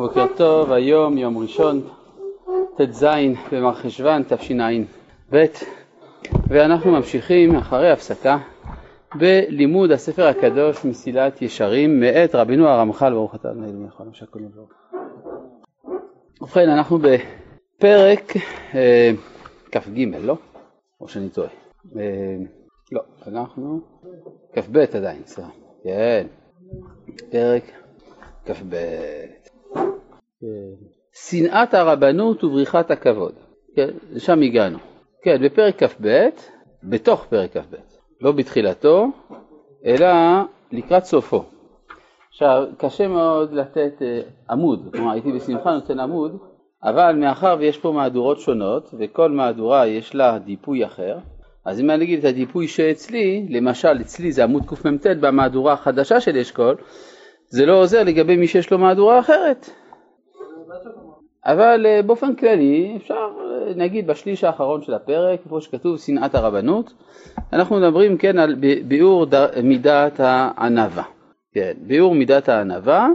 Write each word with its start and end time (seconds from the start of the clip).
בוקר 0.00 0.26
טוב, 0.36 0.72
היום 0.72 1.18
יום 1.18 1.38
ראשון, 1.38 1.80
ט"ז 2.76 3.06
במרחשוון 3.52 4.22
תשע"ב 4.28 5.44
ואנחנו 6.48 6.92
ממשיכים 6.92 7.56
אחרי 7.56 7.90
הפסקה 7.90 8.38
בלימוד 9.14 9.90
הספר 9.90 10.26
הקדוש 10.26 10.84
מסילת 10.84 11.42
ישרים 11.42 12.00
מאת 12.00 12.34
רבינו 12.34 12.68
הרמח"ל 12.68 13.12
ברוך 13.12 13.34
אתה 13.34 13.50
אדוני 13.50 13.66
אלוהים 13.66 13.86
יכול 13.86 14.06
שהכל 14.12 14.38
יבוא. 14.40 14.66
ובכן 16.40 16.68
אנחנו 16.68 16.98
בפרק 16.98 18.32
אה, 18.74 19.10
כ"ג 19.72 20.16
לא? 20.20 20.36
או 21.00 21.08
שאני 21.08 21.28
טועה? 21.28 21.48
אה, 21.96 22.36
לא, 22.92 23.02
אנחנו 23.26 23.80
כ"ב 24.52 24.76
עדיין, 24.94 25.22
סליחה, 25.26 25.50
כן, 25.84 26.26
פרק 27.30 27.62
כ"ב 28.46 28.74
שנאת 31.14 31.74
הרבנות 31.74 32.44
ובריחת 32.44 32.90
הכבוד, 32.90 33.32
כן, 33.76 33.88
לשם 34.12 34.42
הגענו. 34.42 34.78
כן, 35.22 35.42
בפרק 35.42 35.82
כ"ב, 35.82 36.28
בתוך 36.84 37.24
פרק 37.24 37.56
כ"ב, 37.56 37.74
לא 38.20 38.32
בתחילתו, 38.32 39.06
אלא 39.86 40.08
לקראת 40.72 41.04
סופו. 41.04 41.44
עכשיו, 42.30 42.64
קשה 42.78 43.08
מאוד 43.08 43.52
לתת 43.52 43.92
uh, 43.98 44.52
עמוד, 44.52 44.88
כלומר 44.92 45.12
הייתי 45.12 45.32
בשמחה 45.32 45.72
נותן 45.72 46.00
עמוד, 46.00 46.38
אבל 46.84 47.16
מאחר 47.16 47.56
ויש 47.58 47.78
פה 47.78 47.92
מהדורות 47.92 48.40
שונות, 48.40 48.94
וכל 48.98 49.30
מהדורה 49.30 49.86
יש 49.86 50.14
לה 50.14 50.38
דיפוי 50.38 50.84
אחר, 50.84 51.18
אז 51.64 51.80
אם 51.80 51.90
אני 51.90 52.04
אגיד 52.04 52.18
את 52.18 52.24
הדיפוי 52.24 52.68
שאצלי, 52.68 53.46
למשל 53.50 54.00
אצלי 54.00 54.32
זה 54.32 54.44
עמוד 54.44 54.62
קמ"ט 54.66 55.06
במהדורה 55.06 55.72
החדשה 55.72 56.20
של 56.20 56.36
אשכול, 56.36 56.76
זה 57.48 57.66
לא 57.66 57.80
עוזר 57.80 58.02
לגבי 58.02 58.36
מי 58.36 58.46
שיש 58.46 58.70
לו 58.70 58.78
מהדורה 58.78 59.20
אחרת. 59.20 59.70
אבל 61.46 61.86
אה, 61.86 62.02
באופן 62.02 62.34
כללי 62.34 62.94
אפשר, 62.96 63.14
אה, 63.14 63.74
נגיד 63.76 64.06
בשליש 64.06 64.44
האחרון 64.44 64.82
של 64.82 64.94
הפרק, 64.94 65.40
איפה 65.44 65.60
שכתוב 65.60 65.98
שנאת 65.98 66.34
הרבנות, 66.34 66.92
אנחנו 67.52 67.76
מדברים 67.76 68.18
כן 68.18 68.38
על 68.38 68.54
ביאור 68.88 69.26
מידת 69.62 70.20
הענווה. 70.20 71.04
כן, 71.54 71.72
ביאור 71.86 72.14
מידת 72.14 72.48
הענווה, 72.48 73.08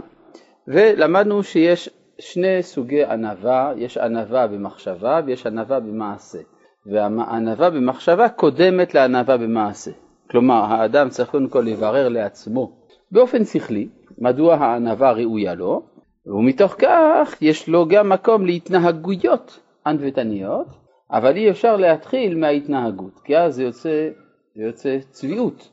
ולמדנו 0.68 1.42
שיש 1.42 1.90
שני 2.18 2.62
סוגי 2.62 3.04
ענווה, 3.04 3.72
יש 3.76 3.98
ענווה 3.98 4.46
במחשבה 4.46 5.20
ויש 5.26 5.46
ענווה 5.46 5.80
במעשה. 5.80 6.38
והענווה 6.86 7.70
במחשבה 7.70 8.28
קודמת 8.28 8.94
לענווה 8.94 9.36
במעשה. 9.36 9.90
כלומר, 10.30 10.64
האדם 10.64 11.08
צריך 11.08 11.30
קודם 11.30 11.48
כל 11.48 11.60
לברר 11.60 12.08
לעצמו 12.08 12.72
באופן 13.12 13.44
שכלי 13.44 13.88
מדוע 14.18 14.54
הענווה 14.54 15.12
ראויה 15.12 15.54
לו, 15.54 15.82
ומתוך 16.26 16.74
כך 16.78 17.36
יש 17.40 17.68
לו 17.68 17.88
גם 17.88 18.08
מקום 18.08 18.46
להתנהגויות 18.46 19.60
ענוותניות, 19.86 20.66
אבל 21.10 21.36
אי 21.36 21.50
אפשר 21.50 21.76
להתחיל 21.76 22.38
מההתנהגות, 22.38 23.20
כי 23.24 23.38
אז 23.38 23.54
זה 23.54 23.62
יוצא, 23.62 24.08
זה 24.54 24.62
יוצא 24.62 24.98
צביעות, 25.10 25.68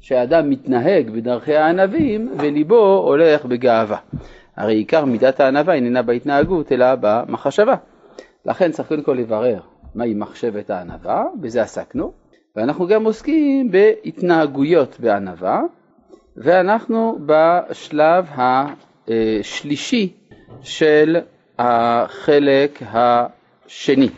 שהאדם 0.00 0.50
מתנהג 0.50 1.10
בדרכי 1.10 1.56
הענבים 1.56 2.32
וליבו 2.38 2.96
הולך 2.96 3.44
בגאווה. 3.44 3.98
הרי 4.56 4.74
עיקר 4.74 5.04
מידת 5.04 5.40
הענווה 5.40 5.74
איננה 5.74 6.02
בהתנהגות 6.02 6.72
אלא 6.72 6.86
במחשבה. 7.00 7.74
לכן 8.46 8.70
צריך 8.70 8.88
קודם 8.88 9.02
כל 9.02 9.12
לברר 9.12 9.60
מהי 9.94 10.14
מחשבת 10.14 10.70
הענווה, 10.70 11.24
בזה 11.40 11.62
עסקנו, 11.62 12.12
ואנחנו 12.56 12.86
גם 12.86 13.04
עוסקים 13.04 13.70
בהתנהגויות 13.70 15.00
בענווה, 15.00 15.60
ואנחנו 16.36 17.18
בשלב 17.26 18.26
השלישי 19.08 20.12
של 20.62 21.16
החלק 21.58 22.82
השני, 22.82 24.08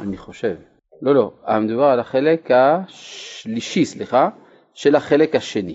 אני 0.00 0.16
חושב. 0.16 0.54
לא, 1.02 1.14
לא, 1.14 1.32
מדובר 1.60 1.84
על 1.84 2.00
החלק 2.00 2.50
השלישי, 2.50 3.84
סליחה, 3.84 4.28
של 4.74 4.96
החלק 4.96 5.36
השני. 5.36 5.74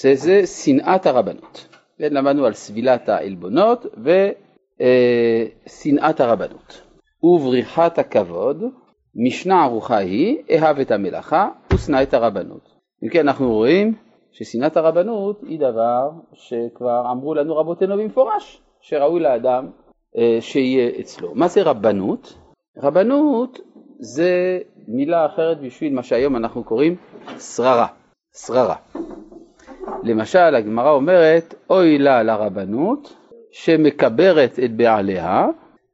זה, 0.00 0.14
זה 0.14 0.46
שנאת 0.46 1.06
הרבנות. 1.06 1.66
למדנו 1.98 2.46
על 2.46 2.54
סבילת 2.54 3.08
העלבונות 3.08 3.86
ושנאת 5.66 6.20
הרבנות. 6.20 6.82
ובריחת 7.22 7.98
הכבוד, 7.98 8.62
משנה 9.14 9.62
ערוכה 9.62 9.96
היא, 9.96 10.38
אהב 10.50 10.78
את 10.78 10.90
המלאכה 10.90 11.48
ושנא 11.74 12.02
את 12.02 12.14
הרבנות. 12.14 12.70
אם 13.04 13.08
כן, 13.08 13.28
אנחנו 13.28 13.52
רואים 13.54 13.94
ששנאת 14.32 14.76
הרבנות 14.76 15.40
היא 15.42 15.58
דבר 15.58 16.10
שכבר 16.32 17.10
אמרו 17.10 17.34
לנו 17.34 17.56
רבותינו 17.56 17.96
במפורש, 17.96 18.62
שראוי 18.80 19.20
לאדם 19.20 19.70
אה, 20.18 20.38
שיהיה 20.40 20.90
אצלו. 21.00 21.34
מה 21.34 21.48
זה 21.48 21.62
רבנות? 21.62 22.38
רבנות 22.76 23.58
זה 23.98 24.58
מילה 24.88 25.26
אחרת 25.26 25.60
בשביל 25.60 25.94
מה 25.94 26.02
שהיום 26.02 26.36
אנחנו 26.36 26.64
קוראים 26.64 26.96
שררה, 27.38 27.86
שררה. 28.46 28.76
למשל 30.02 30.54
הגמרא 30.54 30.90
אומרת 30.90 31.54
אוי 31.70 31.98
לה 31.98 32.22
לרבנות 32.22 33.16
שמקברת 33.52 34.58
את 34.64 34.76
בעליה 34.76 35.46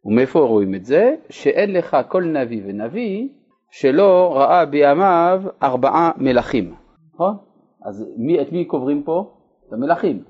ומאיפה 0.04 0.38
רואים 0.38 0.74
את 0.74 0.84
זה? 0.84 1.14
שאין 1.30 1.72
לך 1.72 1.96
כל 2.08 2.24
נביא 2.24 2.62
ונביא 2.66 3.28
שלא 3.70 4.36
ראה 4.36 4.64
בימיו 4.64 5.42
ארבעה 5.62 6.10
מלכים, 6.16 6.74
נכון? 7.14 7.36
אז 7.86 8.04
מי, 8.16 8.42
את 8.42 8.52
מי 8.52 8.64
קוברים 8.64 9.02
פה? 9.02 9.30
את 9.68 9.72
המלכים. 9.72 10.22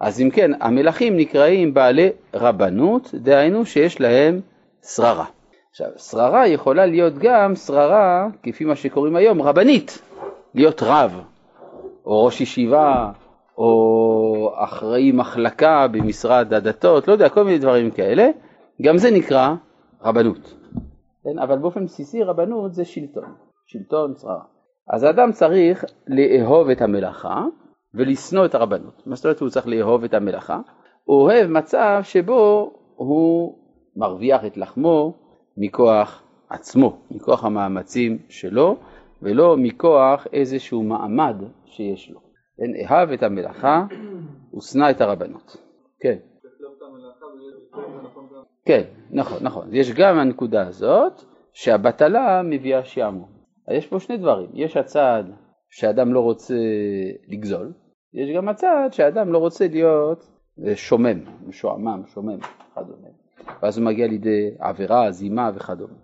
אז 0.00 0.20
אם 0.20 0.30
כן, 0.30 0.50
המלכים 0.60 1.16
נקראים 1.16 1.74
בעלי 1.74 2.08
רבנות, 2.34 3.14
דהיינו 3.14 3.66
שיש 3.66 4.00
להם 4.00 4.40
שררה. 4.82 5.24
עכשיו, 5.70 5.88
שררה 5.96 6.48
יכולה 6.48 6.86
להיות 6.86 7.12
גם 7.18 7.54
שררה, 7.54 8.28
כפי 8.42 8.64
מה 8.64 8.76
שקוראים 8.76 9.16
היום, 9.16 9.42
רבנית, 9.42 10.02
להיות 10.54 10.82
רב, 10.82 11.20
או 12.06 12.24
ראש 12.24 12.40
ישיבה, 12.40 13.10
או 13.58 14.52
אחראי 14.56 15.12
מחלקה 15.12 15.86
במשרד 15.88 16.54
הדתות, 16.54 17.08
לא 17.08 17.12
יודע, 17.12 17.28
כל 17.28 17.44
מיני 17.44 17.58
דברים 17.58 17.90
כאלה, 17.90 18.28
גם 18.82 18.98
זה 18.98 19.10
נקרא 19.10 19.54
רבנות. 20.02 20.54
כן? 21.24 21.38
אבל 21.38 21.58
באופן 21.58 21.84
בסיסי 21.84 22.22
רבנות 22.22 22.74
זה 22.74 22.84
שלטון, 22.84 23.34
שלטון 23.66 24.14
שררה. 24.20 24.55
אז 24.90 25.02
האדם 25.02 25.32
צריך 25.32 25.84
לאהוב 26.06 26.70
את 26.70 26.82
המלאכה 26.82 27.44
ולשנוא 27.94 28.44
את 28.44 28.54
הרבנות. 28.54 29.06
מה 29.06 29.14
זאת 29.16 29.24
אומרת 29.24 29.40
הוא 29.40 29.48
צריך 29.48 29.66
לאהוב 29.66 30.04
את 30.04 30.14
המלאכה? 30.14 30.60
הוא 31.04 31.22
אוהב 31.22 31.50
מצב 31.50 32.00
שבו 32.02 32.72
הוא 32.96 33.58
מרוויח 33.96 34.44
את 34.44 34.56
לחמו 34.56 35.14
מכוח 35.56 36.22
עצמו, 36.50 36.98
מכוח 37.10 37.44
המאמצים 37.44 38.18
שלו, 38.28 38.76
ולא 39.22 39.56
מכוח 39.56 40.26
איזשהו 40.32 40.82
מעמד 40.82 41.36
שיש 41.64 42.10
לו. 42.10 42.20
כן, 42.56 42.84
אהב 42.84 43.10
את 43.10 43.22
המלאכה 43.22 43.84
ושנא 44.56 44.90
את 44.90 45.00
הרבנות. 45.00 45.56
כן. 46.00 46.16
כן, 48.64 48.82
נכון, 49.10 49.38
נכון. 49.42 49.68
יש 49.72 49.92
גם 49.92 50.18
הנקודה 50.18 50.66
הזאת 50.66 51.22
שהבטלה 51.52 52.42
מביאה 52.44 52.84
שעמום. 52.84 53.35
יש 53.70 53.86
פה 53.86 54.00
שני 54.00 54.16
דברים, 54.16 54.50
יש 54.54 54.76
הצד 54.76 55.24
שאדם 55.70 56.12
לא 56.12 56.20
רוצה 56.20 56.54
לגזול, 57.28 57.72
יש 58.14 58.36
גם 58.36 58.48
הצד 58.48 58.88
שאדם 58.92 59.32
לא 59.32 59.38
רוצה 59.38 59.68
להיות 59.68 60.30
שומם, 60.74 61.20
משועמם, 61.46 62.02
שומם 62.06 62.38
וכדומה, 62.38 63.08
ואז 63.62 63.78
הוא 63.78 63.86
מגיע 63.86 64.06
לידי 64.06 64.50
עבירה, 64.58 65.10
זימה 65.10 65.50
וכדומה. 65.54 65.94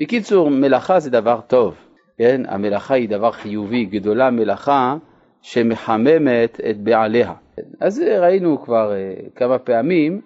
בקיצור, 0.00 0.50
מלאכה 0.50 1.00
זה 1.00 1.10
דבר 1.10 1.40
טוב, 1.40 1.74
כן? 2.18 2.42
המלאכה 2.48 2.94
היא 2.94 3.08
דבר 3.08 3.30
חיובי, 3.32 3.84
גדולה 3.84 4.30
מלאכה 4.30 4.96
שמחממת 5.42 6.60
את 6.70 6.80
בעליה. 6.80 7.34
אז 7.80 7.98
ראינו 7.98 8.62
כבר 8.62 8.92
uh, 8.92 9.30
כמה 9.38 9.58
פעמים, 9.58 10.20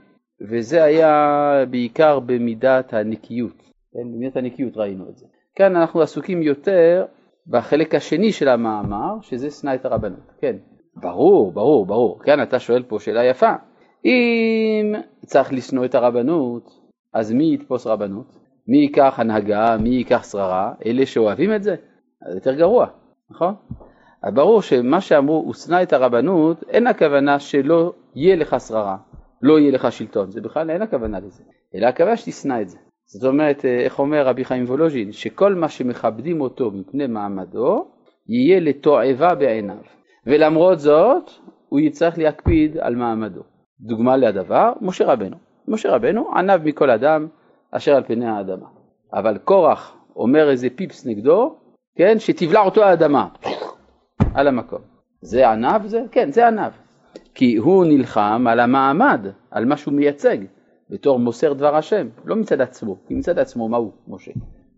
וזה 0.51 0.85
היה 0.85 1.65
בעיקר 1.71 2.21
במידת 2.21 2.95
הנקיות, 2.95 3.57
כן? 3.93 4.13
במידת 4.13 4.37
הנקיות 4.37 4.77
ראינו 4.77 5.09
את 5.09 5.17
זה. 5.17 5.27
כאן 5.59 5.77
אנחנו 5.77 6.03
עסוקים 6.03 6.43
יותר 6.43 7.05
בחלק 7.47 7.95
השני 7.95 8.33
של 8.33 8.49
המאמר, 8.49 9.15
שזה 9.23 9.51
שנא 9.51 9.75
את 9.75 9.85
הרבנות. 9.85 10.33
כן, 10.41 10.57
ברור, 10.97 11.53
ברור, 11.53 11.87
ברור. 11.87 12.21
כאן 12.25 12.43
אתה 12.43 12.59
שואל 12.59 12.83
פה 12.83 12.99
שאלה 13.01 13.25
יפה. 13.25 13.53
אם 14.05 14.95
צריך 15.27 15.53
לשנוא 15.53 15.85
את 15.85 15.95
הרבנות, 15.95 16.71
אז 17.15 17.33
מי 17.33 17.55
יתפוס 17.55 17.87
רבנות? 17.87 18.27
מי 18.69 18.79
ייקח 18.79 19.15
הנהגה, 19.19 19.77
מי 19.81 19.89
ייקח 19.89 20.25
שררה? 20.31 20.73
אלה 20.87 21.07
שאוהבים 21.07 21.55
את 21.55 21.63
זה? 21.63 21.75
זה 22.31 22.37
יותר 22.37 22.55
גרוע, 22.55 22.87
נכון? 23.31 23.55
אז 24.23 24.35
ברור 24.35 24.63
שמה 24.63 25.01
שאמרו, 25.01 25.37
הוא 25.37 25.55
שנא 25.55 25.83
את 25.83 25.93
הרבנות, 25.93 26.63
אין 26.69 26.87
הכוונה 26.87 27.39
שלא 27.39 27.93
יהיה 28.15 28.37
לך 28.37 28.57
שררה, 28.69 28.97
לא 29.43 29.59
יהיה 29.59 29.73
לך 29.73 29.93
שלטון, 29.93 30.31
זה 30.31 30.41
בכלל 30.41 30.71
אין 30.71 30.83
הכוונה 30.83 31.21
לזה, 31.21 31.43
אלא 31.75 31.87
הכוונה 31.87 32.17
שתשנא 32.17 32.63
את 32.63 32.69
זה. 32.69 32.79
זאת 33.11 33.25
אומרת, 33.25 33.65
אה, 33.65 33.81
איך 33.81 33.99
אומר 33.99 34.27
רבי 34.27 34.45
חיים 34.45 34.65
וולוז'ין, 34.65 35.13
שכל 35.13 35.55
מה 35.55 35.69
שמכבדים 35.69 36.41
אותו 36.41 36.71
מפני 36.71 37.07
מעמדו, 37.07 37.89
יהיה 38.29 38.61
לתועבה 38.61 39.35
בעיניו. 39.35 39.77
ולמרות 40.27 40.81
זאת, 40.81 41.31
הוא 41.69 41.81
יצטרך 41.81 42.19
להקפיד 42.19 42.79
על 42.79 42.97
מעמדו. 42.97 43.41
דוגמה 43.81 44.17
לדבר, 44.17 44.73
משה 44.81 45.13
רבנו. 45.13 45.37
משה 45.69 45.91
רבנו 45.91 46.31
ענב 46.37 46.61
מכל 46.65 46.91
אדם 46.91 47.27
אשר 47.71 47.95
על 47.95 48.05
פני 48.05 48.27
האדמה. 48.27 48.67
אבל 49.13 49.39
קורח 49.39 49.97
אומר 50.17 50.51
איזה 50.51 50.69
פיפס 50.77 51.07
נגדו, 51.07 51.57
כן, 51.97 52.19
שתבלע 52.19 52.61
אותו 52.61 52.85
האדמה, 52.85 53.29
על 54.35 54.49
המקום. 54.49 54.81
זה 55.21 55.51
ענב 55.51 55.87
זה? 55.87 56.03
כן, 56.11 56.33
זה 56.33 56.47
ענב. 56.47 56.73
כי 57.35 57.57
הוא 57.57 57.85
נלחם 57.85 58.47
על 58.51 58.61
המעמד, 58.61 59.27
על 59.51 59.65
מה 59.65 59.77
שהוא 59.77 59.95
מייצג, 59.95 60.39
בתור 60.91 61.19
מוסר 61.19 61.53
דבר 61.53 61.77
השם, 61.77 62.09
לא 62.25 62.37
מצד 62.37 62.61
עצמו, 62.61 62.97
כי 63.07 63.15
מצד 63.15 63.39
עצמו 63.39 63.69
מה 63.69 63.77
הוא, 63.77 63.93
משה? 64.09 64.33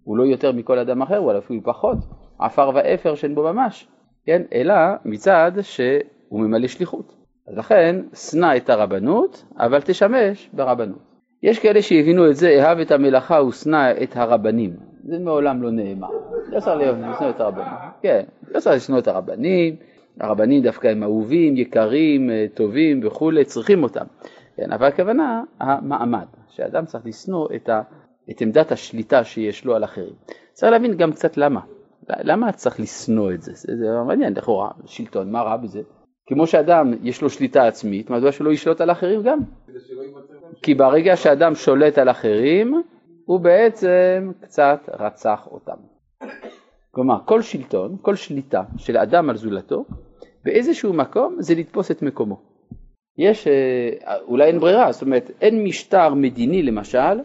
הוא 0.04 0.16
לא 0.16 0.22
יותר 0.22 0.52
מכל 0.52 0.78
אדם 0.78 1.02
אחר, 1.02 1.16
הוא 1.16 1.32
אפילו 1.38 1.60
פחות, 1.64 1.98
עפר 2.38 2.70
ואפר 2.74 3.14
שאין 3.14 3.34
בו 3.34 3.42
ממש, 3.42 3.88
כן? 4.24 4.42
אלא 4.54 4.74
מצד 5.04 5.52
שהוא 5.62 6.40
ממלא 6.40 6.66
שליחות. 6.66 7.14
אז 7.48 7.58
לכן, 7.58 7.96
שנא 8.14 8.56
את 8.56 8.70
הרבנות, 8.70 9.44
אבל 9.58 9.80
תשמש 9.80 10.50
ברבנות. 10.52 10.98
יש 11.42 11.58
כאלה 11.58 11.82
שהבינו 11.82 12.30
את 12.30 12.36
זה, 12.36 12.64
אהב 12.64 12.78
את 12.78 12.90
המלאכה 12.90 13.42
ושנא 13.44 13.92
את 14.02 14.16
הרבנים. 14.16 14.76
זה 15.04 15.18
מעולם 15.18 15.62
לא 15.62 15.70
נאמר. 15.70 16.08
לא 16.48 16.60
צריך 16.60 16.80
לשנוא 16.80 17.30
את 17.30 17.40
הרבנים. 17.40 17.72
כן, 18.02 18.24
לא 18.50 18.60
צריך 18.60 18.76
לשנוא 18.76 18.98
את 18.98 19.08
הרבנים. 19.08 19.76
הרבנים 20.20 20.62
דווקא 20.62 20.88
הם 20.88 21.02
אהובים, 21.02 21.56
יקרים, 21.56 22.30
אה, 22.30 22.46
טובים 22.54 23.00
וכולי, 23.04 23.44
צריכים 23.44 23.82
אותם. 23.82 24.04
כן, 24.56 24.72
אבל 24.72 24.86
הכוונה, 24.86 25.42
המעמד, 25.60 26.26
שאדם 26.48 26.86
צריך 26.86 27.06
לשנוא 27.06 27.48
את, 27.56 27.68
ה, 27.68 27.82
את 28.30 28.40
עמדת 28.40 28.72
השליטה 28.72 29.24
שיש 29.24 29.64
לו 29.64 29.74
על 29.74 29.84
אחרים. 29.84 30.14
צריך 30.52 30.72
להבין 30.72 30.96
גם 30.96 31.12
קצת 31.12 31.36
למה. 31.36 31.60
למה 32.08 32.52
צריך 32.52 32.80
לשנוא 32.80 33.32
את 33.32 33.42
זה? 33.42 33.52
זה, 33.54 33.76
זה 33.76 33.86
מעניין, 34.06 34.32
לכאורה, 34.32 34.70
שלטון, 34.86 35.32
מה 35.32 35.42
רע 35.42 35.56
בזה? 35.56 35.80
כמו 36.26 36.46
שאדם 36.46 36.92
יש 37.02 37.22
לו 37.22 37.30
שליטה 37.30 37.66
עצמית, 37.66 38.10
מדוע 38.10 38.32
שלא 38.32 38.50
ישלוט 38.50 38.80
על 38.80 38.90
אחרים 38.90 39.22
גם? 39.22 39.38
כי 40.62 40.74
ברגע 40.74 41.16
שאדם 41.16 41.54
שולט 41.54 41.98
על 41.98 42.10
אחרים, 42.10 42.82
הוא 43.24 43.40
בעצם 43.40 44.32
קצת 44.40 44.88
רצח 44.98 45.48
אותם. 45.50 45.76
כלומר, 46.90 47.18
כל 47.24 47.42
שלטון, 47.42 47.96
כל 48.02 48.14
שליטה 48.14 48.62
של 48.76 48.96
אדם 48.96 49.30
על 49.30 49.36
זולתו, 49.36 49.84
באיזשהו 50.44 50.92
מקום 50.92 51.36
זה 51.38 51.54
לתפוס 51.54 51.90
את 51.90 52.02
מקומו. 52.02 52.49
יש, 53.20 53.46
אה, 53.46 54.16
אולי 54.20 54.44
אין 54.44 54.58
ברירה, 54.58 54.92
זאת 54.92 55.02
אומרת, 55.02 55.30
אין 55.40 55.64
משטר 55.64 56.14
מדיני 56.14 56.62
למשל, 56.62 57.20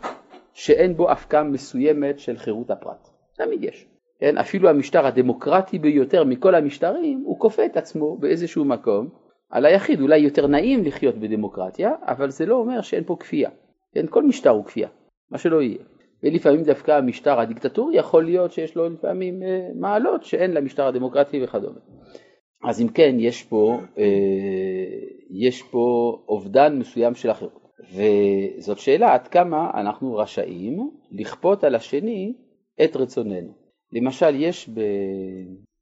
שאין 0.54 0.98
בו 0.98 1.12
הפקעה 1.12 1.44
מסוימת 1.44 2.20
של 2.20 2.38
חירות 2.38 2.72
הפרט. 2.72 3.10
תמיד 3.38 3.64
יש. 3.64 3.88
כן, 4.20 4.38
אפילו 4.38 4.70
המשטר 4.70 5.06
הדמוקרטי 5.06 5.80
ביותר 5.80 6.24
מכל 6.24 6.56
המשטרים, 6.56 7.24
הוא 7.26 7.40
כופה 7.40 7.66
את 7.66 7.78
עצמו 7.78 8.18
באיזשהו 8.18 8.66
מקום 8.66 9.10
על 9.50 9.66
היחיד. 9.66 10.02
אולי 10.02 10.18
יותר 10.18 10.48
נעים 10.48 10.86
לחיות 10.86 11.16
בדמוקרטיה, 11.16 11.92
אבל 12.02 12.30
זה 12.30 12.46
לא 12.46 12.56
אומר 12.56 12.82
שאין 12.82 13.04
פה 13.04 13.16
כפייה. 13.20 13.50
כן, 13.94 14.06
כל 14.10 14.24
משטר 14.24 14.50
הוא 14.50 14.66
כפייה, 14.66 14.88
מה 15.32 15.38
שלא 15.38 15.62
יהיה. 15.62 15.84
ולפעמים 16.24 16.64
דווקא 16.64 16.92
המשטר 16.92 17.40
הדיקטטורי 17.40 17.98
יכול 17.98 18.26
להיות 18.26 18.52
שיש 18.52 18.76
לו 18.76 18.90
לפעמים 18.90 19.44
אה, 19.44 19.68
מעלות 19.76 20.24
שאין 20.24 20.54
למשטר 20.54 20.88
הדמוקרטי 20.88 21.44
וכדומה. 21.44 21.80
אז 22.64 22.82
אם 22.82 22.88
כן, 22.88 23.16
יש 23.20 23.44
פה, 23.44 23.80
אה, 23.98 24.04
יש 25.30 25.64
פה 25.64 26.18
אובדן 26.28 26.80
מסוים 26.80 27.16
של 27.16 27.30
החירות. 27.30 27.66
וזאת 27.94 28.80
שאלה 28.80 29.14
עד 29.14 29.28
כמה 29.28 29.72
אנחנו 29.74 30.16
רשאים 30.16 30.92
לכפות 31.12 31.64
על 31.64 31.76
השני 31.76 32.34
את 32.84 32.96
רצוננו. 32.96 33.54
למשל 33.92 34.36
יש 34.36 34.70
ב... 34.70 34.82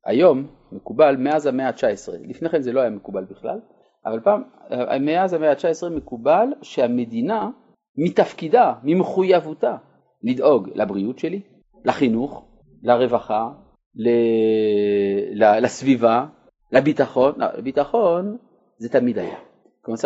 היום 0.06 0.48
מקובל 0.72 1.16
מאז 1.16 1.45
המאה 1.45 1.68
ה-19, 1.68 2.13
לפני 2.30 2.50
כן 2.50 2.62
זה 2.62 2.72
לא 2.72 2.80
היה 2.81 2.90
מקובל 2.90 3.24
בכלל, 3.24 3.60
אבל 4.06 4.19
פעם, 4.19 4.44
מאז 5.01 5.34
המאה 5.34 5.51
ה-19 5.51 5.90
מקובל 5.90 6.48
שהמדינה 6.62 7.50
מתפקידה, 7.98 8.74
ממחויבותה, 8.84 9.75
לדאוג 10.24 10.69
לבריאות 10.75 11.19
שלי, 11.19 11.42
לחינוך, 11.86 12.45
לרווחה, 12.84 13.50
ל... 13.95 14.10
לסביבה, 15.62 16.25
לביטחון, 16.72 17.34
לא, 17.38 17.48
לביטחון 17.57 18.38
זה 18.77 18.89
תמיד 18.89 19.19
היה. 19.19 19.37
כלומר, 19.81 19.99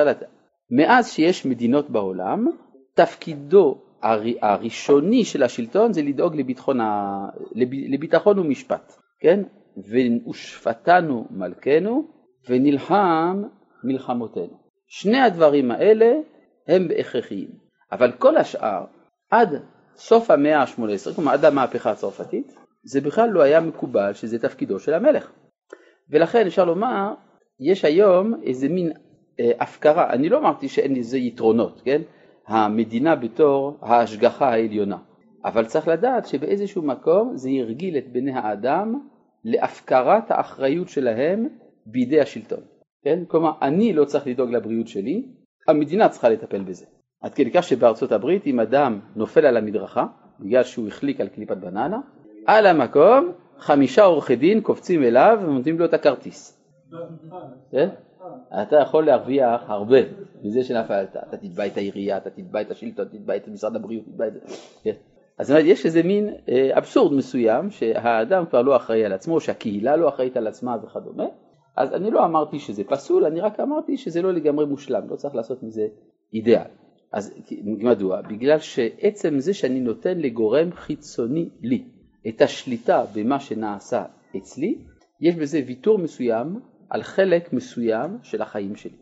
מאז 0.72 1.12
שיש 1.12 1.46
מדינות 1.46 1.90
בעולם, 1.90 2.48
תפקידו 2.94 3.82
הראשוני 4.42 5.26
של 5.26 5.44
השלטון 5.44 5.94
זה 5.94 6.02
לדאוג 6.02 6.36
לביטחון, 6.36 6.82
ה... 6.82 7.26
לביטחון 7.92 8.40
ומשפט, 8.40 8.94
כן? 9.20 9.44
ושפטנו 9.78 11.28
מלכנו 11.32 12.08
ונלחם 12.50 13.44
מלחמותינו. 13.84 14.58
שני 14.88 15.20
הדברים 15.20 15.72
האלה 15.72 16.14
הם 16.68 16.88
הכרחיים, 17.00 17.50
אבל 17.92 18.12
כל 18.12 18.38
השאר 18.38 18.86
עד 19.32 19.62
סוף 19.96 20.32
המאה 20.32 20.62
ה-18, 20.62 21.16
כלומר 21.16 21.32
עד 21.32 21.46
המהפכה 21.46 21.92
הצרפתית, 21.92 22.56
זה 22.84 23.02
בכלל 23.02 23.30
לא 23.30 23.42
היה 23.42 23.62
מקובל 23.62 24.14
שזה 24.14 24.40
תפקידו 24.40 24.80
של 24.80 24.94
המלך. 24.94 25.32
ולכן 26.10 26.48
אפשר 26.48 26.66
לומר, 26.66 27.14
יש 27.60 27.86
היום 27.86 28.34
איזה 28.44 28.70
מין 28.70 28.92
אה, 29.40 29.52
הפקרה, 29.60 30.14
אני 30.14 30.30
לא 30.30 30.38
אמרתי 30.38 30.68
שאין 30.68 30.96
לזה 30.96 31.18
יתרונות, 31.18 31.82
כן? 31.86 32.02
המדינה 32.48 33.16
בתור 33.16 33.78
ההשגחה 33.82 34.50
העליונה. 34.50 34.98
אבל 35.46 35.66
צריך 35.66 35.88
לדעת 35.88 36.28
שבאיזשהו 36.28 36.82
מקום 36.82 37.32
זה 37.36 37.50
הרגיל 37.60 37.98
את 37.98 38.12
בני 38.12 38.32
האדם 38.32 39.00
להפקרת 39.44 40.32
האחריות 40.32 40.90
שלהם 40.90 41.48
בידי 41.86 42.22
השלטון. 42.22 42.60
כן? 43.04 43.24
כלומר, 43.28 43.52
אני 43.62 43.94
לא 43.94 44.06
צריך 44.06 44.28
לדאוג 44.28 44.52
לבריאות 44.52 44.88
שלי, 44.88 45.26
המדינה 45.68 46.10
צריכה 46.10 46.30
לטפל 46.30 46.64
בזה. 46.64 46.86
עד 47.22 47.34
כדי 47.34 47.52
כך 47.52 47.64
שבארצות 47.64 48.12
הברית 48.12 48.48
אם 48.48 48.60
אדם 48.60 49.00
נופל 49.16 49.46
על 49.46 49.58
המדרכה, 49.58 50.06
בגלל 50.40 50.64
שהוא 50.64 50.88
החליק 50.88 51.22
על 51.22 51.28
קליפת 51.28 51.58
בננה, 51.58 52.00
על 52.46 52.66
המקום 52.66 53.32
חמישה 53.58 54.04
עורכי 54.04 54.36
דין 54.36 54.62
קופצים 54.62 55.04
אליו 55.04 55.40
ונותנים 55.42 55.80
לו 55.80 55.86
את 55.86 55.94
הכרטיס. 55.94 56.57
כן? 57.72 57.90
אתה 58.62 58.76
יכול 58.76 59.06
להרוויח 59.06 59.62
הרבה 59.68 59.98
מזה 60.44 60.64
שנפלת. 60.64 61.16
אתה 61.16 61.38
תתבע 61.38 61.68
את 61.68 61.78
העירייה, 61.78 62.18
אתה 62.18 62.30
תתבע 62.30 62.62
את 62.62 62.72
השלטון, 62.72 63.08
תתבע 63.08 63.36
את 63.36 63.48
משרד 63.48 63.76
הבריאות, 63.76 64.06
תתבע 64.06 64.28
את 64.28 64.34
זה. 64.34 64.40
כן. 64.84 64.94
אז 65.38 65.54
יש 65.64 65.86
איזה 65.86 66.04
מין 66.04 66.34
אה, 66.50 66.78
אבסורד 66.78 67.14
מסוים 67.14 67.70
שהאדם 67.70 68.46
כבר 68.46 68.62
לא 68.62 68.76
אחראי 68.76 69.06
על 69.06 69.14
עצמו, 69.14 69.40
שהקהילה 69.40 69.96
לא 69.96 70.10
אחראית 70.10 70.38
על 70.38 70.48
עצמה 70.48 70.78
וכדומה. 70.84 71.26
אז 71.78 71.94
אני 71.94 72.12
לא 72.12 72.26
אמרתי 72.26 72.60
שזה 72.60 72.84
פסול, 72.84 73.26
אני 73.26 73.42
רק 73.42 73.60
אמרתי 73.60 73.98
שזה 73.98 74.22
לא 74.22 74.34
לגמרי 74.34 74.66
מושלם, 74.66 75.10
לא 75.10 75.16
צריך 75.16 75.36
לעשות 75.36 75.64
מזה 75.64 75.88
אידאל. 76.34 76.68
אז 77.14 77.34
מדוע? 77.64 78.22
בגלל 78.22 78.60
שעצם 78.60 79.40
זה 79.40 79.54
שאני 79.54 79.80
נותן 79.80 80.18
לגורם 80.18 80.72
חיצוני 80.72 81.50
לי 81.62 81.86
את 82.28 82.42
השליטה 82.42 83.04
במה 83.16 83.40
שנעשה 83.40 84.04
אצלי, 84.38 84.78
יש 85.22 85.36
בזה 85.36 85.62
ויתור 85.68 85.98
מסוים 85.98 86.60
על 86.90 87.04
חלק 87.04 87.54
מסוים 87.54 88.18
של 88.24 88.42
החיים 88.42 88.76
שלי. 88.76 88.98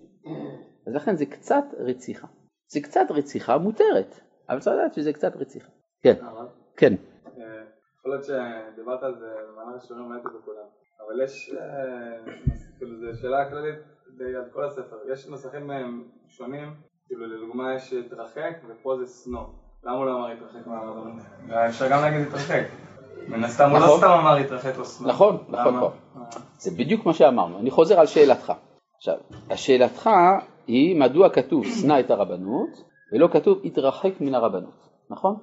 אז 0.88 0.96
לכן 0.96 1.16
זה 1.16 1.26
קצת 1.26 1.64
רציחה. 1.78 2.28
זה 2.68 2.82
קצת 2.82 3.06
רציחה 3.10 3.58
מותרת, 3.58 4.20
אבל 4.50 4.60
צריך 4.60 4.76
לדעת 4.76 4.94
שזה 4.94 5.14
קצת 5.14 5.36
רציחה. 5.36 5.70
כן, 6.04 6.16
כן. 6.78 6.94
אה, 7.38 7.64
יכול 8.00 8.12
להיות 8.12 8.24
שדיברת 8.24 9.04
על 9.04 9.16
זה 9.20 9.28
במהלך 9.52 9.84
השיעורים 9.84 10.12
ראיתי 10.12 10.28
בכולם, 10.28 10.66
אבל 11.06 11.24
יש, 11.24 11.56
אה, 11.58 12.34
כאילו 12.78 13.00
זו 13.00 13.22
שאלה 13.22 13.50
כללית 13.50 13.80
על 14.20 14.50
כל 14.54 14.66
הספר, 14.66 14.98
יש 15.14 15.28
נוסחים 15.28 15.72
שונים, 16.28 16.74
כאילו 17.08 17.26
לדוגמה 17.26 17.76
יש 17.76 17.94
התרחק 17.94 18.58
ופה 18.68 18.98
זה 19.00 19.06
סנו, 19.06 19.40
למה 19.84 19.98
הוא 19.98 20.06
לא 20.06 20.18
אמר 20.18 20.32
התרחק 20.32 20.68
מהרבנות? 20.68 21.24
אפשר 21.70 21.86
גם 21.92 22.02
להגיד 22.02 22.28
התרחק. 22.28 22.64
מן 23.28 23.44
הסתם 23.44 23.70
הוא 23.70 23.80
לא 23.80 23.86
נכון. 23.86 23.98
סתם 23.98 24.10
אמר 24.10 24.38
התרחק 24.38 24.80
או 24.80 24.86
סנו. 24.86 25.08
נכון, 25.08 25.38
נכון, 25.50 25.76
נכון. 25.76 25.92
זה 26.58 26.72
בדיוק 26.72 27.06
מה 27.06 27.14
שאמרנו. 27.14 27.60
אני 27.60 27.72
חוזר 27.72 28.00
על 28.00 28.06
שאלתך. 28.06 28.54
עכשיו, 28.98 29.16
השאלתך 29.50 30.10
היא 30.68 31.00
מדוע 31.00 31.30
כתוב 31.30 31.66
שנא 31.66 32.00
את 32.00 32.12
הרבנות 32.12 32.84
ולא 33.14 33.28
כתוב 33.28 33.60
התרחק 33.64 34.22
מן 34.22 34.36
הרבנות, 34.36 34.90
נכון? 35.10 35.36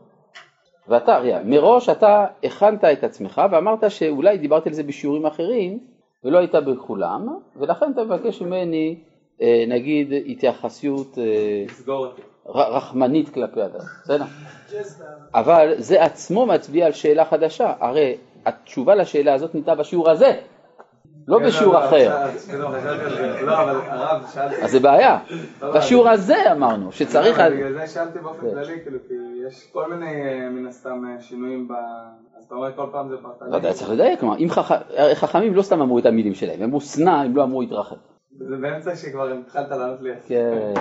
ואתה, 0.89 1.19
ראה, 1.19 1.43
מראש 1.45 1.89
אתה 1.89 2.27
הכנת 2.45 2.85
את 2.85 3.05
עצמך 3.05 3.43
ואמרת 3.53 3.91
שאולי 3.91 4.39
דיברתי 4.39 4.69
על 4.69 4.75
זה 4.75 4.83
בשיעורים 4.83 5.27
אחרים 5.27 5.79
ולא 6.25 6.39
היית 6.39 6.55
בכולם, 6.55 7.29
ולכן 7.57 7.93
אתה 7.93 8.05
מבקש 8.05 8.43
ממני 8.43 9.01
אה, 9.43 9.65
נגיד 9.69 10.13
התייחסות 10.27 11.19
אה, 11.19 11.65
רחמנית 12.47 13.29
כלפי 13.35 13.63
אדם, 13.63 13.85
בסדר? 14.03 14.25
אבל 15.35 15.75
זה 15.79 16.03
עצמו 16.03 16.47
מצביע 16.47 16.87
על 16.87 16.93
שאלה 16.93 17.25
חדשה, 17.25 17.73
הרי 17.81 18.17
התשובה 18.47 18.95
לשאלה 18.95 19.35
הזאת 19.35 19.55
ניתנה 19.55 19.75
בשיעור 19.75 20.11
הזה, 20.11 20.33
לא 21.29 21.39
כן, 21.39 21.47
בשיעור 21.47 21.75
לא, 21.75 21.85
אחר. 21.85 22.27
לא, 23.43 23.59
אז 24.63 24.71
זה 24.71 24.81
בעיה. 24.81 25.19
בשיעור 25.75 26.09
הזה 26.09 26.53
אמרנו 26.53 26.93
שצריך... 26.93 27.39
בגלל 27.39 27.79
זה 27.79 27.87
שאלתי 27.87 28.19
באופן 28.19 28.41
כן. 28.41 28.51
כללי, 28.51 28.81
כאילו, 28.83 28.99
כי 29.09 29.15
יש 29.49 29.69
כל 29.73 29.95
מיני, 29.95 30.23
אה, 30.23 30.49
מן 30.51 30.67
הסתם, 30.67 31.05
אה, 31.05 31.23
שינויים 31.23 31.69
ב... 31.69 31.73
אז 32.39 32.45
אתה 32.45 32.55
אומר 32.55 32.73
כל 32.77 32.87
פעם 32.93 33.09
זה 33.09 33.17
פרטני. 33.23 33.51
לא 33.51 33.57
יודע, 33.57 33.73
צריך 33.73 33.91
לדייק, 33.91 34.21
כלומר, 34.21 34.37
חכמים 35.15 35.55
לא 35.55 35.63
סתם 35.63 35.81
אמרו 35.81 35.99
את 35.99 36.07
המילים 36.07 36.35
שלהם, 36.35 36.57
הם 36.59 36.63
אמרו 36.63 36.81
שנא, 36.81 37.11
הם 37.11 37.37
לא 37.37 37.43
אמרו 37.43 37.63
התרחב. 37.63 37.97
זה 38.49 38.57
באמצע 38.57 38.97
שכבר 38.97 39.33
התחלת 39.33 39.71
לענות 39.71 40.01
לי. 40.01 40.11
כן, 40.27 40.73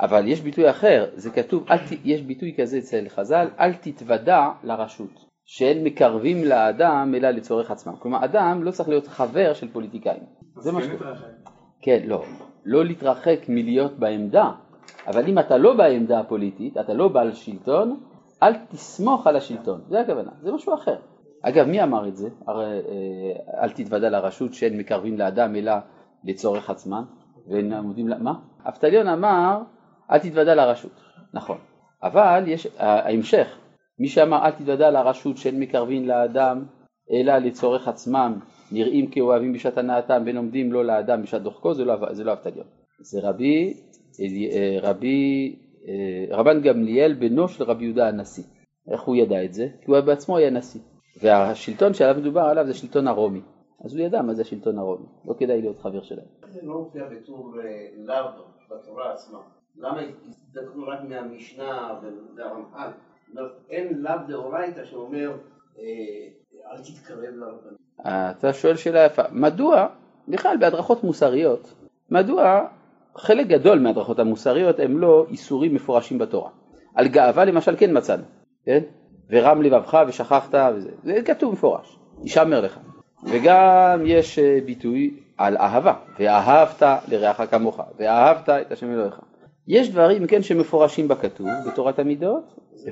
אבל 0.00 0.28
יש 0.28 0.40
ביטוי 0.40 0.70
אחר, 0.70 1.06
זה 1.14 1.30
כתוב, 1.30 1.64
ת, 1.64 1.80
יש 2.04 2.22
ביטוי 2.22 2.54
כזה 2.58 2.78
אצל 2.78 3.08
חז"ל, 3.08 3.48
אל 3.60 3.72
תתוודע 3.74 4.48
לרשות, 4.64 5.24
שאין 5.44 5.84
מקרבים 5.84 6.44
לאדם 6.44 7.14
אלא 7.16 7.30
לצורך 7.30 7.70
עצמם. 7.70 7.96
כלומר, 7.98 8.24
אדם 8.24 8.62
לא 8.62 8.70
צריך 8.70 8.88
להיות 8.88 9.06
חבר 9.06 9.54
של 9.54 9.68
פוליטיקאים. 9.68 10.22
זה 10.56 10.72
מה 10.72 10.82
שקורה. 10.82 11.14
כן, 11.82 12.02
לא, 12.06 12.24
לא 12.64 12.84
להתרחק 12.84 13.38
מלהיות 13.48 13.98
בעמדה, 13.98 14.50
אבל 15.06 15.26
אם 15.28 15.38
אתה 15.38 15.56
לא 15.56 15.74
בעמדה 15.74 16.20
הפוליטית, 16.20 16.76
אתה 16.76 16.94
לא 16.94 17.08
בעל 17.08 17.32
שלטון, 17.32 18.00
אל 18.42 18.52
תסמוך 18.54 19.26
על 19.26 19.36
השלטון, 19.36 19.80
זה 19.88 20.00
הכוונה, 20.00 20.30
זה 20.42 20.52
משהו 20.52 20.74
אחר. 20.74 20.96
אגב, 21.42 21.66
מי 21.66 21.82
אמר 21.82 22.08
את 22.08 22.16
זה? 22.16 22.28
הרי 22.46 22.64
אה, 22.64 23.62
אל 23.62 23.70
תתוודע 23.70 24.10
לרשות 24.10 24.54
שאין 24.54 24.78
מקרבים 24.78 25.18
לאדם 25.18 25.56
אלא 25.56 25.72
לצורך 26.24 26.70
עצמם, 26.70 27.04
ואין 27.48 27.72
עמודים, 27.72 28.08
מה? 28.20 28.32
אבטליון 28.68 29.08
אמר 29.08 29.62
אל 30.10 30.18
תתוודע 30.18 30.54
לרשות, 30.54 31.00
נכון, 31.34 31.58
אבל 32.02 32.44
יש 32.46 32.66
ההמשך, 32.78 33.58
מי 33.98 34.08
שאמר 34.08 34.44
אל 34.44 34.50
תתוודע 34.50 34.90
לרשות 34.90 35.36
שאין 35.36 35.60
מקרבים 35.60 36.08
לאדם 36.08 36.64
אלא 37.12 37.38
לצורך 37.38 37.88
עצמם, 37.88 38.38
נראים 38.72 39.06
כאוהבים 39.10 39.52
בשעת 39.52 39.78
הנאתם 39.78 40.24
בין 40.24 40.36
עומדים 40.36 40.72
לו 40.72 40.82
לאדם 40.82 41.22
בשעת 41.22 41.42
דוחקו, 41.42 41.74
זה 41.74 41.84
לא, 41.84 41.94
זה 42.12 42.24
לא 42.24 42.32
אבטליון, 42.32 42.66
זה 43.00 43.20
רבי, 43.22 43.74
אה, 44.52 44.78
רבי, 44.82 45.56
אה, 45.88 46.36
רבן 46.36 46.62
גמליאל 46.62 47.14
בנו 47.14 47.48
של 47.48 47.64
רבי 47.64 47.84
יהודה 47.84 48.08
הנשיא. 48.08 48.44
איך 48.92 49.02
הוא 49.02 49.16
ידע 49.16 49.44
את 49.44 49.54
זה? 49.54 49.68
כי 49.84 49.90
הוא 49.90 50.00
בעצמו 50.00 50.36
היה 50.36 50.50
נשיא. 50.50 50.80
והשלטון 51.22 51.94
שעליו 51.94 52.20
מדובר 52.20 52.40
עליו 52.40 52.66
זה 52.66 52.74
שלטון 52.74 53.08
הרומי. 53.08 53.40
אז 53.84 53.94
הוא 53.94 54.02
ידע 54.02 54.22
מה 54.22 54.34
זה 54.34 54.42
השלטון 54.42 54.78
הרומי, 54.78 55.06
לא 55.24 55.34
כדאי 55.38 55.60
להיות 55.60 55.80
חבר 55.80 56.02
שלהם. 56.02 56.26
זה 56.48 56.60
לא 56.62 56.78
מופיע 56.78 57.04
בתור 57.08 57.54
אה, 57.60 57.88
לאו 57.96 58.26
בתורה 58.70 59.12
עצמה. 59.12 59.38
למה 59.76 60.00
הזדקנו 60.26 60.86
רק 60.86 60.98
מהמשנה 61.08 62.00
והרמח"ל? 62.36 62.90
אין 63.70 64.02
לאו 64.02 64.12
דאורייתא 64.28 64.84
שאומר 64.84 65.32
אה, 65.78 65.84
אל 66.72 66.78
תתקרב 66.78 67.18
לרבנות. 67.18 67.78
אתה 68.00 68.52
שואל 68.52 68.76
שאלה 68.76 69.04
יפה, 69.04 69.22
מדוע, 69.32 69.88
בכלל 70.28 70.56
בהדרכות 70.60 71.04
מוסריות, 71.04 71.74
מדוע 72.10 72.66
חלק 73.16 73.46
גדול 73.46 73.78
מההדרכות 73.78 74.18
המוסריות 74.18 74.80
הם 74.80 74.98
לא 74.98 75.26
איסורים 75.30 75.74
מפורשים 75.74 76.18
בתורה. 76.18 76.50
על 76.94 77.08
גאווה 77.08 77.44
למשל 77.44 77.76
כן 77.76 77.96
מצאנו, 77.96 78.22
כן? 78.64 78.82
ורם 79.30 79.62
לבבך 79.62 79.98
ושכחת 80.08 80.54
וזה, 80.74 80.90
זה 81.02 81.22
כתוב 81.24 81.52
מפורש, 81.52 81.98
יישמר 82.22 82.60
לך. 82.60 82.78
וגם 83.24 84.02
יש 84.06 84.38
אה, 84.38 84.58
ביטוי 84.66 85.20
על 85.38 85.56
אהבה, 85.56 85.94
ואהבת 86.18 86.82
לרעך 87.08 87.40
כמוך, 87.50 87.80
ואהבת 87.98 88.48
את 88.48 88.72
השם 88.72 88.92
אלוהיך. 88.92 89.20
יש 89.68 89.90
דברים, 89.90 90.26
כן, 90.26 90.42
שמפורשים 90.42 91.08
בכתוב, 91.08 91.48
בתורת 91.66 91.98
המידות, 91.98 92.44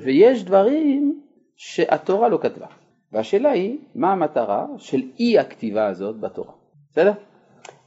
ויש 0.03 0.43
דברים 0.43 1.21
שהתורה 1.55 2.29
לא 2.29 2.39
כתבה. 2.41 2.65
והשאלה 3.11 3.49
היא, 3.49 3.77
מה 3.95 4.11
המטרה 4.11 4.65
של 4.77 5.01
אי 5.19 5.39
הכתיבה 5.39 5.87
הזאת 5.87 6.19
בתורה? 6.19 6.53
בסדר? 6.91 7.11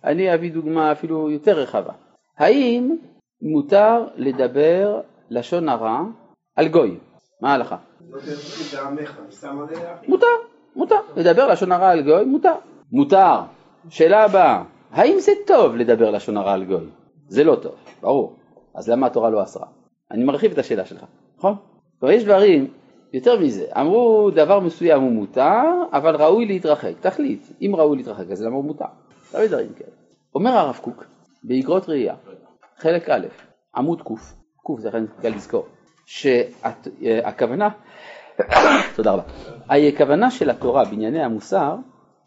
אני 0.04 0.34
אביא 0.34 0.52
דוגמה 0.52 0.92
אפילו 0.92 1.30
יותר 1.30 1.58
רחבה. 1.58 1.92
האם 2.38 2.96
מותר 3.42 4.08
לדבר 4.16 5.00
לשון 5.30 5.68
הרע 5.68 6.02
על 6.56 6.68
גוי? 6.68 6.98
מה 7.42 7.50
ההלכה? 7.50 7.76
מותר, 10.08 10.26
מותר. 10.76 11.00
לדבר 11.16 11.48
לשון 11.48 11.72
הרע 11.72 11.90
על 11.90 12.02
גוי, 12.02 12.24
מותר. 12.24 12.54
מותר. 12.92 13.40
שאלה 13.88 14.24
הבאה, 14.24 14.62
האם 14.90 15.20
זה 15.20 15.32
טוב 15.46 15.76
לדבר 15.76 16.10
לשון 16.10 16.36
הרע 16.36 16.52
על 16.52 16.64
גוי? 16.64 16.86
זה 17.28 17.44
לא 17.44 17.56
טוב, 17.62 17.74
ברור. 18.00 18.36
אז 18.74 18.88
למה 18.88 19.06
התורה 19.06 19.30
לא 19.30 19.42
אסרה? 19.42 19.66
אני 20.10 20.24
מרחיב 20.24 20.52
את 20.52 20.58
השאלה 20.58 20.84
שלך, 20.84 21.04
נכון? 21.38 21.54
כלומר 22.00 22.14
יש 22.14 22.24
דברים, 22.24 22.70
יותר 23.12 23.40
מזה, 23.40 23.66
אמרו 23.80 24.30
דבר 24.34 24.60
מסוים 24.60 25.02
הוא 25.02 25.12
מותר, 25.12 25.62
אבל 25.92 26.16
ראוי 26.16 26.46
להתרחק, 26.46 26.92
תחליט, 27.00 27.42
אם 27.62 27.76
ראוי 27.76 27.96
להתרחק 27.96 28.30
אז 28.30 28.42
למה 28.42 28.56
הוא 28.56 28.64
מותר? 28.64 28.84
לא 29.34 29.46
דברים 29.46 29.72
כאלה. 29.72 29.90
אומר 30.34 30.50
הרב 30.50 30.78
קוק, 30.82 31.04
באגרות 31.44 31.88
ראייה, 31.88 32.14
חלק 32.76 33.08
א', 33.08 33.26
עמוד 33.76 34.02
ק', 34.02 34.10
ק' 34.66 34.80
זה 34.80 34.88
לכן 34.88 35.04
קל 35.22 35.28
לזכור, 35.28 35.66
שהכוונה, 36.06 37.68
תודה 38.96 39.12
רבה, 39.12 39.22
הכוונה 39.68 40.30
של 40.30 40.50
התורה 40.50 40.84
בענייני 40.84 41.22
המוסר, 41.22 41.76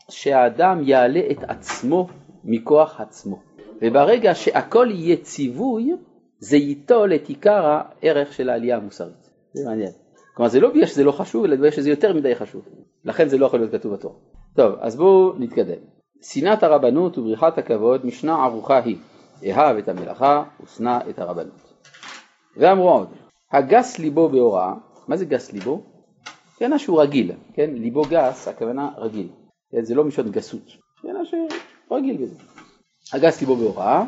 שהאדם 0.10 0.82
יעלה 0.84 1.22
את 1.32 1.44
עצמו 1.48 2.08
מכוח 2.44 3.02
עצמו, 3.02 3.40
וברגע 3.82 4.36
שהכל 4.36 4.88
יהיה 4.92 5.16
ציווי, 5.18 5.92
זה 6.40 6.58
ייטול 6.58 7.16
את 7.16 7.28
עיקר 7.28 7.66
הערך 7.66 8.34
של 8.34 8.50
העלייה 8.50 8.78
המוסרית. 8.78 9.30
זה 9.54 9.70
מעניין. 9.70 9.92
כלומר 10.36 10.50
זה 10.50 10.60
לא 10.60 10.70
בגלל 10.70 10.86
שזה 10.86 11.04
לא 11.04 11.12
חשוב, 11.12 11.46
אלא 11.46 11.56
בגלל 11.56 11.72
שזה 11.72 11.90
יותר 11.90 12.14
מדי 12.14 12.36
חשוב. 12.36 12.62
לכן 13.06 13.28
זה 13.28 13.38
לא 13.38 13.46
יכול 13.46 13.60
להיות 13.60 13.72
כתוב 13.72 13.94
בתורה. 13.94 14.16
טוב, 14.56 14.76
אז 14.80 14.96
בואו 14.96 15.34
נתקדם. 15.40 15.80
שנאת 16.24 16.64
הרבנות 16.64 17.18
ובריחת 17.18 17.58
הכבוד, 17.58 18.06
משנה 18.06 18.44
ערוכה 18.44 18.82
היא, 18.84 18.98
אהב 19.46 19.78
את 19.78 19.90
המלאכה 19.90 20.44
ושנא 20.64 21.00
את 21.10 21.20
הרבנות. 21.20 21.74
ואמרו 22.58 22.90
עוד, 22.90 23.08
הגס 23.52 24.00
ליבו 24.00 24.30
בהוראה, 24.30 24.74
מה 25.08 25.18
זה 25.18 25.26
גס 25.26 25.54
ליבו? 25.54 25.93
כן, 26.64 26.78
שהוא 26.78 27.02
רגיל, 27.02 27.32
כן, 27.54 27.70
ליבו 27.74 28.02
גס, 28.10 28.48
הכוונה 28.48 28.90
רגיל, 28.98 29.28
כן, 29.72 29.86
זה 29.86 29.96
לא 29.96 30.04
משון 30.04 30.32
גסות, 30.32 30.72
כן, 31.02 31.16
שרגיל 31.26 32.18
בזה. 32.18 32.36
הגס 33.14 33.42
ליבו 33.42 33.56
בהוראה, 33.56 34.04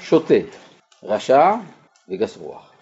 שוטה, 0.00 0.34
רשע 1.02 1.54
וגס 2.08 2.36
רוח. 2.36 2.72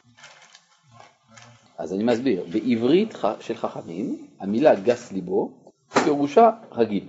אז 1.79 1.93
אני 1.93 2.05
מסביר, 2.05 2.45
בעברית 2.53 3.15
של 3.41 3.55
חכמים, 3.55 4.27
המילה 4.41 4.75
גס 4.75 5.13
ליבו 5.13 5.51
פירושה 6.05 6.51
רגיל. 6.73 7.09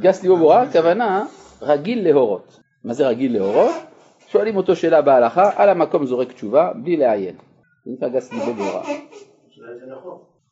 גס 0.00 0.22
ליבו 0.22 0.36
בהוראה, 0.36 0.62
הכוונה 0.62 1.26
רגיל 1.62 2.08
להורות. 2.08 2.60
מה 2.84 2.94
זה 2.94 3.08
רגיל 3.08 3.32
להורות? 3.32 3.74
שואלים 4.28 4.56
אותו 4.56 4.76
שאלה 4.76 5.02
בהלכה, 5.02 5.50
על 5.56 5.68
המקום 5.68 6.06
זורק 6.06 6.32
תשובה, 6.32 6.72
בלי 6.82 6.96
לעיין. 6.96 7.36
נקרא 7.86 8.08
גס 8.08 8.32
ליבו 8.32 8.52
בהוראה. 8.54 8.82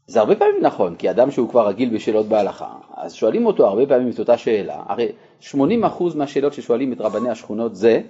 זה 0.06 0.20
הרבה 0.20 0.36
פעמים 0.36 0.62
נכון, 0.62 0.96
כי 0.96 1.10
אדם 1.10 1.30
שהוא 1.30 1.48
כבר 1.48 1.68
רגיל 1.68 1.94
בשאלות 1.94 2.26
בהלכה, 2.26 2.74
אז 2.96 3.12
שואלים 3.12 3.46
אותו 3.46 3.66
הרבה 3.66 3.86
פעמים 3.86 4.10
את 4.10 4.18
אותה 4.18 4.38
שאלה, 4.38 4.82
הרי 4.86 5.12
80% 5.42 5.54
מהשאלות 6.14 6.52
ששואלים 6.52 6.92
את 6.92 7.00
רבני 7.00 7.30
השכונות 7.30 7.76
זה 7.76 8.00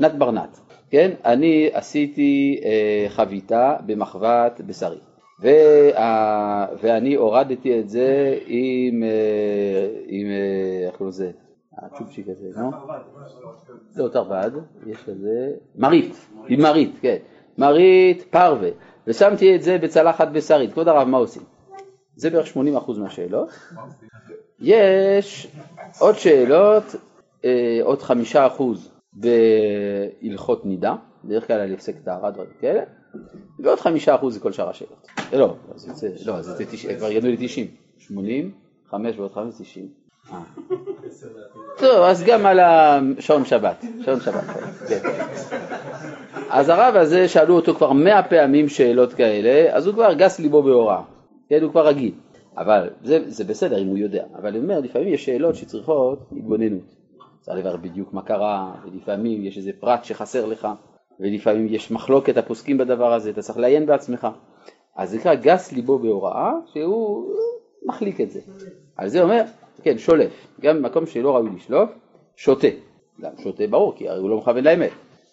נת 0.00 0.14
ברנת, 0.14 0.60
כן? 0.90 1.10
אני 1.24 1.70
עשיתי 1.72 2.60
אה, 2.64 3.06
חביתה 3.08 3.76
במחבת 3.86 4.60
בשרי, 4.66 4.98
וה, 5.40 6.66
ואני 6.82 7.14
הורדתי 7.14 7.80
את 7.80 7.88
זה 7.88 8.38
עם, 8.46 9.02
אה, 9.02 9.88
עם 10.06 10.26
אה, 10.26 10.86
איך 10.86 10.96
קוראים 10.96 11.08
לזה? 11.08 11.30
הצ'ופצ'יק 11.78 12.26
הזה, 12.28 12.60
נו? 12.60 12.70
לא, 13.96 14.08
תרבד, 14.08 14.50
יש 14.86 15.08
לזה, 15.08 15.52
מרית, 15.76 16.28
עם 16.48 16.62
מרית, 16.62 16.98
כן, 17.00 17.16
מרית 17.58 18.22
פרווה. 18.30 18.68
ושמתי 19.06 19.56
את 19.56 19.62
זה 19.62 19.78
בצלחת 19.78 20.28
בשרית. 20.28 20.72
כבוד 20.72 20.88
הרב, 20.88 21.08
מה 21.08 21.18
עושים? 21.18 21.42
זה 22.16 22.30
בערך 22.30 22.46
80% 22.56 22.58
מהשאלות. 22.98 23.48
יש 24.60 25.46
עוד 25.98 26.14
שאלות, 26.14 26.84
אה, 27.44 27.78
עוד 27.82 28.02
5% 28.02 28.62
בהלכות 29.12 30.66
נידה, 30.66 30.94
בדרך 31.24 31.46
כלל 31.46 31.60
על 31.60 31.74
הפסק 31.74 31.94
טהרה, 32.04 32.30
דברים 32.30 32.50
כאלה, 32.60 32.82
ועוד 33.58 33.78
5% 33.78 33.88
זה 34.28 34.40
כל 34.40 34.52
שאר 34.52 34.68
השאלות. 34.68 35.08
אה, 35.32 35.38
לא, 35.38 35.56
זה 35.74 36.08
לא, 36.26 36.42
זה 36.42 36.64
כבר 36.98 37.12
ירדו 37.12 37.28
ל-90, 37.28 37.66
80, 37.98 38.50
5 38.90 39.18
ועוד 39.18 39.32
5, 39.32 39.54
90. 39.58 39.88
אה. 40.32 40.38
טוב, 41.78 42.02
אז 42.02 42.24
גם 42.26 42.46
על 42.46 42.60
השעון 42.60 43.44
שבת, 43.44 43.84
שעון 44.04 44.20
שבת, 44.20 44.44
כן. 44.88 45.00
אז 46.52 46.68
הרב 46.68 46.96
הזה, 46.96 47.28
שאלו 47.28 47.56
אותו 47.56 47.74
כבר 47.74 47.92
מאה 47.92 48.22
פעמים 48.22 48.68
שאלות 48.68 49.12
כאלה, 49.12 49.76
אז 49.76 49.86
הוא 49.86 49.94
כבר 49.94 50.12
גס 50.14 50.38
ליבו 50.38 50.62
בהוראה, 50.62 51.02
כן, 51.48 51.62
הוא 51.62 51.70
כבר 51.70 51.86
רגיל. 51.86 52.12
אבל 52.56 52.90
זה, 53.04 53.30
זה 53.30 53.44
בסדר 53.44 53.82
אם 53.82 53.86
הוא 53.86 53.98
יודע, 53.98 54.24
אבל 54.34 54.54
הוא 54.54 54.62
אומר, 54.62 54.80
לפעמים 54.80 55.08
יש 55.08 55.24
שאלות 55.24 55.54
שצריכות 55.54 56.18
התבוננות. 56.36 56.94
צריך 57.40 57.58
לברר 57.58 57.76
בדיוק 57.76 58.12
מה 58.12 58.22
קרה, 58.22 58.72
ולפעמים 58.84 59.44
יש 59.44 59.56
איזה 59.56 59.70
פרט 59.80 60.04
שחסר 60.04 60.46
לך, 60.46 60.68
ולפעמים 61.20 61.66
יש 61.70 61.90
מחלוקת 61.90 62.36
הפוסקים 62.36 62.78
בדבר 62.78 63.12
הזה, 63.12 63.30
אתה 63.30 63.42
צריך 63.42 63.58
לעיין 63.58 63.86
בעצמך. 63.86 64.28
אז 64.96 65.10
זה 65.10 65.16
נקרא 65.16 65.34
גס 65.34 65.72
ליבו 65.72 65.98
בהוראה, 65.98 66.52
שהוא 66.72 67.34
מחליק 67.86 68.20
את 68.20 68.30
זה. 68.30 68.40
על 68.96 69.08
זה 69.08 69.22
אומר, 69.22 69.42
כן, 69.82 69.98
שולף, 69.98 70.46
גם 70.60 70.82
במקום 70.82 71.06
שלא 71.06 71.36
ראוי 71.36 71.50
לשלוף, 71.56 71.90
שותה. 72.36 72.68
גם 73.20 73.30
שותה 73.42 73.66
ברור, 73.66 73.94
כי 73.96 74.08
הוא 74.08 74.30
לא 74.30 74.36
מכוון 74.36 74.64
לאמת. 74.64 74.90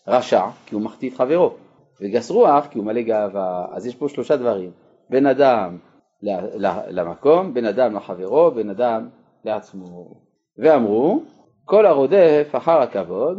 רשע, 0.10 0.46
כי 0.66 0.76
הוא 0.76 0.82
מחטיא 0.82 1.10
את 1.10 1.16
חברו. 1.16 1.54
וגס 2.02 2.32
רוח, 2.32 2.68
כי 2.68 2.78
הוא 2.78 2.86
מלא 2.86 3.02
גאווה. 3.02 3.66
אז 3.72 3.88
יש 3.88 3.96
פה 3.96 4.10
שלושה 4.10 4.38
דברים. 4.38 4.72
בין 5.10 5.26
אדם 5.26 5.78
למקום, 6.90 7.54
בין 7.54 7.66
אדם 7.66 7.96
לחברו, 7.96 8.52
בין 8.52 8.70
אדם 8.70 9.10
לעצמו. 9.46 10.14
ואמרו, 10.58 11.24
כל 11.66 11.86
הרודף 11.86 12.48
אחר 12.52 12.82
הכבוד, 12.82 13.38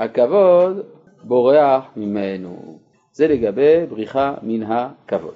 הכבוד 0.00 0.86
בורח 1.24 1.84
ממנו. 1.96 2.78
זה 3.12 3.28
לגבי 3.28 3.86
בריחה 3.86 4.34
מן 4.42 4.62
הכבוד. 4.62 5.34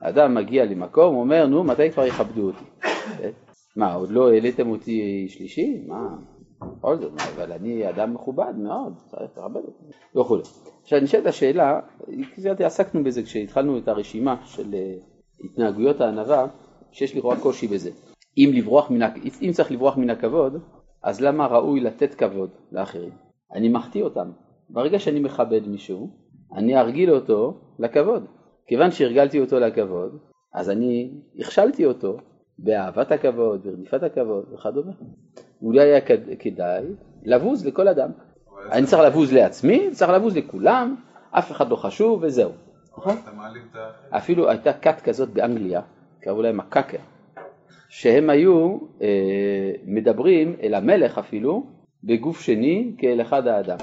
האדם 0.00 0.34
מגיע 0.34 0.64
למקום, 0.64 1.16
אומר, 1.16 1.46
נו, 1.46 1.64
מתי 1.64 1.90
כבר 1.90 2.06
יכבדו 2.06 2.46
אותי? 2.46 2.64
מה, 3.76 3.94
עוד 3.94 4.10
לא 4.10 4.32
העליתם 4.32 4.70
אותי 4.70 5.26
שלישי? 5.28 5.84
מה? 5.86 6.08
בכל 6.78 6.96
זאת, 6.96 7.12
אבל 7.36 7.52
אני 7.52 7.88
אדם 7.88 8.14
מכובד 8.14 8.54
מאוד, 8.56 8.94
צריך 9.06 9.22
לכבד 9.22 9.60
אותי, 9.66 10.18
וכולי. 10.20 10.42
עכשיו 10.82 11.00
נשאלת 11.00 11.26
השאלה, 11.26 11.80
עסקנו 12.58 13.04
בזה 13.04 13.22
כשהתחלנו 13.22 13.78
את 13.78 13.88
הרשימה 13.88 14.36
של 14.44 14.74
אה, 14.74 14.94
התנהגויות 15.44 16.00
הענווה, 16.00 16.46
שיש 16.92 17.16
לכאורה 17.16 17.40
קושי 17.40 17.66
בזה. 17.66 17.90
אם, 18.38 18.50
לברוח 18.54 18.90
מן, 18.90 19.02
אם 19.42 19.50
צריך 19.52 19.72
לברוח 19.72 19.96
מן 19.96 20.10
הכבוד, 20.10 20.62
אז 21.02 21.20
למה 21.20 21.46
ראוי 21.46 21.80
לתת 21.80 22.14
כבוד 22.14 22.50
לאחרים? 22.72 23.12
אני 23.52 23.68
מחטיא 23.68 24.02
אותם. 24.02 24.30
ברגע 24.70 24.98
שאני 24.98 25.20
מכבד 25.20 25.68
מישהו, 25.68 26.10
אני 26.54 26.78
ארגיל 26.78 27.10
אותו 27.10 27.60
לכבוד. 27.78 28.24
כיוון 28.66 28.90
שהרגלתי 28.90 29.40
אותו 29.40 29.60
לכבוד, 29.60 30.18
אז 30.54 30.70
אני 30.70 31.10
הכשלתי 31.38 31.86
אותו 31.86 32.16
באהבת 32.58 33.12
הכבוד, 33.12 33.62
ברדיפת 33.64 34.02
הכבוד 34.02 34.44
וכדומה. 34.52 34.92
אולי 35.62 35.80
היה 35.80 36.00
כדאי 36.38 36.84
לבוז 37.24 37.66
לכל 37.66 37.88
אדם. 37.88 38.10
אני 38.72 38.86
צריך 38.86 39.02
לבוז 39.02 39.32
לעצמי, 39.32 39.90
צריך 39.92 40.10
לבוז 40.10 40.36
לכולם, 40.36 40.96
אף 41.30 41.52
אחד 41.52 41.68
לא 41.70 41.76
חשוב 41.76 42.22
וזהו. 42.22 42.50
נכון? 42.98 43.16
אפילו 44.10 44.50
הייתה 44.50 44.72
כת 44.72 45.00
כזאת 45.00 45.28
באנגליה, 45.28 45.80
קראו 46.20 46.42
להם 46.42 46.60
הקאקר, 46.60 46.98
שהם 47.88 48.30
היו 48.30 48.78
אה, 49.02 49.72
מדברים 49.84 50.56
אל 50.62 50.74
המלך 50.74 51.18
אפילו 51.18 51.66
בגוף 52.04 52.40
שני 52.40 52.92
כאל 52.98 53.20
אחד 53.20 53.46
האדם. 53.46 53.76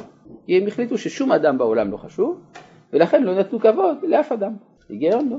כי 0.46 0.58
הם 0.58 0.68
החליטו 0.68 0.98
ששום 0.98 1.32
אדם 1.32 1.58
בעולם 1.58 1.92
לא 1.92 1.98
חשוב, 1.98 2.42
ולכן 2.94 3.24
לא 3.24 3.40
נתנו 3.40 3.60
כבוד 3.60 3.98
לאף 4.04 4.32
אדם. 4.32 4.54
היגיון 4.90 5.30
לא. 5.30 5.38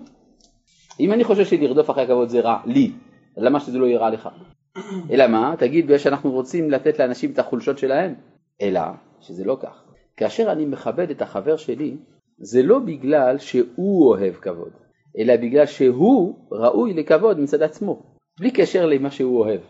אם 1.01 1.13
אני 1.13 1.25
חושב 1.25 1.45
שלרדוף 1.45 1.91
אחרי 1.91 2.03
הכבוד 2.03 2.29
זה 2.29 2.41
רע 2.41 2.61
לי, 2.67 2.93
למה 3.37 3.61
שזה 3.61 3.79
לא 3.79 3.87
יהיה 3.87 3.99
רע 3.99 4.11
לך? 4.11 4.29
אלא 5.13 5.27
מה? 5.27 5.55
תגיד 5.59 5.85
בגלל 5.85 5.99
שאנחנו 5.99 6.31
רוצים 6.31 6.71
לתת 6.71 6.99
לאנשים 6.99 7.33
את 7.33 7.39
החולשות 7.39 7.79
שלהם? 7.79 8.15
אלא 8.63 8.81
שזה 9.21 9.45
לא 9.45 9.57
כך. 9.61 9.83
כאשר 10.17 10.53
אני 10.53 10.65
מכבד 10.65 11.11
את 11.11 11.23
החבר 11.23 11.57
שלי, 11.57 11.97
זה 12.39 12.63
לא 12.63 12.79
בגלל 12.79 13.39
שהוא 13.39 14.09
אוהב 14.09 14.35
כבוד, 14.35 14.73
אלא 15.19 15.37
בגלל 15.37 15.67
שהוא 15.67 16.35
ראוי 16.53 16.93
לכבוד 16.93 17.41
מצד 17.41 17.63
עצמו, 17.63 18.03
בלי 18.41 18.51
קשר 18.51 18.87
למה 18.87 19.11
שהוא 19.11 19.39
אוהב. 19.39 19.61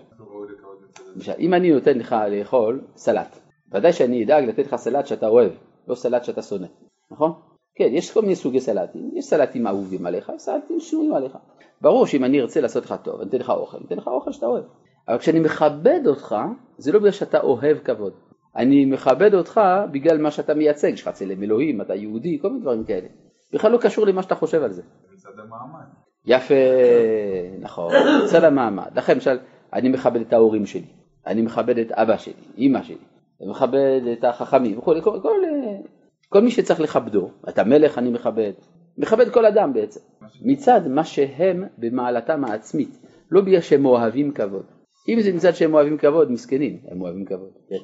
למשל, 1.14 1.32
אם 1.38 1.54
אני 1.54 1.72
נותן 1.72 1.98
לך 1.98 2.16
לאכול 2.30 2.80
סלט, 2.96 3.38
ודאי 3.72 3.92
שאני 3.92 4.24
אדאג 4.24 4.44
לתת 4.44 4.66
לך 4.66 4.76
סלט 4.76 5.06
שאתה 5.06 5.28
אוהב, 5.28 5.52
לא 5.88 5.94
סלט 5.94 6.24
שאתה 6.24 6.42
שונא, 6.42 6.66
נכון? 7.10 7.32
כן, 7.74 7.88
יש 7.90 8.10
כל 8.10 8.22
מיני 8.22 8.36
סוגי 8.36 8.60
סלטים, 8.60 9.10
יש 9.14 9.24
סלטים 9.24 9.66
אהובים 9.66 10.06
עליך, 10.06 10.32
יש 10.36 10.42
סלטים 10.42 10.80
שנויים 10.80 11.14
עליך. 11.14 11.38
ברור 11.80 12.06
שאם 12.06 12.24
אני 12.24 12.40
ארצה 12.40 12.60
לעשות 12.60 12.84
לך 12.84 12.94
טוב, 13.04 13.20
אני 13.20 13.28
אתן 13.28 13.38
לך 13.38 13.50
אוכל, 13.50 13.76
אני 13.76 13.86
אתן 13.86 13.96
לך 13.96 14.08
אוכל 14.08 14.32
שאתה 14.32 14.46
אוהב. 14.46 14.64
אבל 15.08 15.18
כשאני 15.18 15.40
מכבד 15.40 16.00
אותך, 16.06 16.36
זה 16.78 16.92
לא 16.92 16.98
בגלל 16.98 17.10
שאתה 17.10 17.40
אוהב 17.40 17.78
כבוד. 17.78 18.12
אני 18.56 18.84
מכבד 18.84 19.34
אותך 19.34 19.60
בגלל 19.92 20.18
מה 20.18 20.30
שאתה 20.30 20.54
מייצג, 20.54 20.92
לך 20.92 21.08
צלם 21.08 21.42
אלוהים, 21.42 21.80
אתה 21.80 21.94
יהודי, 21.94 22.38
כל 22.42 22.48
מיני 22.48 22.60
דברים 22.60 22.84
כאלה. 22.84 23.08
בכלל 23.52 23.72
לא 23.72 23.78
קשור 23.78 24.06
למה 24.06 24.22
שאתה 24.22 24.34
חושב 24.34 24.62
על 24.62 24.72
זה. 24.72 24.82
מצד 25.12 25.38
המעמד. 25.38 25.84
יפה, 26.24 26.54
נכון, 27.60 27.92
מצד 28.24 28.44
המעמד. 28.44 28.88
לכן 28.94 29.14
למשל, 29.14 29.38
אני 29.72 29.88
מכבד 29.88 30.20
את 30.20 30.32
ההורים 30.32 30.66
שלי, 30.66 30.86
אני 31.26 31.42
מכבד 31.42 31.78
את 31.78 31.92
אבא 31.92 32.16
שלי, 32.16 32.32
אימא 32.56 32.82
שלי, 32.82 32.96
אני 33.40 33.50
מכבד 33.50 34.00
את 34.12 34.24
החכמים 34.24 34.78
וכו', 34.78 34.94
כל, 35.02 35.20
כל, 35.22 35.42
כל 36.28 36.40
מי 36.40 36.50
שצריך 36.50 36.80
לכבדו, 36.80 37.30
את 37.48 37.58
המלך 37.58 37.98
אני 37.98 38.10
מכבד, 38.10 38.52
מכבד 38.98 39.28
כל 39.28 39.46
אדם 39.46 39.72
בעצם, 39.72 40.00
מצד 40.42 40.88
מה 40.88 41.04
שהם 41.04 41.64
במעלתם 41.78 42.44
העצמית, 42.44 42.98
לא 43.30 43.40
בגלל 43.40 43.60
שהם 43.60 43.86
אוהבים 43.86 44.32
כבוד. 44.32 44.79
אם 45.14 45.20
זה 45.20 45.32
מצד 45.32 45.54
שהם 45.54 45.74
אוהבים 45.74 45.98
כבוד, 45.98 46.32
מסכנים, 46.32 46.78
הם 46.88 47.00
אוהבים 47.00 47.24
כבוד. 47.24 47.50
כן. 47.68 47.76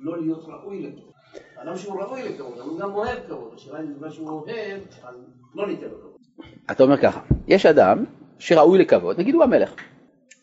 לא 0.00 0.22
להיות 0.22 0.44
ראוי 0.48 0.82
לכבוד. 0.82 1.12
אדם 1.56 1.76
שהוא 1.76 2.00
ראוי 2.00 2.22
לכבוד, 2.22 2.58
הוא 2.58 2.78
גם 2.78 2.94
אוהב 2.94 3.18
כבוד, 3.26 3.52
השאלה 3.54 3.80
אם 3.80 3.86
מה 4.00 4.10
שהוא 4.10 4.30
אוהב, 4.30 4.80
אז 5.02 5.14
לא 5.54 5.66
ניתן 5.66 5.86
לו 5.86 5.98
כבוד. 6.00 6.46
אתה 6.70 6.82
אומר 6.82 6.96
ככה, 6.96 7.20
יש 7.48 7.66
אדם 7.66 8.04
שראוי 8.38 8.78
לכבוד, 8.78 9.20
נגיד 9.20 9.34
הוא 9.34 9.44
המלך. 9.44 9.74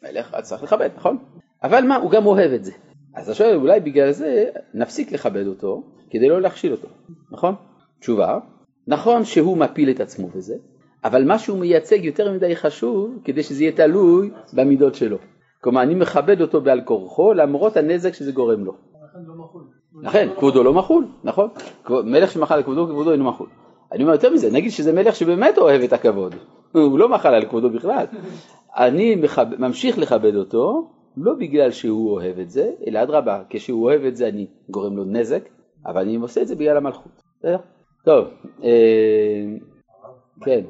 מלך 0.04 0.34
אז 0.34 0.50
צריך 0.50 0.64
לכבד, 0.64 0.90
נכון? 0.96 1.18
אבל 1.64 1.84
מה, 1.84 1.96
הוא 1.96 2.12
גם 2.12 2.26
אוהב 2.26 2.52
את 2.52 2.64
זה. 2.66 2.72
אז 3.16 3.24
אתה 3.24 3.34
שואל, 3.34 3.56
אולי 3.56 3.80
בגלל 3.80 4.12
זה 4.12 4.50
נפסיק 4.74 5.12
לכבד 5.12 5.48
אותו, 5.48 5.84
כדי 6.10 6.30
לא 6.30 6.42
להכשיל 6.42 6.72
אותו, 6.72 6.88
נכון? 7.32 7.56
תשובה, 8.00 8.40
נכון 8.88 9.26
שהוא 9.26 9.58
מפיל 9.58 9.90
את 9.90 10.00
עצמו 10.00 10.28
בזה, 10.28 10.56
אבל 11.04 11.24
מה 11.24 11.40
שהוא 11.40 11.60
מייצג 11.60 12.06
יותר 12.06 12.32
מדי 12.32 12.56
חשוב 12.56 13.20
כדי 13.24 13.44
שזה 13.44 13.64
יהיה 13.64 13.72
תלוי 13.72 14.30
במידות 14.54 14.96
שלו. 14.96 15.18
כלומר, 15.62 15.82
אני 15.82 15.96
מכבד 15.96 16.42
אותו 16.42 16.62
בעל 16.62 16.82
כורחו 16.82 17.34
למרות 17.34 17.78
הנזק 17.78 18.14
שזה 18.14 18.32
גורם 18.32 18.66
לו. 18.66 18.74
לכן, 20.02 20.30
כבודו 20.38 20.64
לא 20.64 20.74
מחול, 20.74 21.08
נכון? 21.24 21.50
מלך 21.90 22.32
שמחל 22.32 22.56
על 22.56 22.64
כבודו, 22.64 22.88
כבודו 22.88 23.12
אינו 23.12 23.26
מחול. 23.26 23.48
אני 23.92 24.04
אומר 24.04 24.14
יותר 24.14 24.34
מזה, 24.34 24.52
נגיד 24.52 24.72
שזה 24.72 24.94
מלך 24.94 25.16
שבאמת 25.16 25.58
אוהב 25.58 25.82
את 25.82 25.94
הכבוד, 25.94 26.36
הוא 26.72 27.00
לא 27.00 27.10
מחל 27.10 27.34
על 27.34 27.46
כבודו 27.46 27.70
בכלל. 27.70 28.06
אני 28.78 29.22
ממשיך 29.58 29.98
לכבד 29.98 30.36
אותו, 30.36 30.92
לא 31.18 31.34
בגלל 31.34 31.72
שהוא 31.72 32.12
אוהב 32.12 32.40
את 32.40 32.50
זה, 32.50 32.72
אלא 32.88 33.04
אדרבה, 33.04 33.44
כשהוא 33.50 33.84
אוהב 33.84 34.04
את 34.04 34.16
זה 34.16 34.28
אני 34.28 34.48
גורם 34.70 34.98
לו 34.98 35.06
נזק, 35.06 35.50
אבל 35.86 36.02
אני 36.02 36.16
עושה 36.16 36.42
את 36.42 36.48
זה 36.48 36.56
בגלל 36.56 36.78
המלכות. 36.78 37.22
טוב, 38.06 38.28
אה, 38.64 39.46
כן. 40.42 40.62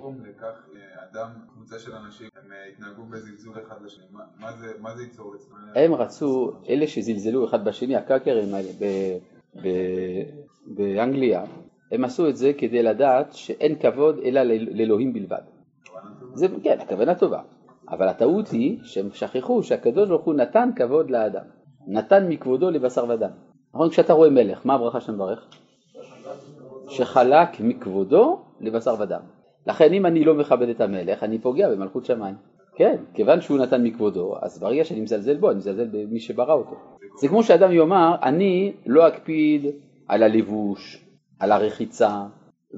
אדם, 1.11 1.29
קבוצה 1.69 1.85
של 1.85 1.95
אנשים, 1.95 2.29
הם 2.35 2.51
אה, 2.51 2.57
התנהגו 2.73 3.03
בזלזול 3.03 3.53
אחד 3.67 3.75
לשני, 3.85 4.05
מה 4.79 4.95
זה 4.95 5.03
ייצור 5.03 5.35
אצלם? 5.35 5.57
הם 5.75 5.93
רצו, 5.93 6.51
אלה 6.69 6.87
שזלזלו 6.87 7.45
אחד 7.45 7.65
בשני, 7.65 7.95
הקאקרים 7.95 8.53
האלה 8.53 8.69
באנגליה, 10.67 11.43
הם 11.91 12.03
עשו 12.05 12.29
את 12.29 12.37
זה 12.37 12.51
כדי 12.57 12.83
לדעת 12.83 13.33
שאין 13.33 13.79
כבוד 13.79 14.19
אלא 14.23 14.41
לאלוהים 14.71 15.13
בלבד. 15.13 15.41
זה, 16.33 16.47
כן, 16.63 16.79
הכוונה 16.79 17.15
טובה. 17.15 17.41
אבל 17.89 18.07
הטעות 18.07 18.47
היא 18.47 18.79
שהם 18.83 19.09
שכחו 19.13 19.63
שהקדוש 19.63 20.09
ברוך 20.09 20.25
הוא 20.25 20.33
נתן 20.33 20.69
כבוד 20.75 21.11
לאדם. 21.11 21.45
נתן 21.87 22.27
מכבודו 22.27 22.69
לבשר 22.69 23.05
ודם. 23.09 23.31
נכון? 23.73 23.89
כשאתה 23.89 24.13
רואה 24.13 24.29
מלך, 24.29 24.65
מה 24.65 24.73
הברכה 24.73 25.01
שאתה 25.01 25.11
מברך? 25.11 25.47
שחלק 26.87 27.59
מכבודו 27.59 28.41
לבשר 28.59 28.95
ודם. 28.99 29.21
לכן 29.69 29.93
אם 29.93 30.05
אני 30.05 30.25
לא 30.25 30.35
מכבד 30.35 30.69
את 30.69 30.81
המלך, 30.81 31.23
אני 31.23 31.39
פוגע 31.39 31.69
במלכות 31.69 32.05
שמיים. 32.05 32.35
כן, 32.75 32.95
כיוון 33.13 33.41
שהוא 33.41 33.57
נתן 33.57 33.83
מכבודו, 33.83 34.35
אז 34.41 34.59
ברגע 34.59 34.85
שאני 34.85 35.01
מזלזל 35.01 35.37
בו, 35.37 35.49
אני 35.49 35.57
מזלזל 35.57 35.87
במי 35.91 36.19
שברא 36.19 36.53
אותו. 36.53 36.75
זה 37.21 37.27
כמו 37.27 37.43
שאדם 37.43 37.71
יאמר, 37.71 38.15
אני 38.23 38.73
לא 38.85 39.07
אקפיד 39.07 39.65
על 40.07 40.23
הלבוש, 40.23 41.05
על 41.39 41.51
הרחיצה 41.51 42.25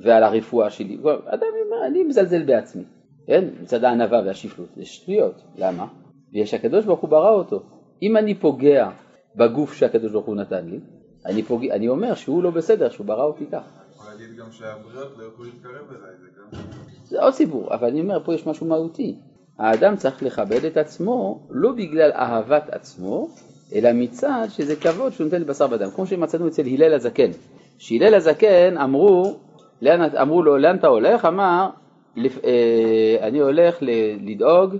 ועל 0.03 0.23
הרפואה 0.23 0.69
שלי. 0.69 0.97
אדם 1.25 1.47
יאמר, 1.63 1.87
אני 1.87 2.03
מזלזל 2.03 2.43
בעצמי. 2.43 2.83
כן, 3.27 3.45
מצד 3.61 3.83
הענווה 3.83 4.21
והשפלות, 4.25 4.69
זה 4.75 4.85
שטויות. 4.85 5.43
למה? 5.55 5.87
בגלל 6.33 6.45
שהקדוש 6.45 6.85
ברוך 6.85 6.99
הוא 6.99 7.09
ברא 7.09 7.31
אותו. 7.31 7.63
אם 8.01 8.17
אני 8.17 8.35
פוגע 8.35 8.89
בגוף 9.35 9.73
שהקדוש 9.73 10.11
ברוך 10.11 10.25
הוא 10.25 10.35
נתן 10.35 10.65
לי, 10.65 10.79
אני, 11.25 11.43
פוגע, 11.43 11.75
אני 11.75 11.87
אומר 11.87 12.15
שהוא 12.15 12.43
לא 12.43 12.51
בסדר, 12.51 12.89
שהוא 12.89 13.05
ברא 13.07 13.23
אותי 13.23 13.45
כך. 13.51 13.81
יכול 13.93 14.05
להגיד 14.11 14.37
גם 14.37 14.51
שהבריות 14.51 15.17
לא 15.17 15.23
יכולים 15.23 15.51
להתקרב 15.53 15.85
אליי, 15.89 16.15
זה 16.21 16.27
גם... 16.37 16.80
זה 17.11 17.21
עוד 17.21 17.33
סיפור, 17.33 17.73
אבל 17.73 17.87
אני 17.87 18.01
אומר, 18.01 18.23
פה 18.23 18.33
יש 18.33 18.47
משהו 18.47 18.67
מהותי. 18.67 19.15
האדם 19.59 19.95
צריך 19.95 20.23
לכבד 20.23 20.65
את 20.65 20.77
עצמו 20.77 21.39
לא 21.49 21.71
בגלל 21.71 22.11
אהבת 22.11 22.69
עצמו, 22.69 23.27
אלא 23.75 23.89
מצד 23.93 24.45
שזה 24.49 24.75
כבוד 24.75 25.11
שהוא 25.11 25.25
נותן 25.25 25.41
לבשר 25.41 25.65
ודם. 25.71 25.89
כמו 25.95 26.05
שמצאנו 26.05 26.47
אצל 26.47 26.61
הלל 26.61 26.93
הזקן. 26.93 27.31
שהלל 27.77 28.15
הזקן 28.15 28.77
אמרו, 28.77 29.33
לאן, 29.81 30.01
אמרו 30.01 30.43
לו, 30.43 30.57
לאן 30.57 30.75
אתה 30.75 30.87
הולך? 30.87 31.25
אמר, 31.25 31.69
אה, 32.17 33.17
אני 33.21 33.39
הולך 33.39 33.77
לדאוג, 34.21 34.75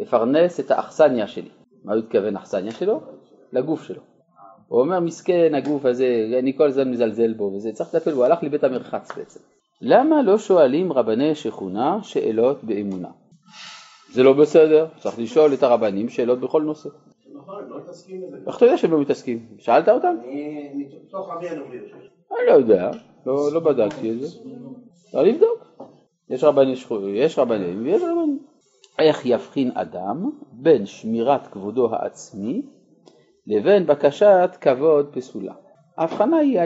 לפרנס 0.00 0.60
את 0.60 0.70
האכסניה 0.70 1.26
שלי. 1.26 1.50
מה 1.84 1.92
הוא 1.92 2.02
התכוון 2.02 2.36
אכסניה 2.36 2.72
שלו? 2.72 3.00
לגוף 3.52 3.82
שלו. 3.82 4.00
הוא 4.68 4.80
אומר 4.80 5.00
מסכן 5.00 5.54
הגוף 5.54 5.84
הזה, 5.84 6.26
אני 6.38 6.56
כל 6.56 6.68
הזמן 6.68 6.90
מזלזל 6.90 7.32
בו 7.32 7.44
וזה, 7.44 7.72
צריך 7.72 7.94
לטפל 7.94 8.14
בו, 8.14 8.24
הלך 8.24 8.42
לבית 8.42 8.64
המרחץ 8.64 9.16
בעצם. 9.16 9.40
למה 9.80 10.22
לא 10.22 10.38
שואלים 10.38 10.92
רבני 10.92 11.34
שכונה 11.34 11.98
שאלות 12.02 12.64
באמונה? 12.64 13.08
זה 14.12 14.22
לא 14.22 14.32
בסדר, 14.32 14.86
צריך 14.98 15.18
לשאול 15.18 15.54
את 15.54 15.62
הרבנים 15.62 16.08
שאלות 16.08 16.40
בכל 16.40 16.62
נושא. 16.62 16.88
נכון, 17.34 17.64
לא 17.68 17.78
מתעסקים 17.78 18.20
בזה. 18.26 18.36
איך 18.46 18.56
אתה 18.56 18.64
יודע 18.64 18.76
שהם 18.76 18.92
לא 18.92 19.00
מתעסקים? 19.00 19.46
שאלת 19.58 19.88
אותם? 19.88 20.16
אני 20.24 20.72
מתוך 20.74 21.30
רבי 21.30 21.48
הנביא 21.48 21.80
אני 22.30 22.46
לא 22.46 22.52
יודע, 22.52 22.90
לא, 23.26 23.52
לא 23.52 23.60
בדקתי 23.60 24.10
את 24.10 24.20
זה. 24.20 24.38
לא 25.14 25.22
לבדוק. 25.22 25.64
יש 26.28 26.44
רבנים 26.44 26.76
ויש 27.02 27.38
רבנים. 27.38 28.38
איך 28.98 29.26
יבחין 29.26 29.70
אדם 29.74 30.30
בין 30.52 30.86
שמירת 30.86 31.46
כבודו 31.46 31.94
העצמי 31.94 32.62
לבין 33.46 33.86
בקשת 33.86 34.50
כבוד 34.60 35.08
פסולה. 35.12 35.54
ההבחנה 35.96 36.36
היא 36.36 36.60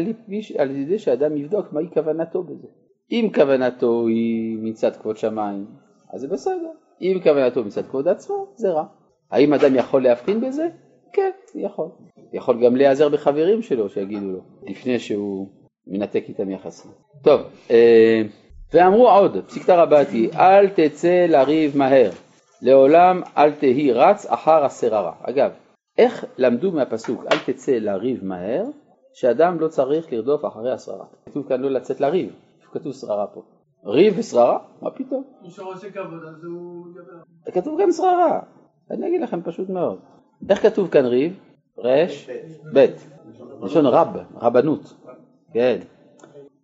על 0.59 0.71
ידי 0.71 0.99
שאדם 0.99 1.37
יבדוק 1.37 1.73
מהי 1.73 1.89
כוונתו 1.95 2.43
בזה. 2.43 2.69
אם 3.13 3.29
כוונתו 3.35 4.07
היא 4.07 4.59
מצד 4.63 4.97
כבוד 4.97 5.17
שמיים, 5.17 5.67
אז 6.13 6.21
זה 6.21 6.29
בסדר. 6.29 6.71
אם 7.01 7.21
כוונתו 7.23 7.65
מצד 7.65 7.87
כבוד 7.87 8.09
עצמו, 8.09 8.47
זה 8.55 8.71
רע. 8.71 8.85
האם 9.31 9.55
אדם 9.55 9.75
יכול 9.75 10.03
להבחין 10.03 10.41
בזה? 10.41 10.69
כן, 11.13 11.31
יכול. 11.55 11.89
יכול 12.33 12.65
גם 12.65 12.77
להיעזר 12.77 13.09
בחברים 13.09 13.63
שלו 13.63 13.89
שיגידו 13.89 14.27
לו, 14.27 14.41
לפני 14.67 14.99
שהוא 14.99 15.49
מנתק 15.87 16.25
איתם 16.29 16.51
יחסים. 16.51 16.91
טוב, 17.23 17.41
אה, 17.71 18.23
ואמרו 18.73 19.11
עוד, 19.11 19.45
פסיקתא 19.47 19.73
רבתי, 19.73 20.31
אל 20.35 20.69
תצא 20.69 21.27
לריב 21.29 21.79
מהר, 21.79 22.11
לעולם 22.63 23.23
אל 23.37 23.53
תהי 23.53 23.93
רץ 23.93 24.27
אחר 24.27 24.65
השררה. 24.65 25.13
אגב, 25.23 25.51
איך 25.99 26.25
למדו 26.39 26.73
מהפסוק 26.73 27.25
אל 27.33 27.39
תצא 27.47 27.73
לריב 27.73 28.25
מהר, 28.25 28.65
שאדם 29.15 29.61
לא 29.61 29.69
צריך 29.69 30.13
לרדוף 30.13 30.45
אחרי 30.45 30.73
השררה. 30.73 31.05
כתוב 31.27 31.49
כאן 31.49 31.61
לא 31.61 31.71
לצאת 31.71 32.01
לריב, 32.01 32.33
כתוב 32.73 32.93
שררה 32.93 33.27
פה. 33.27 33.43
ריב 33.85 34.15
ושררה? 34.19 34.59
מה 34.83 34.91
פתאום? 34.91 35.25
מי 35.43 35.51
שרוצה 35.51 35.91
כבוד 35.91 36.25
אז 36.29 36.45
הוא 36.45 36.87
ידבר. 36.91 37.53
כתוב 37.61 37.79
כאן 37.79 37.93
שררה. 37.93 38.41
אני 38.91 39.09
אגיד 39.09 39.21
לכם 39.21 39.43
פשוט 39.43 39.69
מאוד. 39.69 39.99
איך 40.51 40.63
כתוב 40.63 40.89
כאן 40.89 41.07
ריב? 41.07 41.39
רש, 41.79 42.31
ב', 42.75 42.87
לשון 43.63 43.87
רב, 43.87 44.17
רבנות, 44.35 44.95
כן. 45.53 45.79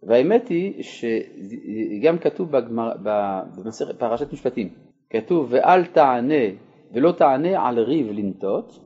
והאמת 0.03 0.49
היא 0.49 0.83
שגם 0.83 2.19
כתוב 2.19 2.49
במסכת 3.57 3.99
פרשת 3.99 4.33
משפטים, 4.33 4.69
כתוב 5.11 5.47
ואל 5.51 5.85
תענה 5.85 6.45
ולא 6.93 7.13
תענה 7.13 7.69
על 7.69 7.79
ריב 7.79 8.11
לנטות, 8.11 8.81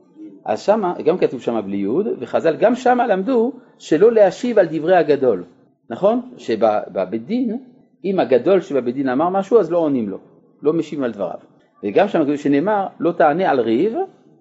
אז 0.45 0.61
שמה, 0.61 0.93
גם 1.05 1.17
כתוב 1.17 1.41
שמה 1.41 1.61
בלי 1.61 1.77
יוד, 1.77 2.07
וחז"ל 2.19 2.55
גם 2.55 2.75
שמה 2.75 3.07
למדו 3.07 3.51
שלא 3.77 4.11
להשיב 4.11 4.59
על 4.59 4.67
דברי 4.71 4.95
הגדול, 4.95 5.43
נכון? 5.89 6.31
שבבית 6.37 7.25
דין, 7.25 7.57
אם 8.05 8.19
הגדול 8.19 8.61
שבבית 8.61 8.95
דין 8.95 9.09
אמר 9.09 9.29
משהו 9.29 9.59
אז 9.59 9.71
לא 9.71 9.77
עונים 9.77 10.09
לו, 10.09 10.17
לא 10.61 10.73
משיבים 10.73 11.03
על 11.03 11.11
דבריו. 11.11 11.39
וגם 11.83 12.07
שם 12.07 12.23
כתוב 12.23 12.35
שנאמר 12.35 12.87
לא 12.99 13.11
תענה 13.11 13.49
על 13.49 13.59
ריב, 13.59 13.93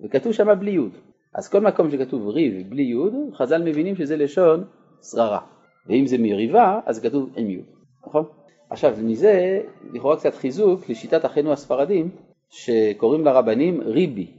וכתוב 0.05 0.33
שמה 0.33 0.55
בלי 0.55 0.71
יוד. 0.71 0.91
אז 1.35 1.49
כל 1.49 1.61
מקום 1.61 1.91
שכתוב 1.91 2.29
ריב 2.29 2.71
בלי 2.71 2.83
יוד, 2.83 3.15
חז"ל 3.35 3.63
מבינים 3.63 3.97
שזה 3.97 4.17
לשון 4.17 4.65
שררה. 5.03 5.41
ואם 5.87 6.07
זה 6.07 6.19
מריבה, 6.19 6.81
אז 6.87 7.01
כתוב 7.01 7.31
עם 7.37 7.51
יוד, 7.51 7.65
נכון? 8.07 8.25
עכשיו, 8.71 8.93
מזה 9.03 9.61
לכאורה 9.93 10.17
קצת 10.17 10.35
חיזוק 10.35 10.89
לשיטת 10.89 11.25
אחינו 11.25 11.53
הספרדים, 11.53 12.11
שקוראים 12.51 13.25
לרבנים 13.25 13.81
ריבי, 13.81 14.33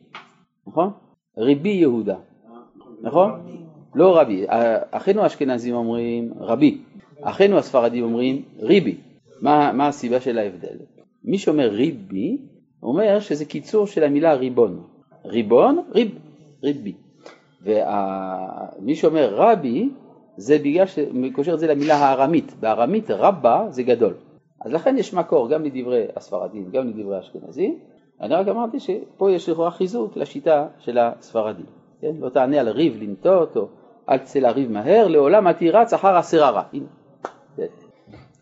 נכון? 0.67 0.89
ריבי 1.37 1.69
יהודה, 1.69 2.15
נכון? 3.01 3.31
לא 3.95 4.19
רבי, 4.19 4.45
אחינו 4.91 5.21
האשכנזים 5.21 5.75
אומרים 5.75 6.33
רבי, 6.39 6.81
אחינו 7.23 7.57
הספרדים 7.57 8.03
אומרים 8.03 8.41
ריבי. 8.59 8.97
מה, 9.41 9.71
מה 9.73 9.87
הסיבה 9.87 10.19
של 10.19 10.37
ההבדל? 10.37 10.77
מי 11.23 11.37
שאומר 11.37 11.69
ריבי, 11.69 12.37
אומר 12.83 13.19
שזה 13.19 13.45
קיצור 13.45 13.87
של 13.87 14.03
המילה 14.03 14.33
ריבון. 14.33 14.83
ריבון, 15.25 15.83
ריב, 15.91 16.19
ריבי. 16.63 16.93
ומי 17.63 18.95
שאומר 18.95 19.35
רבי, 19.35 19.89
זה 20.37 20.57
בגלל 20.57 20.85
שקושר 20.85 21.53
את 21.53 21.59
זה 21.59 21.67
למילה 21.67 21.95
הארמית. 21.95 22.53
בארמית 22.59 23.11
רבה 23.11 23.65
זה 23.69 23.83
גדול. 23.83 24.13
אז 24.61 24.73
לכן 24.73 24.97
יש 24.97 25.13
מקור 25.13 25.49
גם 25.49 25.63
לדברי 25.63 26.05
הספרדים, 26.15 26.69
גם 26.71 26.87
לדברי 26.87 27.15
האשכנזים. 27.15 27.79
אני 28.21 28.35
רק 28.35 28.47
אמרתי 28.47 28.79
שפה 28.79 29.31
יש 29.31 29.49
לכאורה 29.49 29.71
חיזוק 29.71 30.17
לשיטה 30.17 30.67
של 30.79 30.97
הספרדים. 30.97 31.65
כן? 32.01 32.11
לא 32.19 32.29
תענה 32.29 32.59
על 32.59 32.69
ריב 32.69 33.03
לנטות, 33.03 33.57
או 33.57 33.67
אל 34.09 34.17
תצא 34.17 34.39
לריב 34.39 34.71
מהר, 34.71 35.07
לעולם 35.07 35.47
אל 35.47 35.53
תירץ 35.53 35.93
אחר 35.93 36.15
השררה. 36.15 36.63
הנה. 36.73 36.85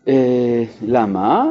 אה, 0.08 0.64
למה? 0.82 1.50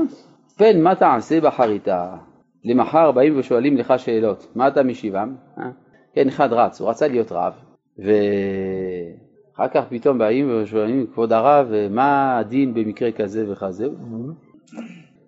פן 0.58 0.82
מה 0.82 0.95
תעשה 0.95 1.41
בחריטה? 1.41 2.17
למחר 2.63 3.12
באים 3.12 3.39
ושואלים 3.39 3.78
לך 3.78 3.93
שאלות, 3.98 4.52
מה 4.56 4.67
אתה 4.67 4.84
משיבם? 4.84 5.36
אה? 5.58 5.69
כן, 6.13 6.28
אחד 6.28 6.54
רץ, 6.54 6.82
הוא 6.82 6.89
רצה 6.89 7.08
להיות 7.08 7.32
רב, 7.32 7.54
ואחר 7.98 9.67
כך 9.74 9.84
פתאום 9.89 10.17
באים 10.17 10.62
ושואלים, 10.63 11.08
כבוד 11.13 11.34
הרב, 11.34 11.67
מה 11.89 12.38
הדין 12.38 12.74
במקרה 12.74 13.12
כזה 13.12 13.52
וכזה? 13.52 13.88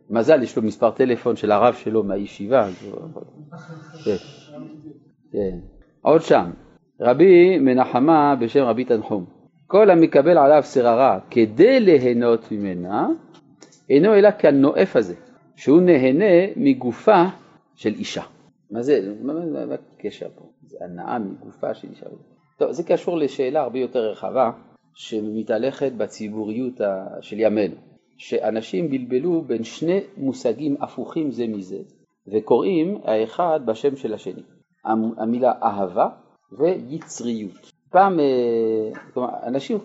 מזל, 0.09 0.43
יש 0.43 0.57
לו 0.57 0.63
מספר 0.63 0.91
טלפון 0.91 1.35
של 1.35 1.51
הרב 1.51 1.73
שלו 1.73 2.03
מהישיבה. 2.03 2.67
כן, 4.03 4.15
כן. 5.31 5.57
עוד 6.01 6.21
שם, 6.21 6.51
רבי 7.01 7.59
מנחמה 7.59 8.35
בשם 8.35 8.63
רבי 8.63 8.85
תנחום, 8.85 9.25
כל 9.71 9.89
המקבל 9.89 10.37
עליו 10.37 10.63
שררה 10.63 11.19
כדי 11.29 11.79
ליהנות 11.79 12.51
ממנה, 12.51 13.07
אינו 13.89 14.13
אלא 14.15 14.31
כנואף 14.31 14.95
הזה, 14.95 15.15
שהוא 15.55 15.81
נהנה 15.81 16.53
מגופה 16.55 17.23
של 17.75 17.93
אישה. 17.93 18.23
מה 18.71 18.81
זה, 18.81 19.13
מה, 19.21 19.33
הקשר 19.73 20.27
פה? 20.35 20.49
זה 20.67 20.77
הנאה 20.81 21.19
מגופה 21.19 21.73
של 21.73 21.87
אישה. 21.89 22.05
טוב, 22.57 22.71
זה 22.71 22.83
קשור 22.83 23.17
לשאלה 23.17 23.61
הרבה 23.61 23.79
יותר 23.79 24.11
רחבה 24.11 24.51
שמתהלכת 24.95 25.91
בציבוריות 25.91 26.81
של 27.21 27.39
ימינו, 27.39 27.75
שאנשים 28.17 28.89
בלבלו 28.89 29.41
בין 29.41 29.63
שני 29.63 29.99
מושגים 30.17 30.75
הפוכים 30.79 31.31
זה 31.31 31.47
מזה 31.47 31.79
וקוראים 32.27 33.01
האחד 33.03 33.59
בשם 33.65 33.95
של 33.95 34.13
השני, 34.13 34.41
המילה 35.17 35.53
אהבה 35.63 36.09
ויצריות. 36.59 37.80
פעם, 37.91 38.19
אה, 38.19 38.25
כלומר, 39.13 39.29
אנשים 39.43 39.77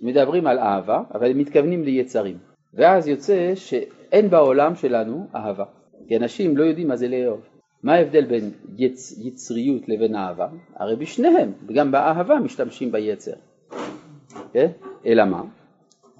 מדברים 0.00 0.46
על 0.46 0.58
אהבה 0.58 1.02
אבל 1.14 1.30
הם 1.30 1.38
מתכוונים 1.38 1.84
ליצרים 1.84 2.38
ואז 2.74 3.08
יוצא 3.08 3.54
שאין 3.54 4.30
בעולם 4.30 4.74
שלנו 4.74 5.26
אהבה 5.34 5.64
כי 6.08 6.16
אנשים 6.16 6.56
לא 6.56 6.64
יודעים 6.64 6.88
מה 6.88 6.96
זה 6.96 7.08
לאהוב. 7.08 7.40
מה 7.82 7.94
ההבדל 7.94 8.24
בין 8.24 8.50
יצ... 8.78 9.18
יצריות 9.18 9.88
לבין 9.88 10.14
אהבה? 10.14 10.48
הרי 10.76 10.96
בשניהם, 10.96 11.52
וגם 11.66 11.90
באהבה 11.92 12.36
משתמשים 12.36 12.92
ביצר. 12.92 13.32
כן? 14.52 14.70
אלא 15.06 15.24
מה? 15.24 15.42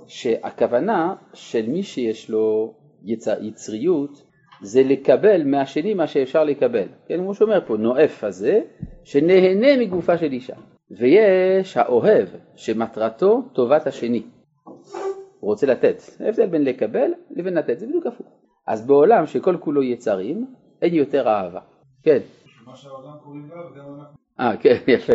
שהכוונה 0.06 1.14
של 1.34 1.66
מי 1.68 1.82
שיש 1.82 2.30
לו 2.30 2.74
יצ... 3.04 3.26
יצריות 3.40 4.22
זה 4.62 4.82
לקבל 4.82 5.44
מהשני 5.44 5.94
מה 5.94 6.06
שאפשר 6.06 6.44
לקבל. 6.44 6.86
כן, 7.06 7.18
כמו 7.18 7.34
שאומר 7.34 7.60
פה, 7.66 7.76
נואף 7.76 8.24
הזה, 8.24 8.60
שנהנה 9.04 9.76
מגופה 9.76 10.18
של 10.18 10.32
אישה. 10.32 10.56
ויש 10.90 11.76
האוהב, 11.76 12.28
שמטרתו 12.56 13.42
טובת 13.52 13.86
השני. 13.86 14.22
הוא 15.40 15.50
רוצה 15.50 15.66
לתת. 15.66 16.02
ההבדל 16.20 16.46
בין 16.46 16.64
לקבל 16.64 17.10
לבין 17.30 17.54
לתת, 17.54 17.78
זה 17.78 17.86
בדיוק 17.86 18.06
הפוך. 18.06 18.26
אז 18.66 18.86
בעולם 18.86 19.26
שכל 19.26 19.56
כולו 19.60 19.82
יצרים, 19.82 20.46
אין 20.82 20.94
יותר 20.94 21.28
אהבה. 21.28 21.60
כן. 22.02 22.18
מה 22.66 22.76
שהעולם 22.76 23.12
קוראים 23.24 23.48
לה 23.50 23.66
וגם 23.66 23.94
אנחנו. 24.00 24.16
אה, 24.40 24.56
כן, 24.56 24.76
יפה, 24.94 25.12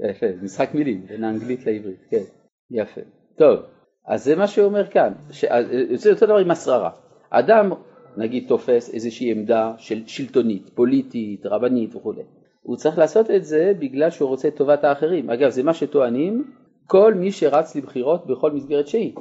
יפה, 0.00 0.26
משחק 0.42 0.74
מילים 0.74 1.06
בין 1.06 1.24
האנגלית 1.24 1.66
לעברית, 1.66 2.06
כן, 2.10 2.22
יפה. 2.70 3.00
טוב, 3.38 3.60
אז 4.06 4.24
זה 4.24 4.36
מה 4.36 4.46
שהוא 4.46 4.66
אומר 4.66 4.86
כאן, 4.86 5.12
זה 5.94 6.10
אותו 6.10 6.26
דבר 6.26 6.36
עם 6.36 6.50
השררה. 6.50 6.90
אדם, 7.30 7.70
נגיד, 8.16 8.48
תופס 8.48 8.94
איזושהי 8.94 9.30
עמדה 9.30 9.74
של 9.78 10.06
שלטונית, 10.06 10.70
פוליטית, 10.74 11.46
רבנית 11.46 11.94
וכולי. 11.94 12.22
הוא 12.62 12.76
צריך 12.76 12.98
לעשות 12.98 13.30
את 13.30 13.44
זה 13.44 13.72
בגלל 13.78 14.10
שהוא 14.10 14.28
רוצה 14.28 14.48
את 14.48 14.56
טובת 14.56 14.84
האחרים. 14.84 15.30
אגב, 15.30 15.50
זה 15.50 15.62
מה 15.62 15.74
שטוענים 15.74 16.50
כל 16.86 17.14
מי 17.14 17.32
שרץ 17.32 17.76
לבחירות 17.76 18.26
בכל 18.26 18.52
מסגרת 18.52 18.88
שהיא, 18.88 19.12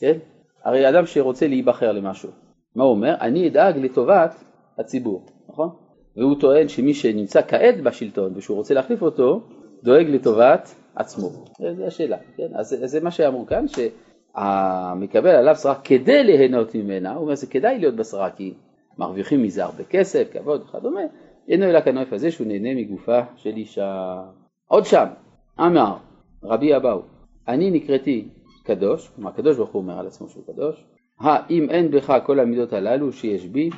כן? 0.00 0.18
הרי 0.64 0.88
אדם 0.88 1.06
שרוצה 1.06 1.46
להיבחר 1.46 1.92
למשהו, 1.92 2.30
מה 2.76 2.84
הוא 2.84 2.90
אומר? 2.90 3.14
אני 3.20 3.48
אדאג 3.48 3.78
לטובת 3.78 4.34
הציבור, 4.78 5.26
נכון? 5.48 5.68
והוא 6.16 6.40
טוען 6.40 6.68
שמי 6.68 6.94
שנמצא 6.94 7.40
כעת 7.48 7.80
בשלטון 7.82 8.32
ושהוא 8.36 8.56
רוצה 8.56 8.74
להחליף 8.74 9.02
אותו, 9.02 9.40
דואג 9.82 10.06
לטובת 10.08 10.74
עצמו. 10.94 11.28
זו 11.76 11.86
השאלה, 11.86 12.16
כן? 12.36 12.48
אז 12.54 12.76
זה 12.84 13.00
מה 13.00 13.10
שאמרו 13.10 13.46
כאן, 13.46 13.64
שהמקבל 13.68 15.30
עליו 15.30 15.56
שרה 15.56 15.74
כדי 15.74 16.24
ליהנות 16.24 16.74
ממנה, 16.74 17.14
הוא 17.14 17.22
אומר 17.22 17.34
זה 17.34 17.46
כדאי 17.46 17.78
להיות 17.78 17.94
בשרה 17.94 18.30
כי 18.30 18.54
מרוויחים 18.98 19.42
מזה 19.42 19.64
הרבה 19.64 19.84
כסף, 19.84 20.28
כבוד 20.32 20.62
וכדומה, 20.62 21.00
אינו 21.50 21.64
אלא 21.66 21.80
כנואף 21.80 22.12
הזה 22.12 22.30
שהוא 22.30 22.46
נהנה 22.46 22.74
מגופה 22.74 23.20
של 23.36 23.56
אישה. 23.56 24.22
עוד 24.66 24.84
שם, 24.84 25.06
אמר 25.60 25.96
רבי 26.42 26.76
אבאו, 26.76 27.02
אני 27.48 27.70
נקראתי 27.70 28.28
קדוש, 28.64 29.08
כלומר 29.08 29.30
הקדוש 29.30 29.56
ברוך 29.56 29.70
הוא 29.70 29.82
אומר 29.82 29.98
על 29.98 30.06
עצמו 30.06 30.28
שהוא 30.28 30.44
קדוש, 30.46 30.84
האם 31.20 31.70
אין 31.70 31.90
בך 31.90 32.12
כל 32.26 32.40
המידות 32.40 32.72
הללו 32.72 33.12
שיש 33.12 33.46
בי, 33.46 33.70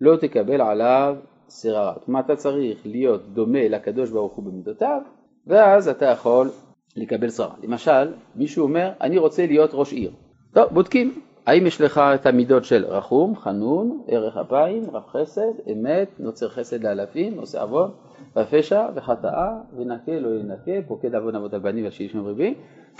לא 0.00 0.16
תקבל 0.16 0.60
עליו 0.60 1.16
שררה. 1.50 1.94
כלומר 2.04 2.20
אתה 2.20 2.36
צריך 2.36 2.78
להיות 2.84 3.28
דומה 3.34 3.68
לקדוש 3.68 4.10
ברוך 4.10 4.32
הוא 4.32 4.44
במידותיו, 4.44 5.00
ואז 5.46 5.88
אתה 5.88 6.06
יכול 6.06 6.50
לקבל 6.96 7.30
שררה. 7.30 7.54
למשל, 7.62 8.12
מישהו 8.36 8.62
אומר, 8.62 8.92
אני 9.00 9.18
רוצה 9.18 9.46
להיות 9.46 9.70
ראש 9.72 9.92
עיר. 9.92 10.12
טוב, 10.54 10.64
בודקים, 10.72 11.20
האם 11.48 11.66
יש 11.66 11.80
לך 11.80 11.98
את 11.98 12.26
המידות 12.26 12.64
של 12.64 12.84
רחום, 12.84 13.36
חנון, 13.36 14.02
ערך 14.08 14.36
אפיים, 14.36 14.90
רב 14.92 15.02
חסד, 15.06 15.70
אמת, 15.72 16.08
נוצר 16.18 16.48
חסד 16.48 16.84
לאלפים, 16.84 17.38
עושה 17.38 17.62
עוון, 17.62 17.90
הפשע 18.36 18.86
וחטאה 18.94 19.48
ונקה 19.76 20.12
לא 20.20 20.28
ינקה, 20.40 20.88
פוקד 20.88 21.14
עוון 21.14 21.34
אבות 21.34 21.54
הבנים 21.54 21.84
ועל 21.84 21.92
שיש 21.92 22.16
רבים. 22.16 22.54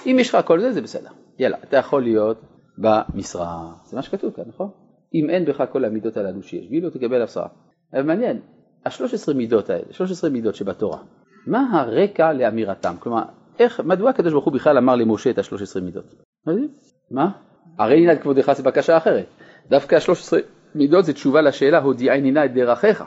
אם 0.06 0.16
יש 0.20 0.34
לך 0.34 0.46
כל 0.46 0.60
זה, 0.60 0.72
זה 0.72 0.80
בסדר. 0.80 1.10
יאללה, 1.38 1.56
אתה 1.64 1.76
יכול 1.76 2.02
להיות 2.02 2.40
במשרה. 2.78 3.72
זה 3.84 3.96
מה 3.96 4.02
שכתוב 4.02 4.32
כאן, 4.32 4.44
נכון? 4.46 4.70
אם 5.14 5.30
אין 5.30 5.44
בך 5.44 5.64
כל 5.72 5.84
המידות 5.84 6.16
הללו 6.16 6.42
שיש 6.42 6.68
בי, 6.68 6.80
לא 6.80 6.90
תקבל 6.90 7.22
הפסרה. 7.22 7.48
אבל 7.92 8.02
מעניין, 8.02 8.40
השלוש 8.86 9.14
עשרה 9.14 9.34
מידות 9.34 9.70
האלה, 9.70 9.84
שלוש 9.90 10.10
עשרה 10.10 10.30
מידות 10.30 10.54
שבתורה, 10.54 10.98
מה 11.46 11.80
הרקע 11.80 12.32
לאמירתם? 12.32 12.94
כלומר, 12.98 13.22
איך, 13.58 13.80
מדוע 13.80 14.10
הקדוש 14.10 14.32
ברוך 14.32 14.44
הוא 14.44 14.54
בכלל 14.54 14.78
אמר 14.78 14.94
למשה 14.94 15.30
את 15.30 15.38
השלוש 15.38 15.62
עשרה 15.62 15.82
מידות? 15.82 16.14
מה? 17.10 17.47
הרי 17.78 18.06
נא 18.06 18.12
את 18.12 18.22
כבודך 18.22 18.52
זה 18.52 18.62
בקשה 18.62 18.96
אחרת. 18.96 19.26
דווקא 19.68 19.96
השלוש 19.96 20.20
עשרה 20.20 20.40
מידות 20.74 21.04
זה 21.04 21.12
תשובה 21.12 21.40
לשאלה 21.40 21.78
הודיעני 21.78 22.30
נא 22.30 22.44
את 22.44 22.54
דרכיך. 22.54 23.04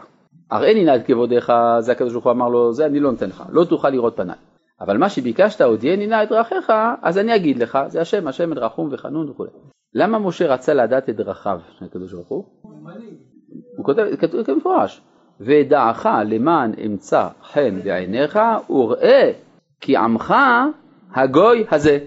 הראיני 0.52 0.86
נא 0.86 0.96
את 0.96 1.06
כבודך, 1.06 1.54
זה 1.80 1.92
הקדוש 1.92 2.12
ברוך 2.12 2.26
הוא 2.26 2.32
אמר 2.32 2.50
לו, 2.50 2.74
זה 2.74 2.86
אני 2.86 3.00
לא 3.00 3.12
נותן 3.12 3.30
לך, 3.30 3.44
לא 3.50 3.64
תוכל 3.64 3.90
לראות 3.90 4.18
פניי. 4.18 4.36
אבל 4.82 4.98
מה 4.98 5.10
שביקשת, 5.10 5.62
הודיעני 5.62 6.08
נא 6.08 6.24
את 6.24 6.30
דרכיך, 6.30 6.74
אז 7.02 7.18
אני 7.18 7.36
אגיד 7.36 7.58
לך, 7.58 7.80
זה 7.88 8.02
השם, 8.02 8.28
השם 8.28 8.54
את 8.54 8.58
רחום 8.58 8.90
וחנון 8.92 9.30
וכו'. 9.30 9.46
למה 9.94 10.20
משה 10.20 10.54
רצה 10.54 10.74
לדעת 10.74 11.10
את 11.10 11.16
דרכיו 11.16 11.60
של 11.80 11.86
הקדוש 11.86 12.14
ברוך 12.14 12.28
הוא? 12.28 12.46
הוא 13.78 13.86
כותב, 13.86 14.16
כתוב 14.20 14.42
במפורש, 14.48 15.02
ודעך 15.40 16.08
למען 16.26 16.72
אמצא 16.86 17.28
חן 17.44 17.80
בעיניך 17.84 18.40
וראה 18.70 19.32
כי 19.82 19.98
עמך 19.98 20.34
הגוי 21.14 21.66
הזה. 21.72 22.00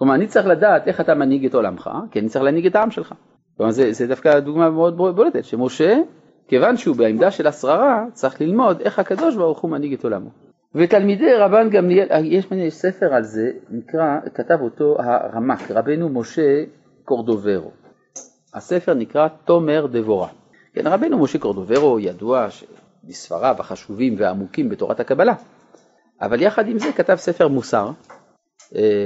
כלומר, 0.00 0.14
אני 0.14 0.26
צריך 0.26 0.46
לדעת 0.46 0.88
איך 0.88 1.00
אתה 1.00 1.14
מנהיג 1.14 1.46
את 1.46 1.54
עולמך, 1.54 1.90
כי 2.10 2.20
אני 2.20 2.28
צריך 2.28 2.44
להנהיג 2.44 2.66
את 2.66 2.76
העם 2.76 2.90
שלך. 2.90 3.14
כלומר, 3.56 3.72
זה, 3.72 3.92
זה 3.92 4.06
דווקא 4.06 4.40
דוגמה 4.40 4.70
מאוד 4.70 4.96
בולטת, 4.96 5.44
שמשה, 5.44 5.98
כיוון 6.48 6.76
שהוא 6.76 6.96
בעמדה 6.96 7.30
של 7.30 7.46
השררה, 7.46 8.04
צריך 8.12 8.40
ללמוד 8.40 8.80
איך 8.80 8.98
הקדוש 8.98 9.36
ברוך 9.36 9.60
הוא 9.60 9.70
מנהיג 9.70 9.92
את 9.92 10.04
עולמו. 10.04 10.30
ותלמידי 10.74 11.34
רבן 11.34 11.70
גמליאל, 11.70 12.24
יש, 12.24 12.46
יש 12.52 12.74
ספר 12.74 13.14
על 13.14 13.22
זה, 13.22 13.50
נקרא, 13.70 14.18
כתב 14.34 14.58
אותו 14.60 14.96
הרמ"ק, 14.98 15.70
רבנו 15.70 16.08
משה 16.08 16.64
קורדוברו. 17.04 17.70
הספר 18.54 18.94
נקרא 18.94 19.28
תומר 19.44 19.86
דבורה. 19.86 20.28
כן, 20.74 20.86
רבנו 20.86 21.18
משה 21.18 21.38
קורדוברו 21.38 22.00
ידוע 22.00 22.46
בספריו 23.04 23.56
החשובים 23.58 24.14
והעמוקים 24.18 24.68
בתורת 24.68 25.00
הקבלה, 25.00 25.34
אבל 26.22 26.42
יחד 26.42 26.68
עם 26.68 26.78
זה 26.78 26.92
כתב 26.92 27.14
ספר 27.14 27.48
מוסר 27.48 27.90
אה, 28.10 28.19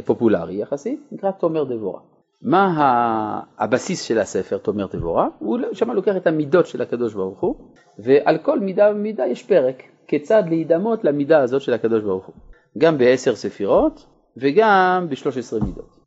פופולרי 0.05 0.55
יחסית, 0.55 1.00
נקרא 1.12 1.31
תומר 1.31 1.64
דבורה. 1.64 2.00
מה 2.42 3.40
הבסיס 3.59 4.03
של 4.03 4.18
הספר 4.18 4.59
תומר 4.59 4.87
דבורה? 4.87 5.29
הוא 5.38 5.59
שם 5.72 5.90
לוקח 5.90 6.16
את 6.16 6.27
המידות 6.27 6.66
של 6.66 6.83
הקדוש 6.83 7.14
ברוך 7.14 7.40
הוא, 7.40 7.55
ועל 7.98 8.38
כל 8.38 8.61
מידה 8.61 8.90
ומידה 8.90 9.27
יש 9.27 9.42
פרק, 9.42 9.83
כיצד 10.07 10.42
להידמות 10.48 11.05
למידה 11.05 11.42
הזאת 11.42 11.62
של 11.62 11.72
הקדוש 11.72 12.03
ברוך 12.03 12.27
הוא, 12.27 12.35
גם 12.79 12.98
בעשר 12.98 13.35
ספירות 13.35 14.07
וגם 14.37 15.07
בשלוש 15.11 15.38
עשרה 15.38 15.61
מידות. 15.61 15.98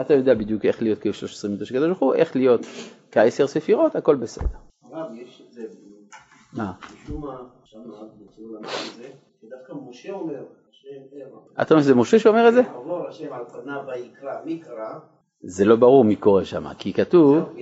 אתה 0.00 0.14
יודע 0.14 0.34
בדיוק 0.34 0.64
איך 0.64 0.82
להיות 0.82 0.98
כשלוש 0.98 1.34
עשרה 1.34 1.50
מידות 1.50 1.66
של 1.66 1.74
הקדוש 1.74 1.88
ברוך 1.88 2.00
הוא, 2.00 2.14
איך 2.14 2.36
להיות 2.36 2.66
כעשר 3.10 3.46
ספירות, 3.46 3.96
הכל 3.96 4.16
בסדר. 4.16 4.46
הרב, 4.92 5.10
יש 5.14 5.42
את 5.48 5.52
זה? 5.52 5.62
משום 6.54 7.20
מה, 7.20 7.36
עכשיו 7.62 7.80
נועד 7.86 8.08
בציור 8.20 8.48
למד 8.54 8.64
את 8.64 8.96
זה, 8.96 9.08
שדווקא 9.40 9.72
משה 9.90 10.12
אומר, 10.12 10.34
ער. 10.34 11.62
אתה 11.62 11.74
אומר 11.74 11.82
שזה 11.82 11.94
משה 11.94 12.18
שאומר 12.18 12.48
את 12.48 12.54
זה? 12.54 12.62
השם 13.16 13.32
על 13.32 13.44
פניו 13.44 13.80
ויקרא, 13.86 14.32
מי 14.44 14.58
קרא? 14.58 14.98
זה 15.42 15.64
לא 15.64 15.76
ברור 15.76 16.04
מי 16.04 16.16
קורא 16.16 16.44
שם, 16.44 16.64
כי 16.78 16.92
כתוב, 16.92 17.56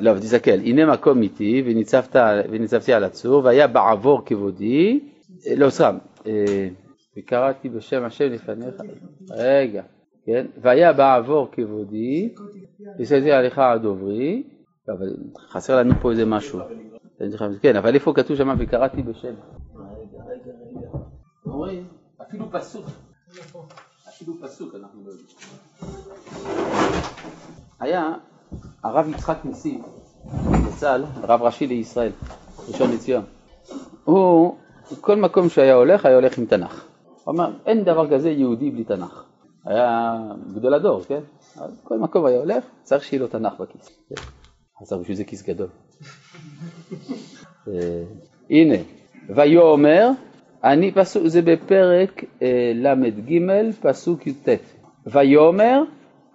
לא, 0.00 0.10
אבל 0.10 0.20
תסתכל, 0.20 0.50
הנה 0.50 0.92
מקום 0.92 1.22
איתי 1.22 1.62
וניצבת, 1.66 2.16
וניצבתי 2.50 2.92
על 2.92 3.04
הצור 3.04 3.44
והיה 3.44 3.66
בעבור 3.66 4.22
כבודי, 4.26 5.08
לא 5.56 5.70
סתם, 5.70 5.98
אה, 6.26 6.68
וקראתי 7.16 7.68
בשם 7.68 8.04
השם 8.04 8.24
לפניך, 8.24 8.74
רגע, 9.30 9.82
כן, 10.26 10.46
והיה 10.60 10.92
בעבור 10.92 11.48
כבודי, 11.52 12.34
וסייתי 12.98 13.32
עליך 13.32 13.58
עד 13.58 13.84
עוברי, 13.84 14.42
לא, 14.88 14.94
אבל 14.94 15.16
חסר 15.48 15.76
לנו 15.76 15.94
פה 16.02 16.10
איזה 16.10 16.24
משהו, 16.24 16.60
כן, 17.62 17.76
אבל 17.76 17.94
איפה 17.94 18.12
כתוב 18.14 18.36
שם 18.36 18.54
וקראתי 18.58 19.02
בשם? 19.02 19.28
רגע, 19.28 20.18
רגע, 20.26 20.52
רגע, 21.66 21.82
אפילו 22.22 22.50
פסוק, 22.52 22.86
אפילו 24.14 24.34
פסוק 24.42 24.74
אנחנו 24.74 25.02
לא 25.04 25.10
יודעים. 25.10 25.28
היה 27.80 28.14
הרב 28.82 29.08
יצחק 29.08 29.36
ניסים, 29.44 29.82
זצ"ל, 30.70 31.04
רב 31.22 31.42
ראשי 31.42 31.66
לישראל, 31.66 32.12
ראשון 32.68 32.90
לציון. 32.90 33.24
הוא, 34.04 34.56
כל 35.00 35.16
מקום 35.16 35.48
שהיה 35.48 35.74
הולך, 35.74 36.06
היה 36.06 36.14
הולך 36.14 36.38
עם 36.38 36.46
תנ"ך. 36.46 36.84
הוא 37.24 37.34
אמר, 37.34 37.52
אין 37.66 37.84
דבר 37.84 38.10
כזה 38.10 38.30
יהודי 38.30 38.70
בלי 38.70 38.84
תנ"ך. 38.84 39.24
היה 39.64 40.16
גדול 40.54 40.74
הדור, 40.74 41.02
כן? 41.08 41.20
אבל 41.58 41.70
כל 41.82 41.98
מקום 41.98 42.26
היה 42.26 42.38
הולך, 42.38 42.64
צריך 42.82 43.04
שיהיה 43.04 43.22
לו 43.22 43.28
תנ"ך 43.28 43.52
בכיס. 43.60 43.88
אז 44.82 44.92
בשביל 44.92 45.16
זה 45.16 45.24
כיס 45.24 45.42
גדול. 45.42 45.68
אה, 47.68 48.04
הנה, 48.50 48.76
ויאמר, 49.28 50.10
אני 50.64 50.92
פסוק, 50.92 51.26
זה 51.26 51.42
בפרק 51.42 52.24
אה, 52.42 52.72
ל"ג, 52.74 53.40
פסוק 53.80 54.26
י"ט. 54.26 54.48
ויאמר, 55.06 55.82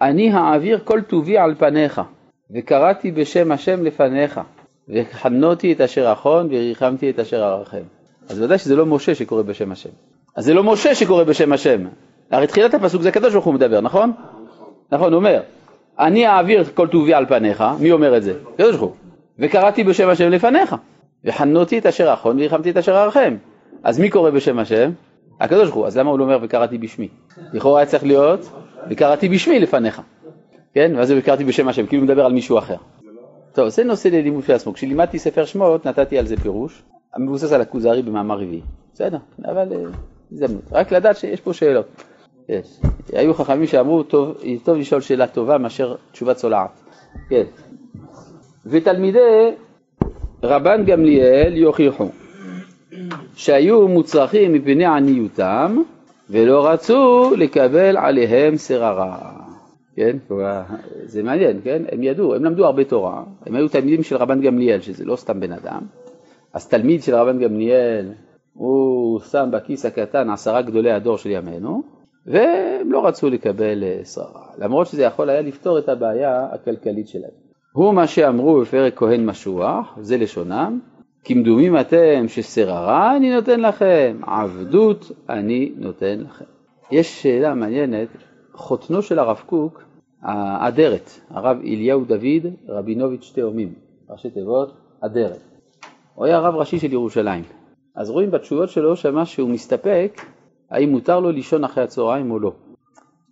אני 0.02 0.32
האעביר 0.32 0.78
כל 0.84 1.00
טובי 1.00 1.38
על 1.38 1.54
פניך, 1.54 2.00
וקראתי 2.54 3.10
בשם 3.10 3.52
השם 3.52 3.84
לפניך, 3.84 4.40
וחנותי 4.88 5.72
את 5.72 5.80
אשר 5.80 6.12
אחון, 6.12 6.46
וריחמתי 6.46 7.10
את 7.10 7.18
אשר 7.18 7.44
ארחם. 7.44 7.82
אז 8.28 8.40
ודאי 8.40 8.58
שזה 8.58 8.76
לא 8.76 8.86
משה 8.86 9.14
שקורא 9.14 9.42
בשם 9.42 9.72
השם. 9.72 9.90
אז 10.36 10.44
זה 10.44 10.54
לא 10.54 10.64
משה 10.64 10.94
שקורא 10.94 11.24
בשם 11.24 11.52
השם. 11.52 11.86
הרי 12.30 12.46
תחילת 12.46 12.74
הפסוק 12.74 13.02
זה 13.02 13.08
הקדוש 13.08 13.32
ברוך 13.32 13.44
הוא 13.44 13.54
מדבר, 13.54 13.80
נכון? 13.80 14.12
נכון, 14.92 15.12
הוא 15.12 15.18
אומר, 15.18 15.40
אני 15.98 16.26
אעביר 16.26 16.64
כל 16.74 16.88
טובי 16.88 17.14
על 17.14 17.26
פניך, 17.26 17.64
מי 17.80 17.92
אומר 17.92 18.16
את 18.16 18.22
זה? 18.22 18.34
הקדוש 18.54 18.76
ברוך 18.76 18.90
הוא. 18.90 18.96
וקראתי 19.38 19.84
בשם 19.84 20.08
השם 20.08 20.30
לפניך, 20.30 20.76
וחנותי 21.24 21.78
את 21.78 21.86
אשר 21.86 22.12
אחון, 22.14 22.36
וריחמתי 22.36 22.70
את 22.70 22.76
אשר 22.76 23.02
ארחם. 23.02 23.36
אז 23.84 24.00
מי 24.00 24.10
קורא 24.10 24.30
בשם 24.30 24.58
השם? 24.58 24.90
הקדוש 25.40 25.62
ברוך 25.62 25.74
הוא. 25.74 25.86
אז 25.86 25.96
למה 25.96 26.10
הוא 26.10 26.18
לא 26.18 26.24
אומר 26.24 26.38
וקראתי 26.42 26.78
בשמי? 26.78 27.08
לכאורה 27.52 27.80
היה 27.80 27.86
צריך 27.86 28.04
להיות 28.04 28.52
וקראתי 28.90 29.28
בשמי 29.28 29.60
לפניך. 29.60 30.02
כן? 30.74 30.92
ואז 30.96 31.14
וקראתי 31.16 31.44
בשם 31.44 31.68
השם, 31.68 31.86
כאילו 31.86 32.02
מדבר 32.02 32.24
על 32.24 32.32
מישהו 32.32 32.58
אחר. 32.58 32.76
טוב, 33.52 33.68
זה 33.68 33.84
נושא 33.84 34.08
ללימוד 34.08 34.44
של 34.44 34.52
עצמו. 34.52 34.72
כשלימדתי 34.72 35.18
ספר 35.18 35.44
שמות 35.44 35.86
נתתי 35.86 36.18
על 36.18 36.26
זה 36.26 36.36
פירוש, 36.36 36.82
המבוסס 37.14 37.52
על 37.52 37.60
הכוזרי 37.60 38.02
במאמר 38.02 38.36
רביעי. 38.36 38.60
בסדר, 38.94 39.18
אבל 39.44 39.72
אה, 39.72 39.78
הזדמנות. 40.32 40.62
רק 40.72 40.92
לדעת 40.92 41.16
שיש 41.16 41.40
פה 41.40 41.52
שאלות. 41.52 41.86
יש. 42.48 42.80
היו 43.12 43.34
חכמים 43.34 43.66
שאמרו, 43.66 44.02
טוב, 44.02 44.36
טוב 44.64 44.76
לשאול 44.76 45.00
שאלה 45.00 45.26
טובה 45.26 45.58
מאשר 45.58 45.94
תשובה 46.12 46.34
צולעת. 46.34 46.80
כן. 47.28 47.44
ותלמידי 48.66 49.50
רבן 50.42 50.84
גמליאל 50.84 51.56
יוכיחו 51.56 52.08
שהיו 53.34 53.88
מוצרכים 53.88 54.52
מפני 54.52 54.84
עניותם 54.84 55.82
ולא 56.30 56.68
רצו 56.68 57.30
לקבל 57.36 57.96
עליהם 57.96 58.56
שררה. 58.56 59.30
כן, 59.96 60.16
זה 61.04 61.22
מעניין, 61.22 61.60
כן? 61.64 61.82
הם 61.92 62.02
ידעו, 62.02 62.34
הם 62.34 62.44
למדו 62.44 62.66
הרבה 62.66 62.84
תורה, 62.84 63.22
הם 63.46 63.54
היו 63.54 63.68
תלמידים 63.68 64.02
של 64.02 64.16
רבן 64.16 64.40
גמליאל, 64.40 64.80
שזה 64.80 65.04
לא 65.04 65.16
סתם 65.16 65.40
בן 65.40 65.52
אדם, 65.52 65.80
אז 66.52 66.68
תלמיד 66.68 67.02
של 67.02 67.14
רבן 67.14 67.38
גמליאל, 67.38 68.12
הוא 68.54 69.20
שם 69.20 69.48
בכיס 69.52 69.86
הקטן 69.86 70.30
עשרה 70.30 70.62
גדולי 70.62 70.92
הדור 70.92 71.18
של 71.18 71.30
ימינו, 71.30 71.82
והם 72.26 72.92
לא 72.92 73.06
רצו 73.06 73.30
לקבל 73.30 73.84
אה, 73.84 74.04
שררה, 74.04 74.46
למרות 74.58 74.86
שזה 74.86 75.02
יכול 75.02 75.30
היה 75.30 75.40
לפתור 75.40 75.78
את 75.78 75.88
הבעיה 75.88 76.46
הכלכלית 76.52 77.08
שלהם. 77.08 77.30
הוא 77.72 77.94
מה 77.94 78.06
שאמרו 78.06 78.60
בפרק 78.60 78.94
כהן 78.96 79.26
משוח, 79.26 79.98
זה 80.00 80.16
לשונם, 80.16 80.78
כמדומים 81.24 81.76
אתם 81.76 82.28
ששררה 82.28 83.16
אני 83.16 83.34
נותן 83.34 83.60
לכם, 83.60 84.20
עבדות 84.26 85.12
אני 85.28 85.72
נותן 85.76 86.20
לכם. 86.20 86.44
יש 86.90 87.22
שאלה 87.22 87.54
מעניינת, 87.54 88.08
חותנו 88.52 89.02
של 89.02 89.18
הרב 89.18 89.42
קוק, 89.46 89.82
האדרת, 90.22 91.10
הרב 91.30 91.56
אליהו 91.64 92.04
דוד 92.04 92.46
רבינוביץ' 92.68 93.32
תאומים, 93.34 93.74
ראשי 94.10 94.30
תיבות, 94.30 94.72
אדרת. 95.00 95.40
הוא 96.14 96.26
היה 96.26 96.38
רב 96.38 96.54
ראשי 96.54 96.78
של 96.78 96.92
ירושלים. 96.92 97.44
אז 97.94 98.10
רואים 98.10 98.30
בתשובות 98.30 98.68
שלו 98.68 98.96
שמה 98.96 99.26
שהוא 99.26 99.50
מסתפק, 99.50 100.20
האם 100.70 100.90
מותר 100.90 101.20
לו 101.20 101.30
לישון 101.30 101.64
אחרי 101.64 101.84
הצהריים 101.84 102.30
או 102.30 102.38
לא. 102.38 102.52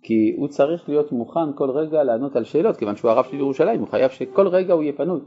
כי 0.01 0.33
הוא 0.37 0.47
צריך 0.47 0.89
להיות 0.89 1.11
מוכן 1.11 1.53
כל 1.55 1.69
רגע 1.69 2.03
לענות 2.03 2.35
על 2.35 2.43
שאלות, 2.43 2.77
כיוון 2.77 2.95
שהוא 2.95 3.11
הרב 3.11 3.25
של 3.31 3.37
ירושלים, 3.37 3.79
הוא 3.79 3.87
חייב 3.87 4.11
שכל 4.11 4.47
רגע 4.47 4.73
הוא 4.73 4.83
יהיה 4.83 4.93
פנוי 4.93 5.19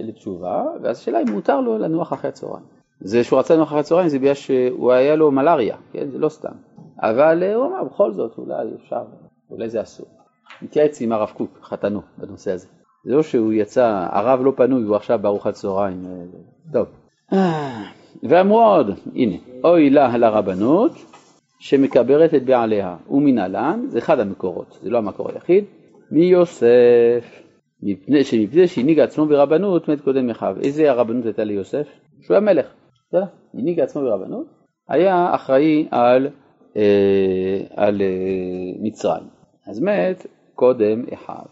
לתשובה, 0.00 0.64
ואז 0.82 0.98
השאלה 0.98 1.20
אם 1.20 1.32
מותר 1.32 1.60
לו 1.60 1.78
לנוח 1.78 2.12
אחרי 2.12 2.28
הצהריים. 2.28 2.64
זה 3.00 3.24
שהוא 3.24 3.38
רצה 3.38 3.54
לנוח 3.54 3.68
אחרי 3.68 3.80
הצהריים 3.80 4.08
זה 4.08 4.18
בגלל 4.18 4.34
שהוא 4.34 4.92
היה 4.92 5.16
לו 5.16 5.30
מלאריה, 5.30 5.76
כן? 5.92 6.10
זה 6.10 6.18
לא 6.18 6.28
סתם. 6.28 6.52
אבל 6.98 7.42
אה, 7.42 7.54
הוא 7.54 7.66
אמר, 7.66 7.84
בכל 7.84 8.12
זאת, 8.12 8.38
אולי 8.38 8.68
אפשר, 8.82 9.02
אולי 9.50 9.68
זה 9.68 9.82
אסור. 9.82 10.06
התייעץ 10.62 11.00
עם 11.00 11.12
הרב 11.12 11.30
קוק, 11.36 11.58
חתנו, 11.62 12.00
בנושא 12.18 12.52
הזה. 12.52 12.66
זה 13.04 13.14
לא 13.14 13.22
שהוא 13.22 13.52
יצא, 13.52 14.06
הרב 14.10 14.40
לא 14.42 14.52
פנוי, 14.56 14.82
הוא 14.82 14.96
עכשיו 14.96 15.18
בארוחת 15.22 15.54
צהריים. 15.54 16.04
אה, 16.06 16.12
טוב, 16.72 16.86
אה, 17.32 17.82
ואמרו 18.22 18.62
עוד, 18.62 18.90
הנה, 19.14 19.36
אוי 19.64 19.90
לה 19.90 20.16
לרבנות 20.16 20.92
שמקברת 21.58 22.34
את 22.34 22.44
בעליה, 22.44 22.96
ומנהלן, 23.10 23.84
זה 23.88 23.98
אחד 23.98 24.20
המקורות, 24.20 24.78
זה 24.82 24.90
לא 24.90 24.98
המקור 24.98 25.28
היחיד, 25.34 25.64
מיוסף, 26.10 27.43
מפני 27.84 28.24
שמפני 28.24 28.68
שהנהיג 28.68 29.00
עצמו 29.00 29.26
ברבנות 29.26 29.88
מת 29.88 30.00
קודם 30.00 30.30
אחיו. 30.30 30.56
איזה 30.62 30.90
הרבנות 30.90 31.24
הייתה 31.24 31.44
ליוסף? 31.44 31.86
שהוא 32.20 32.36
המלך, 32.36 32.66
בסדר? 33.08 33.24
הנהיג 33.54 33.80
עצמו 33.80 34.02
ברבנות, 34.02 34.46
היה 34.88 35.34
אחראי 35.34 35.88
על, 35.90 36.28
אה, 36.76 37.60
על 37.76 38.02
אה, 38.02 38.06
מצרים, 38.80 39.24
אז 39.66 39.80
מת 39.80 40.26
קודם 40.54 41.04
אחיו. 41.14 41.44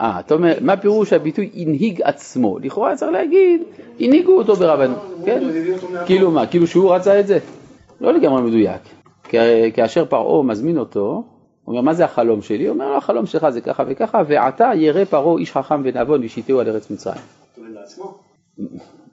אה, 0.00 0.20
אתה 0.20 0.34
אומר, 0.34 0.52
מה 0.60 0.76
פירוש 0.76 1.12
הביטוי 1.12 1.50
הנהיג 1.54 2.02
עצמו? 2.02 2.58
לכאורה 2.58 2.96
צריך 2.96 3.12
להגיד, 3.12 3.62
הנהיגו 4.00 4.38
אותו 4.38 4.54
ברבנות, 4.54 4.98
כן? 5.24 5.42
כאילו 6.06 6.30
מה, 6.30 6.46
כאילו 6.46 6.66
שהוא 6.66 6.94
רצה 6.94 7.20
את 7.20 7.26
זה? 7.26 7.38
לא 8.00 8.12
לגמרי 8.12 8.42
מדויק. 8.42 8.82
כאשר 9.74 10.04
פרעה 10.04 10.42
מזמין 10.42 10.78
אותו, 10.78 11.24
הוא 11.68 11.72
אומר, 11.72 11.82
מה 11.82 11.94
זה 11.94 12.04
החלום 12.04 12.42
שלי? 12.42 12.66
הוא 12.66 12.74
אומר 12.74 12.88
לו, 12.88 12.96
החלום 12.96 13.26
שלך 13.26 13.48
זה 13.48 13.60
ככה 13.60 13.82
וככה, 13.88 14.22
ועתה 14.26 14.70
ירא 14.74 15.04
פרעה 15.04 15.38
איש 15.38 15.52
חכם 15.52 15.80
ונבון 15.84 16.24
ושיתהו 16.24 16.60
על 16.60 16.68
ארץ 16.68 16.90
מצרים. 16.90 17.22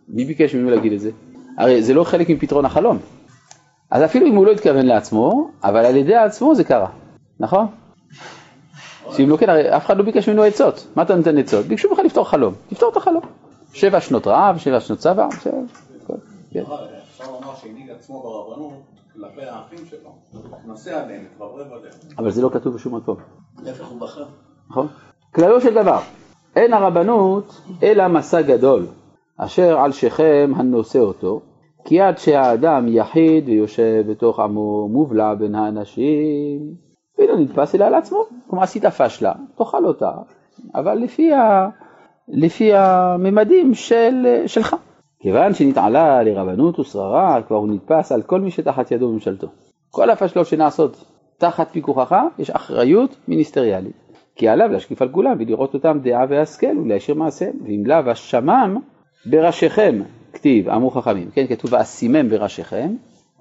מי 0.07 0.25
ביקש 0.25 0.55
ממנו 0.55 0.69
להגיד 0.69 0.93
את 0.93 0.99
זה? 0.99 1.11
הרי 1.57 1.83
זה 1.83 1.93
לא 1.93 2.03
חלק 2.03 2.29
מפתרון 2.29 2.65
החלום. 2.65 2.97
אז 3.91 4.03
אפילו 4.03 4.27
אם 4.27 4.35
הוא 4.35 4.45
לא 4.45 4.51
התכוון 4.51 4.85
לעצמו, 4.85 5.49
אבל 5.63 5.85
על 5.85 5.95
ידי 5.95 6.15
עצמו 6.15 6.55
זה 6.55 6.63
קרה, 6.63 6.89
נכון? 7.39 7.67
שאם 9.17 9.29
לא 9.29 9.37
כן, 9.37 9.49
הרי 9.49 9.77
אף 9.77 9.85
אחד 9.85 9.97
לא 9.97 10.03
ביקש 10.03 10.29
ממנו 10.29 10.43
עצות. 10.43 10.87
מה 10.95 11.03
אתה 11.03 11.15
נותן 11.15 11.37
עצות? 11.37 11.65
ביקשו 11.65 11.89
ממך 11.89 11.99
לפתור 11.99 12.29
חלום. 12.29 12.53
תפתור 12.69 12.91
את 12.91 12.97
החלום. 12.97 13.23
שבע 13.73 14.01
שנות 14.01 14.27
רעב, 14.27 14.57
שבע 14.57 14.79
שנות 14.79 14.99
צבא, 14.99 15.27
שבע... 15.43 15.57
אפשר 17.09 17.31
לומר 17.31 17.55
שהנהיג 17.61 17.89
עצמו 17.89 18.23
ברבנות 18.23 18.94
כלפי 19.15 19.41
האחים 19.41 19.85
שלו, 19.85 20.09
נושא 20.65 21.03
עליהם, 21.03 21.23
מתברר 21.23 21.63
עליהם. 21.63 21.93
אבל 22.17 22.31
זה 22.31 22.41
לא 22.41 22.49
כתוב 22.53 22.75
בשום 22.75 22.95
מקום. 22.95 23.17
להפך 23.63 23.87
הוא 23.87 23.99
בחר. 23.99 24.25
נכון? 24.69 24.87
כללו 25.35 25.61
של 25.61 25.73
דבר, 25.73 25.99
אין 26.55 26.73
הרבנות 26.73 27.61
אלא 27.83 28.07
מסע 28.07 28.41
גדול, 28.41 28.85
אשר 29.37 29.79
על 29.79 29.91
שכם 29.91 30.51
הנושא 30.55 30.99
אותו, 30.99 31.41
כי 31.85 32.01
עד 32.01 32.17
שהאדם 32.17 32.85
יחיד 32.87 33.49
ויושב 33.49 34.03
בתוך 34.07 34.39
עמו 34.39 34.87
מובלע 34.87 35.33
בין 35.33 35.55
האנשים, 35.55 36.75
ואינו 37.17 37.35
נתפס 37.37 37.75
אלא 37.75 37.85
על 37.85 37.95
עצמו, 37.95 38.25
כלומר 38.47 38.63
עשית 38.63 38.85
פשלה, 38.85 39.33
תאכל 39.57 39.85
אותה, 39.85 40.11
אבל 40.75 40.97
לפי, 40.97 41.33
ה, 41.33 41.69
לפי 42.27 42.73
הממדים 42.73 43.73
של, 43.73 44.43
שלך. 44.47 44.75
כיוון 45.25 45.53
שנתעלה 45.53 46.23
לרבנות 46.23 46.79
ושררה, 46.79 47.41
כבר 47.47 47.55
הוא 47.55 47.67
נתפס 47.67 48.11
על 48.11 48.21
כל 48.21 48.41
מי 48.41 48.51
שתחת 48.51 48.91
ידו 48.91 49.09
בממשלתו. 49.09 49.47
כל 49.91 50.09
הפשלות 50.09 50.47
שנעשות 50.47 51.05
תחת 51.37 51.71
פיקוחך, 51.71 52.15
יש 52.39 52.49
אחריות 52.49 53.15
מיניסטריאלית. 53.27 53.95
כי 54.35 54.47
עליו 54.47 54.67
להשקיף 54.67 55.01
על 55.01 55.09
כולם 55.09 55.35
ולראות 55.39 55.73
אותם 55.73 55.99
דעה 56.03 56.25
והשכל 56.29 56.77
ולהשאיר 56.77 57.17
מעשיהם, 57.17 57.55
ואם 57.63 57.83
לאו 57.85 58.11
אשמם 58.11 58.77
בראשיכם, 59.25 60.01
כתיב, 60.33 60.69
אמרו 60.69 60.91
חכמים, 60.91 61.29
כן, 61.31 61.47
כתוב 61.47 61.73
ואשימם 61.73 62.29
בראשיכם, 62.29 62.95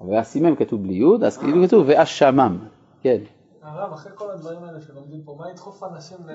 ואשימם 0.09 0.55
כתוב 0.55 0.83
בלי 0.83 0.93
יוד, 0.93 1.23
אז 1.23 1.37
כאילו 1.37 1.67
כתוב 1.67 1.85
ואשמם, 1.87 2.57
כן. 3.01 3.17
הרב, 3.63 3.93
אחרי 3.93 4.11
כל 4.15 4.31
הדברים 4.33 4.59
האלה 4.63 4.81
שלומדים 4.81 5.21
פה, 5.25 5.35
מה 5.39 5.51
ידחוף 5.51 5.83
אנשים 5.83 6.17
ל... 6.27 6.31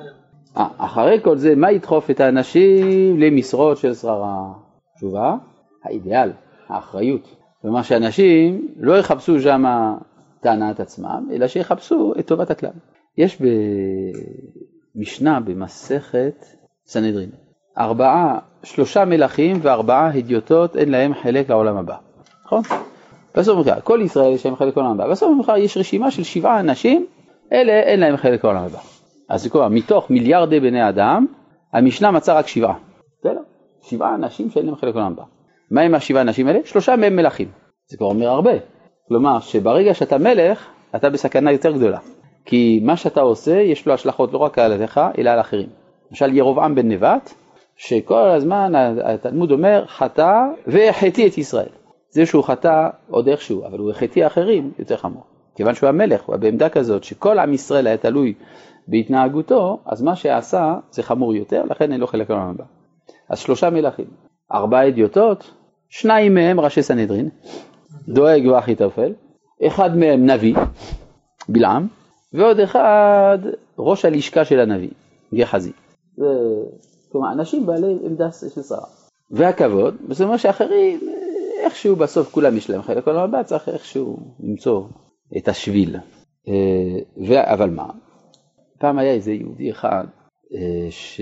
אה, 0.57 0.69
אחרי 0.79 1.21
כל 1.23 1.39
זה, 1.39 1.57
מה 1.57 1.73
ידחוף 1.73 2.11
את 2.11 2.21
האנשים 2.21 3.21
למשרות 3.21 3.77
של 3.77 3.95
שררה? 3.95 4.70
תשובה, 5.01 5.37
האידיאל, 5.85 6.33
האחריות. 6.69 7.37
כלומר 7.63 7.83
שאנשים 7.83 8.69
לא 8.77 8.99
יחפשו 8.99 9.41
שם 9.41 9.65
טענת 10.41 10.81
עצמם, 10.81 11.29
אלא 11.33 11.49
שיחפשו 11.49 12.13
את 12.19 12.27
טובת 12.27 12.51
הכלל. 12.51 12.71
יש 13.19 13.43
במשנה 14.95 15.41
במסכת 15.41 16.45
סנהדרין, 16.87 17.31
ארבעה, 17.79 18.39
שלושה 18.63 19.05
מלכים 19.05 19.57
וארבעה 19.63 20.11
הדיוטות 20.15 20.77
אין 20.77 20.91
להם 20.91 21.15
חלק 21.15 21.51
לעולם 21.51 21.77
הבא, 21.77 21.97
נכון? 22.47 22.63
בסוף 23.35 23.59
אומר 23.59 23.81
כל 23.81 24.01
ישראל 24.05 24.33
יש 24.33 24.47
להם 24.47 24.57
חלק 24.57 24.77
לעולם 24.77 24.93
הבא, 24.93 25.11
בסוף 25.11 25.29
אומר 25.29 25.57
יש 25.57 25.77
רשימה 25.77 26.11
של 26.11 26.23
שבעה 26.23 26.61
אנשים, 26.61 27.07
אלה 27.53 27.73
אין 27.73 28.01
להם 28.01 28.17
חלק 28.17 28.45
לעולם 28.45 28.65
הבא. 28.65 28.79
אז 29.29 29.43
זה 29.43 29.51
קורה, 29.51 29.69
מתוך 29.69 30.11
מיליארדי 30.11 30.61
בני 30.61 30.89
אדם, 30.89 31.27
המשנה 31.73 32.11
מצאה 32.11 32.39
רק 32.39 32.47
שבעה? 32.47 32.90
שבעה 33.83 34.15
אנשים 34.15 34.51
שאין 34.51 34.67
להם 34.67 34.77
חלק 34.77 34.95
לעולם 34.95 35.13
הבא. 35.13 35.23
מה 35.71 35.81
עם 35.81 35.95
השבעה 35.95 36.23
אנשים 36.23 36.47
האלה? 36.47 36.59
שלושה 36.65 36.97
מהם 36.97 37.17
מלכים. 37.17 37.49
זה 37.91 37.97
כבר 37.97 38.07
אומר 38.07 38.29
הרבה. 38.29 38.53
כלומר, 39.09 39.41
שברגע 39.41 39.95
שאתה 39.95 40.19
מלך, 40.19 40.67
אתה 40.97 41.11
בסכנה 41.11 41.53
יותר 41.53 41.73
גדולה. 41.73 41.99
כי 42.45 42.81
מה 42.85 42.97
שאתה 42.97 43.21
עושה, 43.21 43.61
יש 43.61 43.87
לו 43.87 43.95
השלכות 43.95 44.33
לא 44.33 44.39
רק 44.39 44.59
עליך, 44.59 45.01
אלא 45.19 45.31
על 45.31 45.41
אחרים. 45.41 45.69
למשל 46.11 46.37
ירובעם 46.37 46.75
בן 46.75 46.89
נבט, 46.89 47.33
שכל 47.77 48.29
הזמן 48.29 48.73
התלמוד 49.05 49.51
אומר 49.51 49.85
חטא 49.87 50.43
והחטיא 50.67 51.29
את 51.29 51.39
ישראל. 51.39 51.69
זה 52.11 52.27
שהוא 52.27 52.45
חטא 52.45 52.89
עוד 53.11 53.29
איכשהו, 53.29 53.67
אבל 53.67 53.79
הוא 53.79 53.91
החטיא 53.91 54.27
אחרים 54.27 54.71
יותר 54.79 54.97
חמור. 54.97 55.23
כיוון 55.55 55.75
שהוא 55.75 55.89
המלך, 55.89 56.23
הוא 56.23 56.37
בעמדה 56.37 56.69
כזאת 56.69 57.05
שכל 57.05 57.39
עם 57.39 57.53
ישראל 57.53 57.87
היה 57.87 57.97
תלוי 57.97 58.35
בהתנהגותו, 58.89 59.79
אז 59.87 60.03
מה 60.03 60.17
שעשה 60.17 60.75
זה 60.91 61.03
חמור 61.03 61.35
יותר, 61.35 61.65
לכן 61.71 61.93
אין 61.93 62.01
לו 62.01 62.07
חלק 62.07 62.31
הבא. 62.31 62.65
אז 63.31 63.39
שלושה 63.39 63.71
מלכים, 63.71 64.07
ארבעה 64.53 64.89
אדיוטות, 64.89 65.51
שניים 65.89 66.35
מהם 66.35 66.61
ראשי 66.61 66.83
סנהדרין, 66.83 67.29
דואג 68.09 68.47
ואחיתופל, 68.47 69.13
אחד 69.67 69.97
מהם 69.97 70.31
נביא, 70.31 70.57
בלעם, 71.49 71.89
ועוד 72.33 72.61
אחד 72.61 73.39
ראש 73.79 74.05
הלשכה 74.05 74.45
של 74.45 74.61
הנביא, 74.61 74.91
גחזי. 75.35 75.73
זה, 76.17 76.27
כלומר, 77.13 77.33
אנשים 77.33 77.67
בעלי 77.67 77.99
עמדה 78.03 78.33
של 78.33 78.63
שרה. 78.63 78.87
והכבוד, 79.31 79.97
זאת 80.09 80.21
אומרת 80.21 80.41
שאחרים, 80.41 81.01
איכשהו 81.65 81.97
בסוף 81.97 82.33
כולם 82.33 82.57
יש 82.57 82.71
להם 82.71 82.83
חלק 82.83 83.07
עולם 83.07 83.21
הבא, 83.21 83.43
צריך 83.43 83.69
איכשהו 83.69 84.17
למצוא 84.41 84.85
את 85.37 85.49
השביל. 85.49 85.97
אה. 86.49 87.55
אבל 87.55 87.71
מה, 87.71 87.91
פעם 88.79 88.99
היה 88.99 89.13
איזה 89.13 89.33
יהודי 89.33 89.71
אחד, 89.71 90.05
אה, 90.55 90.91
ש... 90.91 91.21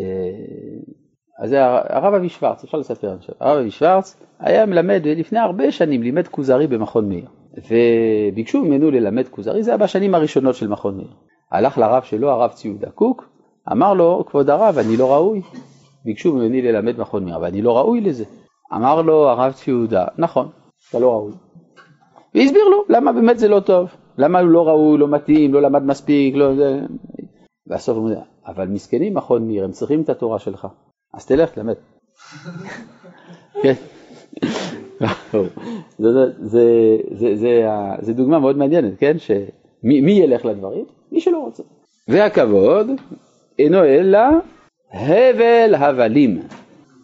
אה, 0.00 1.44
אז 1.44 1.50
זה 1.50 1.64
הרב 1.64 2.14
אבי 2.14 2.28
שוורץ, 2.28 2.64
אפשר 2.64 2.78
לספר 2.78 3.12
עכשיו. 3.12 3.34
הרב 3.40 3.58
אבי 3.58 3.70
שוורץ 3.70 4.16
היה 4.38 4.66
מלמד 4.66 5.02
לפני 5.06 5.38
הרבה 5.38 5.72
שנים, 5.72 6.02
לימד 6.02 6.28
כוזרי 6.28 6.66
במכון 6.66 7.08
מאיר. 7.08 7.26
וביקשו 7.56 8.64
ממנו 8.64 8.90
ללמד 8.90 9.28
כוזרי, 9.28 9.62
זה 9.62 9.70
היה 9.70 9.78
בשנים 9.78 10.14
הראשונות 10.14 10.54
של 10.54 10.68
מכון 10.68 10.96
מאיר. 10.96 11.10
הלך 11.52 11.78
לרב 11.78 12.02
שלו, 12.02 12.30
הרב 12.30 12.50
ציודה 12.50 12.90
קוק, 12.90 13.28
אמר 13.72 13.94
לו, 13.94 14.24
כבוד 14.26 14.50
הרב, 14.50 14.78
אני 14.78 14.96
לא 14.96 15.12
ראוי. 15.12 15.42
ביקשו 16.04 16.32
ממני 16.32 16.62
ללמד 16.62 17.00
מכון 17.00 17.24
מאיר, 17.24 17.36
אבל 17.36 17.46
אני 17.46 17.62
לא 17.62 17.76
ראוי 17.76 18.00
לזה. 18.00 18.24
אמר 18.74 19.02
לו 19.02 19.28
הרב 19.28 19.52
ציודה, 19.52 20.04
נכון, 20.18 20.48
אתה 20.90 20.98
לא 20.98 21.12
ראוי. 21.12 21.32
והסביר 22.34 22.64
לו 22.64 22.84
למה 22.88 23.12
באמת 23.12 23.38
זה 23.38 23.48
לא 23.48 23.60
טוב, 23.60 23.88
למה 24.18 24.40
הוא 24.40 24.48
לא 24.48 24.68
ראוי, 24.68 24.98
לא 24.98 25.08
מתאים, 25.08 25.54
לא 25.54 25.62
למד 25.62 25.82
מספיק, 25.82 26.34
לא 26.34 26.54
זה. 26.54 26.80
בסוף 27.66 27.96
הוא 27.96 28.08
אומר, 28.08 28.20
אבל 28.50 28.66
מסכנים 28.66 29.14
מכון 29.14 29.46
מאיר, 29.46 29.64
הם 29.64 29.70
צריכים 29.70 30.02
את 30.02 30.08
התורה 30.08 30.38
שלך, 30.38 30.66
אז 31.14 31.26
תלך, 31.26 31.50
תלמד. 31.50 31.74
כן. 33.62 33.74
זה 38.00 38.12
דוגמה 38.14 38.38
מאוד 38.38 38.56
מעניינת, 38.56 38.98
כן? 38.98 39.18
שמי 39.18 40.12
ילך 40.12 40.44
לדברים? 40.44 40.84
מי 41.12 41.20
שלא 41.20 41.38
רוצה. 41.38 41.62
והכבוד 42.08 42.86
אינו 43.58 43.84
אלא 43.84 44.18
הבל 44.92 45.74
הבלים, 45.74 46.42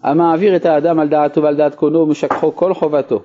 המעביר 0.03 0.57
את 0.57 0.67
האדם 0.67 0.99
על 0.99 1.09
דעתו 1.09 1.43
ועל 1.43 1.57
דעת 1.57 1.75
קונו 1.75 1.99
ומשכחו 1.99 2.57
כל 2.57 2.75
חובתו. 2.75 3.23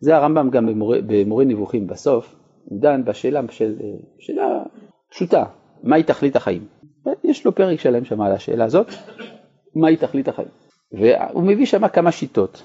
זה 0.00 0.16
הרמב"ם 0.16 0.50
גם 0.50 0.66
במורה, 1.06 1.44
נבוכים 1.44 1.86
בסוף, 1.86 2.34
הוא 2.64 2.80
דן 2.80 3.04
בשאלה 3.04 3.40
של, 3.50 3.74
שאלה 4.18 4.62
פשוטה, 5.10 5.44
מהי 5.82 6.02
תכלית 6.02 6.36
החיים? 6.36 6.64
יש 7.24 7.46
לו 7.46 7.54
פרק 7.54 7.80
שלם 7.80 8.04
שם 8.04 8.20
על 8.20 8.32
השאלה 8.32 8.64
הזאת, 8.64 8.86
מהי 9.74 9.96
תכלית 9.96 10.28
החיים? 10.28 10.48
והוא 10.92 11.42
מביא 11.42 11.66
שם 11.66 11.88
כמה 11.88 12.12
שיטות. 12.12 12.62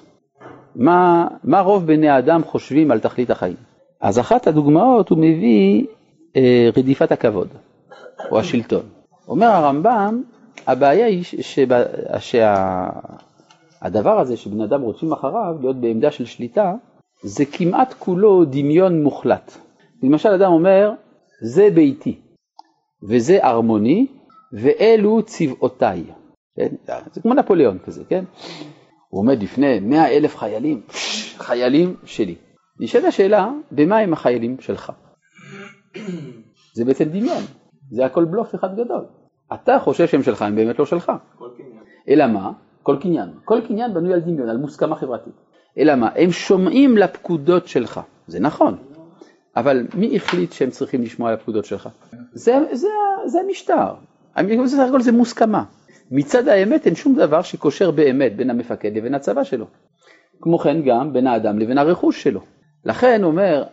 מה, 0.75 1.27
מה 1.43 1.61
רוב 1.61 1.87
בני 1.87 2.09
האדם 2.09 2.43
חושבים 2.43 2.91
על 2.91 2.99
תכלית 2.99 3.29
החיים? 3.29 3.55
אז 4.01 4.19
אחת 4.19 4.47
הדוגמאות 4.47 5.09
הוא 5.09 5.17
מביא 5.17 5.85
אה, 6.35 6.69
רדיפת 6.77 7.11
הכבוד, 7.11 7.47
או 8.31 8.39
השלטון. 8.39 8.83
אומר 9.27 9.47
הרמב"ם, 9.47 10.21
הבעיה 10.67 11.05
היא 11.05 11.23
שהדבר 12.19 14.15
שה, 14.15 14.21
הזה 14.21 14.37
שבני 14.37 14.63
אדם 14.63 14.81
רוצים 14.81 15.13
אחריו, 15.13 15.55
להיות 15.61 15.75
בעמדה 15.75 16.11
של 16.11 16.25
שליטה, 16.25 16.73
זה 17.23 17.45
כמעט 17.45 17.93
כולו 17.99 18.45
דמיון 18.45 19.03
מוחלט. 19.03 19.57
למשל 20.03 20.29
אדם 20.29 20.51
אומר, 20.51 20.91
זה 21.41 21.69
ביתי, 21.73 22.19
וזה 23.09 23.43
ארמוני, 23.43 24.07
ואלו 24.61 25.21
צבאותיי. 25.25 26.03
כן? 26.55 26.67
זה 27.13 27.21
כמו 27.21 27.33
נפוליאון 27.33 27.77
כזה, 27.85 28.03
כן? 28.09 28.23
הוא 29.09 29.19
עומד 29.21 29.43
לפני 29.43 29.79
מאה 29.79 30.07
אלף 30.07 30.37
חיילים, 30.37 30.81
חיילים 31.37 31.95
שלי. 32.03 32.35
נשאלת 32.79 33.03
השאלה, 33.03 33.51
במה 33.71 33.97
הם 33.97 34.13
החיילים 34.13 34.57
שלך? 34.59 34.91
זה 36.73 36.85
בעצם 36.85 37.03
דמיון, 37.03 37.43
זה 37.91 38.05
הכל 38.05 38.25
בלוף 38.25 38.55
אחד 38.55 38.73
גדול. 38.73 39.05
אתה 39.53 39.79
חושב 39.79 40.07
שהם 40.07 40.23
שלך, 40.23 40.41
הם 40.41 40.55
באמת 40.55 40.79
לא 40.79 40.85
שלך. 40.85 41.11
אלא 42.09 42.27
מה? 42.27 42.51
כל 42.83 42.97
קניין. 43.01 43.29
כל 43.45 43.61
קניין 43.67 43.93
בנוי 43.93 44.13
על 44.13 44.19
דמיון, 44.19 44.49
על 44.49 44.57
מוסכמה 44.57 44.95
חברתית. 44.95 45.33
אלא 45.77 45.95
מה? 45.95 46.09
הם 46.15 46.31
שומעים 46.31 46.97
לפקודות 46.97 47.67
שלך. 47.67 48.01
זה 48.27 48.39
נכון. 48.39 48.77
אבל 49.55 49.87
מי 49.93 50.15
החליט 50.15 50.51
שהם 50.51 50.69
צריכים 50.69 51.01
לשמוע 51.01 51.33
לפקודות 51.33 51.65
שלך? 51.65 51.89
זה, 52.33 52.59
זה, 52.71 52.87
זה 53.25 53.39
המשטר. 53.39 53.93
בסך 54.43 54.79
הכל 54.87 55.01
זה 55.01 55.11
מוסכמה. 55.11 55.63
מצד 56.11 56.47
האמת 56.47 56.85
אין 56.85 56.95
שום 56.95 57.15
דבר 57.15 57.41
שקושר 57.41 57.91
באמת 57.91 58.35
בין 58.35 58.49
המפקד 58.49 58.97
לבין 58.97 59.15
הצבא 59.15 59.43
שלו. 59.43 59.65
כמו 60.41 60.59
כן 60.59 60.81
גם 60.81 61.13
בין 61.13 61.27
האדם 61.27 61.59
לבין 61.59 61.77
הרכוש 61.77 62.23
שלו. 62.23 62.41
לכן 62.85 63.23
אומר 63.23 63.63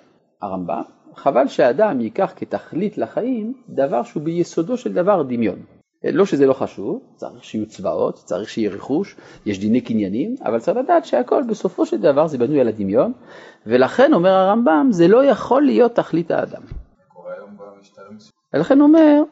הרמב"ם, 0.42 0.82
חבל 1.16 1.48
שהאדם 1.48 2.00
ייקח 2.00 2.32
כתכלית 2.36 2.98
לחיים 2.98 3.52
דבר 3.68 4.02
שהוא 4.02 4.22
ביסודו 4.22 4.76
של 4.76 4.92
דבר 4.92 5.22
דמיון. 5.22 5.58
לא 6.04 6.26
שזה 6.26 6.46
לא 6.46 6.52
חשוב, 6.52 7.02
צריך 7.16 7.44
שיהיו 7.44 7.66
צבאות, 7.66 8.14
צריך 8.14 8.48
שיהיה 8.48 8.70
רכוש, 8.70 9.16
יש 9.46 9.58
דיני 9.58 9.80
קניינים, 9.80 10.34
אבל 10.44 10.58
צריך 10.60 10.76
לדעת 10.76 11.04
שהכל 11.04 11.42
בסופו 11.48 11.86
של 11.86 12.00
דבר 12.00 12.26
זה 12.26 12.38
בנוי 12.38 12.60
על 12.60 12.68
הדמיון, 12.68 13.12
ולכן 13.66 14.12
אומר 14.12 14.30
הרמב"ם, 14.30 14.88
זה 14.90 15.08
לא 15.08 15.24
יכול 15.24 15.62
להיות 15.62 15.94
תכלית 15.94 16.30
האדם. 16.30 16.62
קורה 17.08 17.32
היום 17.38 17.50
במשטרים 17.56 18.18
ולכן 18.54 18.80
הוא 18.80 18.88
אומר, 18.88 19.22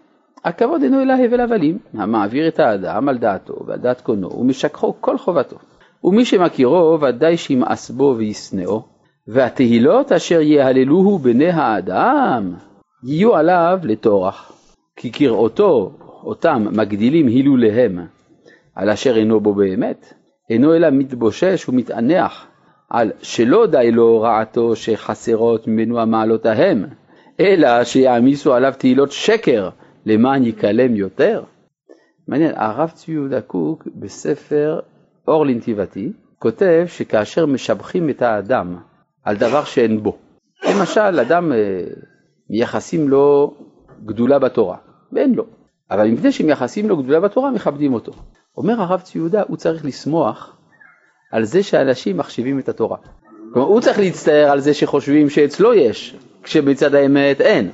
הכבוד 0.44 0.82
אינו 0.82 1.02
אלא 1.02 1.12
הבל 1.12 1.40
הבלים, 1.40 1.78
המעביר 1.94 2.48
את 2.48 2.60
האדם 2.60 3.08
על 3.08 3.18
דעתו 3.18 3.54
ועל 3.66 3.78
דעת 3.78 4.00
קונו, 4.00 4.28
ומשכחו 4.38 4.94
כל 5.00 5.18
חובתו. 5.18 5.56
ומי 6.04 6.24
שמכירו 6.24 6.98
ודאי 7.00 7.36
שימאס 7.36 7.90
בו 7.90 8.14
וישנאו, 8.18 8.82
והתהילות 9.28 10.12
אשר 10.12 10.40
יהללוהו 10.40 11.18
בני 11.18 11.50
האדם, 11.50 12.54
יהיו 13.04 13.36
עליו 13.36 13.78
לטורח. 13.82 14.52
כי 14.96 15.12
כראותו 15.12 15.92
אותם 16.24 16.66
מגדילים 16.72 17.26
הילוליהם 17.26 17.98
על 18.74 18.90
אשר 18.90 19.16
אינו 19.16 19.40
בו 19.40 19.54
באמת, 19.54 20.14
אינו 20.50 20.74
אלא 20.74 20.90
מתבושש 20.90 21.68
ומתענח 21.68 22.46
על 22.90 23.12
שלא 23.22 23.66
די 23.66 23.90
לו 23.92 24.20
רעתו 24.20 24.76
שחסרות 24.76 25.66
ממנו 25.66 26.00
המעלות 26.00 26.46
ההם, 26.46 26.84
אלא 27.40 27.84
שיעמיסו 27.84 28.54
עליו 28.54 28.72
תהילות 28.78 29.12
שקר 29.12 29.68
למען 30.06 30.42
יקלם 30.42 30.96
יותר. 30.96 31.42
מעניין, 32.28 32.52
הרב 32.56 32.90
צבי 32.90 33.12
יהודה 33.12 33.40
קוק 33.40 33.88
בספר 33.96 34.80
אור 35.28 35.46
לנתיבתי 35.46 36.12
כותב 36.38 36.84
שכאשר 36.86 37.46
משבחים 37.46 38.10
את 38.10 38.22
האדם 38.22 38.76
על 39.24 39.36
דבר 39.36 39.64
שאין 39.64 40.02
בו, 40.02 40.18
למשל 40.68 41.20
אדם 41.20 41.52
אה, 41.52 41.58
מייחסים 42.50 43.08
לו 43.08 43.54
גדולה 44.04 44.38
בתורה, 44.38 44.76
ואין 45.12 45.34
לו, 45.34 45.44
אבל 45.90 46.08
מפני 46.08 46.32
שמייחסים 46.32 46.88
לו 46.88 46.96
גדולה 46.96 47.20
בתורה 47.20 47.50
מכבדים 47.50 47.94
אותו. 47.94 48.12
אומר 48.56 48.80
הרב 48.80 49.00
צבי 49.00 49.18
יהודה, 49.18 49.42
הוא 49.48 49.56
צריך 49.56 49.84
לשמוח 49.84 50.56
על 51.32 51.44
זה 51.44 51.62
שאנשים 51.62 52.16
מחשיבים 52.16 52.58
את 52.58 52.68
התורה. 52.68 52.96
כלומר, 53.52 53.68
הוא 53.68 53.80
צריך 53.80 53.98
להצטער 53.98 54.50
על 54.50 54.60
זה 54.60 54.74
שחושבים 54.74 55.30
שאצלו 55.30 55.74
יש, 55.74 56.16
כשבצד 56.42 56.94
האמת 56.94 57.40
אין. 57.40 57.70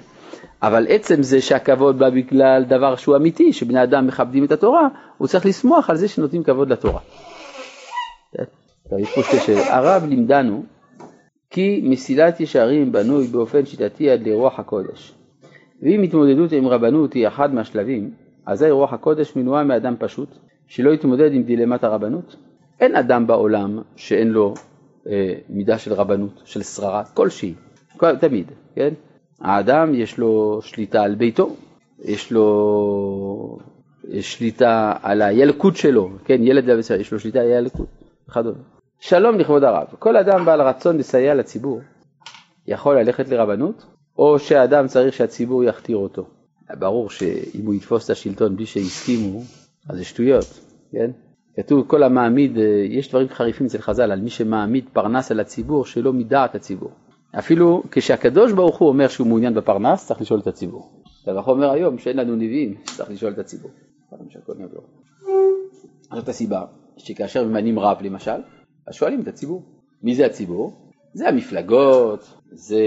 אבל 0.62 0.86
עצם 0.88 1.22
זה 1.22 1.40
שהכבוד 1.40 1.98
בא 1.98 2.10
בגלל 2.10 2.64
דבר 2.68 2.96
שהוא 2.96 3.16
אמיתי, 3.16 3.52
שבני 3.52 3.82
אדם 3.82 4.06
מכבדים 4.06 4.44
את 4.44 4.52
התורה, 4.52 4.88
הוא 5.18 5.28
צריך 5.28 5.46
לשמוח 5.46 5.90
על 5.90 5.96
זה 5.96 6.08
שנותנים 6.08 6.42
כבוד 6.42 6.72
לתורה. 6.72 7.00
הרב 9.70 10.04
לימדנו 10.08 10.64
כי 11.50 11.80
מסילת 11.84 12.40
ישרים 12.40 12.92
בנוי 12.92 13.26
באופן 13.26 13.66
שיטתי 13.66 14.10
עד 14.10 14.28
לרוח 14.28 14.58
הקודש. 14.58 15.12
ואם 15.82 16.02
התמודדות 16.02 16.52
עם 16.52 16.68
רבנות 16.68 17.12
היא 17.12 17.28
אחד 17.28 17.54
מהשלבים, 17.54 18.10
אזי 18.46 18.70
רוח 18.70 18.92
הקודש 18.92 19.36
מנועה 19.36 19.64
מאדם 19.64 19.94
פשוט, 19.98 20.28
שלא 20.66 20.90
יתמודד 20.90 21.34
עם 21.34 21.42
דילמת 21.42 21.84
הרבנות. 21.84 22.36
אין 22.80 22.96
אדם 22.96 23.26
בעולם 23.26 23.82
שאין 23.96 24.28
לו 24.28 24.54
אה, 25.08 25.34
מידה 25.48 25.78
של 25.78 25.92
רבנות, 25.92 26.42
של 26.44 26.62
שררה, 26.62 27.04
כלשהי, 27.04 27.54
כל, 27.96 28.16
תמיד, 28.16 28.50
כן? 28.74 28.94
האדם 29.40 29.94
יש 29.94 30.18
לו 30.18 30.60
שליטה 30.62 31.02
על 31.02 31.14
ביתו, 31.14 31.56
יש 32.04 32.32
לו 32.32 33.58
שליטה 34.20 34.92
על 35.02 35.22
הילקוט 35.22 35.76
שלו, 35.76 36.10
כן, 36.24 36.38
ילד 36.42 36.64
לבשר, 36.64 37.00
יש 37.00 37.12
לו 37.12 37.18
שליטה 37.18 37.40
על 37.40 37.46
הילקוט, 37.46 37.88
וכדומה. 38.28 38.58
שלום 39.00 39.38
לכבוד 39.38 39.64
הרב, 39.64 39.86
כל 39.98 40.16
אדם 40.16 40.44
בעל 40.44 40.62
רצון 40.62 40.96
לסייע 40.96 41.34
לציבור 41.34 41.80
יכול 42.66 42.98
ללכת 43.00 43.28
לרבנות, 43.28 43.86
או 44.18 44.38
שהאדם 44.38 44.86
צריך 44.86 45.14
שהציבור 45.14 45.64
יכתיר 45.64 45.96
אותו. 45.96 46.26
ברור 46.78 47.10
שאם 47.10 47.66
הוא 47.66 47.74
יתפוס 47.74 48.04
את 48.04 48.10
השלטון 48.10 48.56
בלי 48.56 48.66
שהסכימו, 48.66 49.40
אז 49.88 49.96
זה 49.96 50.04
שטויות, 50.04 50.60
כן? 50.92 51.10
כתוב 51.56 51.84
כל 51.86 52.02
המעמיד, 52.02 52.56
יש 52.90 53.08
דברים 53.08 53.28
חריפים 53.28 53.66
אצל 53.66 53.78
חז"ל 53.78 54.10
על 54.10 54.20
מי 54.20 54.30
שמעמיד 54.30 54.84
פרנס 54.92 55.30
על 55.30 55.40
הציבור 55.40 55.84
שלא 55.84 56.12
מדעת 56.12 56.54
הציבור. 56.54 56.90
אפילו 57.38 57.82
כשהקדוש 57.90 58.52
ברוך 58.52 58.78
הוא 58.78 58.88
אומר 58.88 59.08
שהוא 59.08 59.26
מעוניין 59.26 59.54
בפרנס, 59.54 60.06
צריך 60.06 60.20
לשאול 60.20 60.40
את 60.40 60.46
הציבור. 60.46 61.02
והלכה 61.26 61.50
אומר 61.50 61.70
היום 61.70 61.98
שאין 61.98 62.16
לנו 62.16 62.36
נביאים, 62.36 62.74
צריך 62.84 63.10
לשאול 63.10 63.32
את 63.32 63.38
הציבור. 63.38 63.70
זאת 66.14 66.28
הסיבה 66.28 66.64
שכאשר 66.96 67.44
ממנים 67.44 67.78
רב 67.78 67.96
למשל, 68.02 68.40
אז 68.86 68.94
שואלים 68.94 69.20
את 69.20 69.28
הציבור. 69.28 69.62
מי 70.02 70.14
זה 70.14 70.26
הציבור? 70.26 70.72
זה 71.12 71.28
המפלגות, 71.28 72.34
זה 72.50 72.80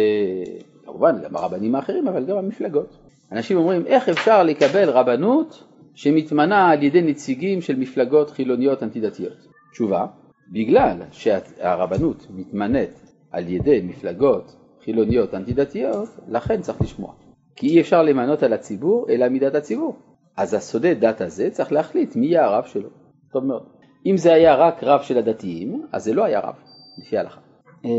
כמובן 0.86 1.22
גם 1.24 1.36
הרבנים 1.36 1.76
האחרים, 1.76 2.08
אבל 2.08 2.26
גם 2.26 2.38
המפלגות. 2.38 2.98
אנשים 3.32 3.58
אומרים, 3.58 3.86
איך 3.86 4.10
אפשר 4.10 4.44
לקבל 4.44 4.90
רבנות 4.90 5.64
שמתמנה 5.96 6.70
על 6.70 6.84
ידי 6.84 7.02
נציגים 7.02 7.62
של 7.62 7.76
מפלגות 7.76 8.30
חילוניות 8.30 8.84
אנטי-דתיות? 8.84 9.48
תשובה, 9.72 10.06
בגלל 10.52 10.98
שהרבנות 11.12 12.28
מתמנית 12.30 13.09
על 13.32 13.50
ידי 13.50 13.82
מפלגות 13.84 14.56
חילוניות 14.84 15.34
אנטי-דתיות, 15.34 16.10
לכן 16.28 16.62
צריך 16.62 16.82
לשמוע. 16.82 17.14
כי 17.56 17.68
אי 17.68 17.82
אפשר 17.82 18.04
למנות 18.04 18.44
על 18.44 18.54
הציבור 18.54 19.06
אלא 19.10 19.30
מידת 19.30 19.56
הציבור. 19.56 19.96
אז 20.38 20.54
הסודי 20.54 20.96
דת 20.96 21.22
הזה 21.22 21.50
צריך 21.52 21.72
להחליט 21.72 22.16
מי 22.16 22.26
יהיה 22.26 22.46
הרב 22.46 22.64
שלו. 22.66 22.90
טוב 23.34 23.46
מאוד. 23.46 23.64
אם 24.06 24.18
זה 24.18 24.34
היה 24.34 24.56
רק 24.56 24.84
רב 24.84 25.02
של 25.02 25.18
הדתיים, 25.18 25.84
אז 25.92 26.04
זה 26.04 26.14
לא 26.14 26.24
היה 26.24 26.40
רב, 26.40 26.56
לפי 26.98 27.18
ההלכה. 27.18 27.40
אה, 27.86 27.90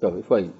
טוב, 0.00 0.16
איפה 0.16 0.36
היינו? 0.36 0.52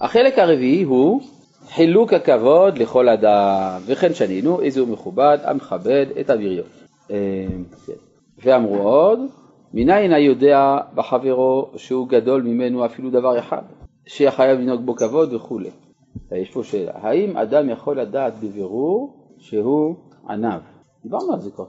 החלק 0.00 0.38
הרביעי 0.38 0.82
הוא 0.82 1.20
חילוק 1.68 2.12
הכבוד 2.12 2.78
לכל 2.78 3.08
אדם, 3.08 3.80
וכן 3.86 4.14
שנינו 4.14 4.60
איזה 4.60 4.80
הוא 4.80 4.88
מכובד 4.88 5.38
המכבד 5.42 6.06
את 6.20 6.30
אוויריות. 6.30 6.66
אה, 7.10 7.46
כן. 7.86 7.92
ואמרו 8.44 8.76
עוד, 8.76 9.20
מניין 9.74 10.12
היודע 10.12 10.78
בחברו 10.94 11.70
שהוא 11.76 12.08
גדול 12.08 12.42
ממנו 12.42 12.86
אפילו 12.86 13.10
דבר 13.10 13.38
אחד, 13.38 13.62
שחייב 14.06 14.60
לנהוג 14.60 14.86
בו 14.86 14.96
כבוד 14.96 15.32
וכולי. 15.32 15.70
יש 16.32 16.50
פה 16.50 16.64
שאלה, 16.64 16.92
האם 16.94 17.36
אדם 17.36 17.70
יכול 17.70 18.00
לדעת 18.00 18.34
בבירור 18.42 19.26
שהוא 19.38 19.94
עניו? 20.28 20.60
דיברנו 21.02 21.32
על 21.32 21.40
זה 21.40 21.50
כבר, 21.50 21.64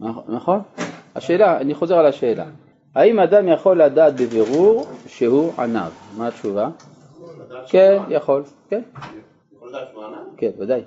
נכון? 0.00 0.26
נכון? 0.28 0.60
השאלה, 1.14 1.60
אני 1.60 1.74
חוזר 1.74 1.98
על 1.98 2.06
השאלה, 2.06 2.46
האם 2.94 3.18
אדם 3.18 3.48
יכול 3.48 3.82
לדעת 3.82 4.14
בבירור 4.14 4.86
שהוא 5.06 5.52
עניו? 5.58 5.90
מה 6.16 6.28
התשובה? 6.28 6.70
כן, 7.66 7.98
יכול, 8.08 8.42
כן. 8.68 8.82
כן, 10.36 10.50
ודאי. 10.58 10.82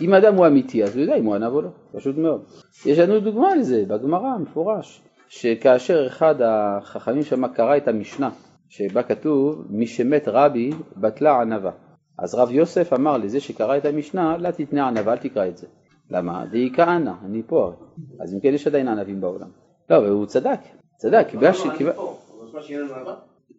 אם 0.00 0.14
אדם 0.14 0.34
הוא 0.34 0.46
אמיתי, 0.46 0.84
אז 0.84 0.96
הוא 0.96 1.02
יודע 1.02 1.16
אם 1.16 1.24
הוא 1.24 1.34
עניו 1.34 1.54
או 1.54 1.60
לא, 1.60 1.68
פשוט 1.92 2.16
מאוד. 2.16 2.44
יש 2.86 2.98
לנו 2.98 3.20
דוגמה 3.20 3.54
לזה 3.54 3.84
בגמרא, 3.88 4.38
מפורש. 4.38 5.02
שכאשר 5.30 6.06
אחד 6.06 6.34
החכמים 6.42 7.22
שם 7.22 7.48
קרא 7.48 7.76
את 7.76 7.88
המשנה, 7.88 8.30
שבה 8.68 9.02
כתוב 9.02 9.64
מי 9.70 9.86
שמת 9.86 10.24
רבי 10.26 10.70
בטלה 10.96 11.40
ענווה. 11.40 11.70
אז 12.18 12.34
רב 12.34 12.50
יוסף 12.50 12.92
אמר 12.92 13.18
לזה 13.18 13.40
שקרא 13.40 13.76
את 13.76 13.84
המשנה, 13.84 14.36
לא 14.36 14.50
תתנה 14.50 14.88
ענווה, 14.88 15.12
אל 15.12 15.18
תקרא 15.18 15.46
את 15.46 15.56
זה. 15.56 15.66
למה? 16.10 16.44
דאי 16.50 16.70
כהנא, 16.76 17.12
אני 17.24 17.42
פה 17.46 17.64
הרי. 17.64 17.74
אז 18.20 18.34
אם 18.34 18.40
כן 18.40 18.54
יש 18.54 18.66
עדיין 18.66 18.88
ענבים 18.88 19.20
בעולם. 19.20 19.48
לא, 19.90 19.96
והוא 19.96 20.26
צדק, 20.26 20.60
צדק. 20.96 21.26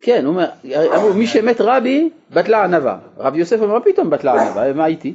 כן, 0.01 0.25
הוא 0.25 0.33
אומר, 0.33 0.49
אמרו 0.95 1.13
מי 1.13 1.27
שמת 1.27 1.61
רבי 1.61 2.09
בטלה 2.33 2.63
ענווה. 2.63 2.99
רב 3.17 3.35
יוסף 3.35 3.61
אומר, 3.61 3.73
מה 3.73 3.85
פתאום 3.85 4.09
בטלה 4.09 4.41
ענווה, 4.41 4.73
מה 4.73 4.85
איתי? 4.85 5.13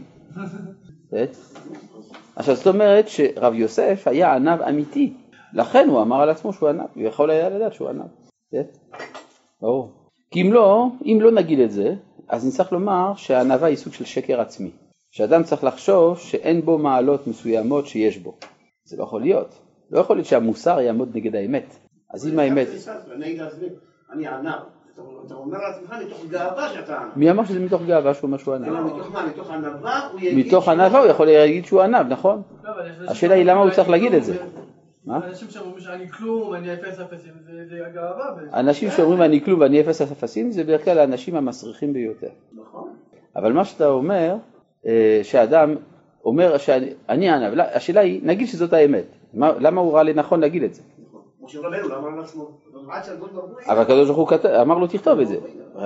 עכשיו 2.36 2.54
זאת 2.54 2.66
אומרת 2.66 3.08
שרב 3.08 3.54
יוסף 3.54 4.02
היה 4.06 4.34
ענב 4.34 4.62
אמיתי, 4.62 5.12
לכן 5.56 5.88
הוא 5.88 6.02
אמר 6.02 6.20
על 6.20 6.30
עצמו 6.30 6.52
שהוא 6.52 6.68
ענב, 6.68 6.86
הוא 6.94 7.02
יכול 7.02 7.30
היה 7.30 7.48
לדעת 7.48 7.74
שהוא 7.74 7.88
ענב, 7.88 8.06
כן? 8.52 8.62
ברור. 9.62 9.90
כי 10.30 10.42
אם 10.42 10.52
לא, 10.52 10.86
אם 11.04 11.18
לא 11.20 11.30
נגיד 11.32 11.58
את 11.60 11.70
זה, 11.70 11.94
אז 12.28 12.46
נצטרך 12.46 12.72
לומר 12.72 13.12
שהענווה 13.16 13.68
היא 13.68 13.76
סוג 13.76 13.92
של 13.92 14.04
שקר 14.04 14.40
עצמי. 14.40 14.70
שאדם 15.10 15.42
צריך 15.42 15.64
לחשוב 15.64 16.18
שאין 16.18 16.62
בו 16.62 16.78
מעלות 16.78 17.26
מסוימות 17.26 17.86
שיש 17.86 18.18
בו. 18.18 18.34
זה 18.84 18.96
לא 18.96 19.02
יכול 19.02 19.20
להיות. 19.20 19.54
לא 19.90 20.00
יכול 20.00 20.16
להיות 20.16 20.26
שהמוסר 20.26 20.80
יעמוד 20.80 21.16
נגד 21.16 21.34
האמת. 21.36 21.76
אז 22.14 22.28
אם 22.28 22.38
האמת... 22.38 22.66
אני 24.12 24.26
ענב. 24.28 24.48
אתה- 24.94 25.34
אומר 25.34 25.58
לעצמך 25.58 25.94
מתוך 26.06 26.24
גאווה 26.30 26.68
שאתה 26.68 26.96
ענב. 27.00 27.10
מי 27.16 27.30
אמר 27.30 27.44
שזה 27.44 27.60
מתוך 27.60 27.82
גאווה 27.82 28.14
שהוא 28.14 28.26
אומר 28.28 28.38
שהוא 28.38 28.54
ענב? 28.54 28.68
אלא 28.68 28.84
מתוך 28.84 29.12
מה? 29.12 29.26
מתוך 29.26 29.50
ענווה 29.50 30.08
הוא 30.12 30.20
יגיד... 30.20 30.46
מתוך 30.46 30.64
שהוא- 30.64 30.74
ענווה 30.74 30.98
הוא 31.00 31.06
יכול 31.06 31.26
להגיד 31.26 31.64
שהוא 31.64 31.80
ענב, 31.82 32.06
נכון? 32.12 32.42
לא, 32.64 32.70
השאלה 33.08 33.34
היא 33.34 33.44
למה 33.44 33.60
הוא 33.60 33.70
צריך 33.70 33.88
להגיד 33.88 34.14
את 34.14 34.24
זה. 34.24 34.36
מה? 35.06 35.16
אנשים 35.26 35.48
שאומרים 35.50 35.80
שאני 35.80 36.08
כלום, 36.08 36.54
אני 36.54 36.74
אפס 36.74 37.00
אפסים, 37.00 37.32
זה- 37.46 37.64
זה 37.68 37.86
הגאווה. 37.86 38.34
אנשים 38.54 38.90
שאומרים 38.90 39.22
אני 39.22 39.40
כלום 39.44 39.60
ואני 39.60 39.80
אפס 39.80 40.02
אפסים 40.02 40.52
זה 40.52 40.64
בדרך 40.64 40.84
כלל 40.84 40.98
האנשים 40.98 41.36
המסריחים 41.36 41.92
ביותר. 41.92 42.28
נכון. 42.52 42.88
אבל 43.36 43.52
מה 43.52 43.64
שאתה 43.64 43.88
אומר, 43.88 44.36
אה, 44.86 45.20
שאדם 45.22 45.74
אומר 46.24 46.58
שאני 46.58 46.86
אני 47.08 47.30
ענב, 47.30 47.54
לא, 47.54 47.62
השאלה 47.62 48.00
היא, 48.00 48.20
נגיד 48.24 48.46
שזאת 48.48 48.72
האמת, 48.72 49.04
מה- 49.34 49.52
למה 49.60 49.80
הוא 49.80 49.94
ראה 49.94 50.02
לנכון 50.02 50.40
להגיד 50.40 50.62
את 50.62 50.74
זה? 50.74 50.82
נכון. 51.08 51.20
לא. 51.88 52.02
אבל 53.72 53.82
הקדוש 53.82 54.10
ברוך 54.10 54.30
הוא 54.30 54.38
אמר 54.62 54.78
לו 54.78 54.86
תכתוב 54.86 55.20
את 55.20 55.28
זה, 55.28 55.36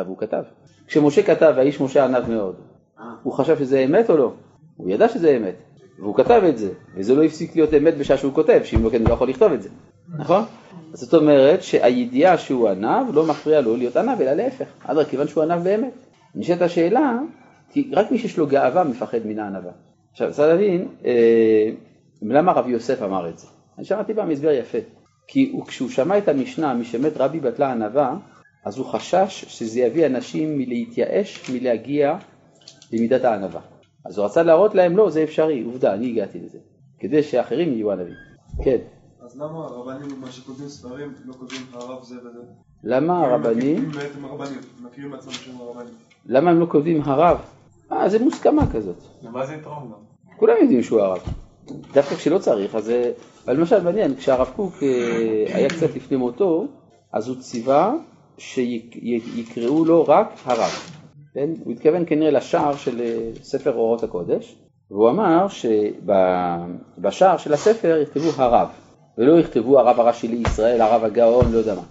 והוא 0.05 0.19
כתב. 0.19 0.43
כשמשה 0.87 1.23
כתב, 1.23 1.55
האיש 1.57 1.81
משה 1.81 2.05
ענב 2.05 2.29
מאוד, 2.31 2.55
אה. 3.01 3.05
הוא 3.23 3.33
חשב 3.33 3.59
שזה 3.59 3.79
אמת 3.79 4.11
או 4.11 4.17
לא? 4.17 4.33
הוא 4.77 4.91
ידע 4.91 5.09
שזה 5.09 5.37
אמת, 5.37 5.55
והוא 6.01 6.17
כתב 6.17 6.43
את 6.49 6.59
זה, 6.59 6.71
וזה 6.95 7.15
לא 7.15 7.23
הפסיק 7.23 7.57
להיות 7.57 7.75
אמת 7.75 7.99
בשעה 7.99 8.17
שהוא 8.17 8.35
כותב, 8.35 8.61
שאם 8.65 8.85
לא 8.85 8.91
כן 8.91 9.01
הוא 9.01 9.09
לא 9.09 9.15
יכול 9.15 9.29
לכתוב 9.29 9.53
את 9.53 9.63
זה, 9.63 9.69
נכון? 10.19 10.43
אז 10.93 11.01
זאת 11.01 11.15
אומרת 11.15 11.63
שהידיעה 11.63 12.39
שהוא 12.39 12.69
ענב 12.69 13.15
לא 13.15 13.27
מפריע 13.27 13.61
לו 13.61 13.77
להיות 13.77 13.97
ענב, 13.97 14.21
אלא 14.21 14.33
להפך, 14.33 14.67
אדרבה, 14.85 15.05
כיוון 15.05 15.29
שהוא 15.29 15.43
ענב 15.43 15.65
באמת. 15.65 15.93
נשאלת 16.35 16.63
השאלה, 16.63 17.19
כי 17.71 17.91
רק 17.93 18.11
מי 18.11 18.19
שיש 18.19 18.39
לו 18.39 18.47
גאווה 18.47 18.85
מפחד 18.85 19.19
מן 19.25 19.39
הענווה. 19.39 19.73
עכשיו, 20.13 20.33
צריך 20.33 20.49
להבין, 20.49 20.89
אה, 21.05 21.71
למה 22.23 22.53
רבי 22.53 22.71
יוסף 22.71 23.03
אמר 23.03 23.29
את 23.29 23.39
זה? 23.39 23.47
אני 23.79 23.85
שמעתי 23.85 24.15
פעם 24.15 24.31
הסבר 24.31 24.51
יפה. 24.51 24.79
כי 25.27 25.51
הוא, 25.53 25.67
כשהוא 25.67 25.89
שמע 25.89 26.19
את 26.19 26.29
המשנה, 26.29 26.75
משמת 26.75 27.13
רבי 27.17 27.41
בטלה 27.41 27.73
ענווה, 27.73 28.17
אז 28.65 28.79
הוא 28.79 28.87
חשש 28.87 29.45
שזה 29.49 29.81
יביא 29.81 30.07
אנשים 30.07 30.59
מלהתייאש 30.59 31.51
מלהגיע 31.51 32.17
למידת 32.93 33.25
הענווה. 33.25 33.61
אז 34.05 34.19
הוא 34.19 34.27
רצה 34.27 34.43
להראות 34.43 34.75
להם, 34.75 34.97
לא, 34.97 35.11
זה 35.11 35.23
אפשרי, 35.23 35.63
עובדה, 35.63 35.95
אני 35.95 36.11
הגעתי 36.11 36.39
לזה. 36.41 36.59
כדי 36.99 37.23
שאחרים 37.23 37.73
יהיו 37.73 37.93
ענבים. 37.93 38.15
כן. 38.65 38.77
אז 39.21 39.41
למה 39.41 39.65
הרבנים, 39.65 40.21
מה 40.21 40.33
שכותבים 40.33 40.69
ספרים, 40.69 41.15
לא 41.25 41.33
כותבים 41.33 41.61
הרב 41.73 42.03
זה 42.03 42.15
וזה? 42.19 42.41
למה 42.85 43.27
הרבנים, 43.27 43.77
אם 43.77 43.91
בעצם 43.91 44.25
הרבנים, 44.25 44.61
מכירים 44.83 45.13
לעצמם 45.13 45.33
שם 45.33 45.61
הרבנים. 45.61 45.95
למה 46.27 46.51
הם 46.51 46.61
לא 46.61 46.67
כותבים 46.67 47.03
הרב? 47.05 47.39
אה, 47.93 48.09
זה 48.09 48.19
מוסכמה 48.19 48.73
כזאת. 48.73 48.97
למה 49.23 49.47
זה 49.47 49.55
יתרום 49.55 49.93
גם? 49.93 50.37
כולם 50.37 50.55
יודעים 50.63 50.83
שהוא 50.83 51.01
הרב. 51.01 51.23
דווקא 51.93 52.15
כשלא 52.15 52.39
צריך, 52.39 52.75
אז... 52.75 52.91
אה, 52.91 53.11
אבל 53.45 53.57
למשל 53.57 53.83
מעניין, 53.83 54.17
כשהרב 54.17 54.51
קוק 54.57 54.83
אה, 54.83 55.57
היה 55.57 55.69
קצת 55.69 55.97
לפני 55.97 56.17
מותו, 56.17 56.67
אז 57.13 57.29
הוא 57.29 57.37
ציווה 57.37 57.95
שיקראו 58.39 59.85
לו 59.85 60.05
רק 60.09 60.29
הרב. 60.45 61.00
כן? 61.35 61.51
הוא 61.65 61.73
התכוון 61.73 62.05
כנראה 62.07 62.31
לשער 62.31 62.77
של 62.77 63.01
אה, 63.01 63.31
ספר 63.43 63.75
אורות 63.75 64.03
הקודש, 64.03 64.57
והוא 64.91 65.11
אמר 65.11 65.47
שבשער 65.49 67.37
של 67.37 67.53
הספר 67.53 68.01
יכתבו 68.03 68.43
הרב, 68.43 68.69
ולא 69.19 69.41
יכתבו 69.41 69.79
הרב 69.79 70.01
הראשי 70.01 70.29
לישראל, 70.29 70.81
הרב 70.81 71.05
הגאון, 71.05 71.53
לא 71.53 71.59
יודע 71.59 71.75
מה. 71.75 71.83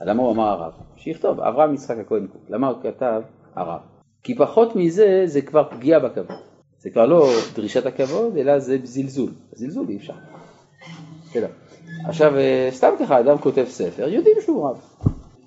למה 0.00 0.22
הוא 0.22 0.32
אמר 0.32 0.48
הרב? 0.48 0.72
שיכתוב, 0.96 1.40
אברהם 1.40 1.74
יצחק 1.74 1.96
הכהן 1.98 2.26
קוק. 2.26 2.42
למה 2.48 2.68
הוא 2.68 2.82
כתב 2.82 3.22
הרב? 3.54 3.80
כי 4.22 4.34
פחות 4.34 4.76
מזה 4.76 5.22
זה 5.24 5.42
כבר 5.42 5.64
פגיעה 5.70 6.00
בכבוד. 6.00 6.36
זה 6.78 6.90
כבר 6.90 7.06
לא 7.06 7.30
דרישת 7.54 7.86
הכבוד, 7.86 8.36
אלא 8.36 8.58
זה 8.58 8.78
זלזול. 8.84 9.30
זלזול 9.52 9.88
אי 9.88 9.96
אפשר. 9.96 10.14
עכשיו, 12.08 12.36
אה, 12.36 12.68
סתם 12.72 12.90
ככה, 13.00 13.20
אדם 13.20 13.38
כותב 13.38 13.64
ספר, 13.68 14.08
יודעים 14.08 14.36
שהוא 14.40 14.68
רב. 14.68 14.80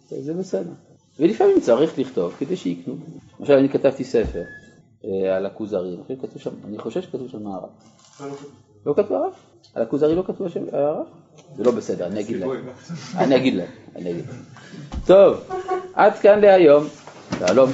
זה 0.07 0.33
בסדר. 0.33 0.71
ולפעמים 1.19 1.59
צריך 1.59 1.99
לכתוב 1.99 2.33
כדי 2.39 2.55
שיקנו. 2.55 2.93
למשל, 3.39 3.53
אני 3.53 3.69
כתבתי 3.69 4.03
ספר 4.03 4.43
אה, 5.05 5.37
על 5.37 5.45
הכוזרי, 5.45 5.97
אני 6.09 6.17
חושב 6.17 6.39
שכתוב 6.39 6.41
שם- 6.91 7.01
שכתוב 7.01 7.27
שם 7.29 7.47
הרב. 7.47 7.69
לא 8.85 8.93
כתוב 8.97 9.13
הרב? 9.13 9.31
על 9.75 9.83
הכוזרי 9.83 10.15
לא 10.15 10.23
כתוב 10.27 10.47
השם 10.47 10.63
הרב? 10.71 11.05
זה 11.57 11.63
לא 11.63 11.71
בסדר, 11.71 12.07
אני 12.07 12.19
אגיד 12.19 12.37
להם. 12.39 12.49
אני 13.17 13.35
אגיד 13.35 13.53
להם, 13.53 13.67
אני 13.95 14.11
אגיד 14.11 14.25
להם. 14.27 14.37
טוב, 15.05 15.37
עד 15.93 16.13
כאן 16.13 16.39
להיום. 16.39 16.83
שלום. 17.47 17.69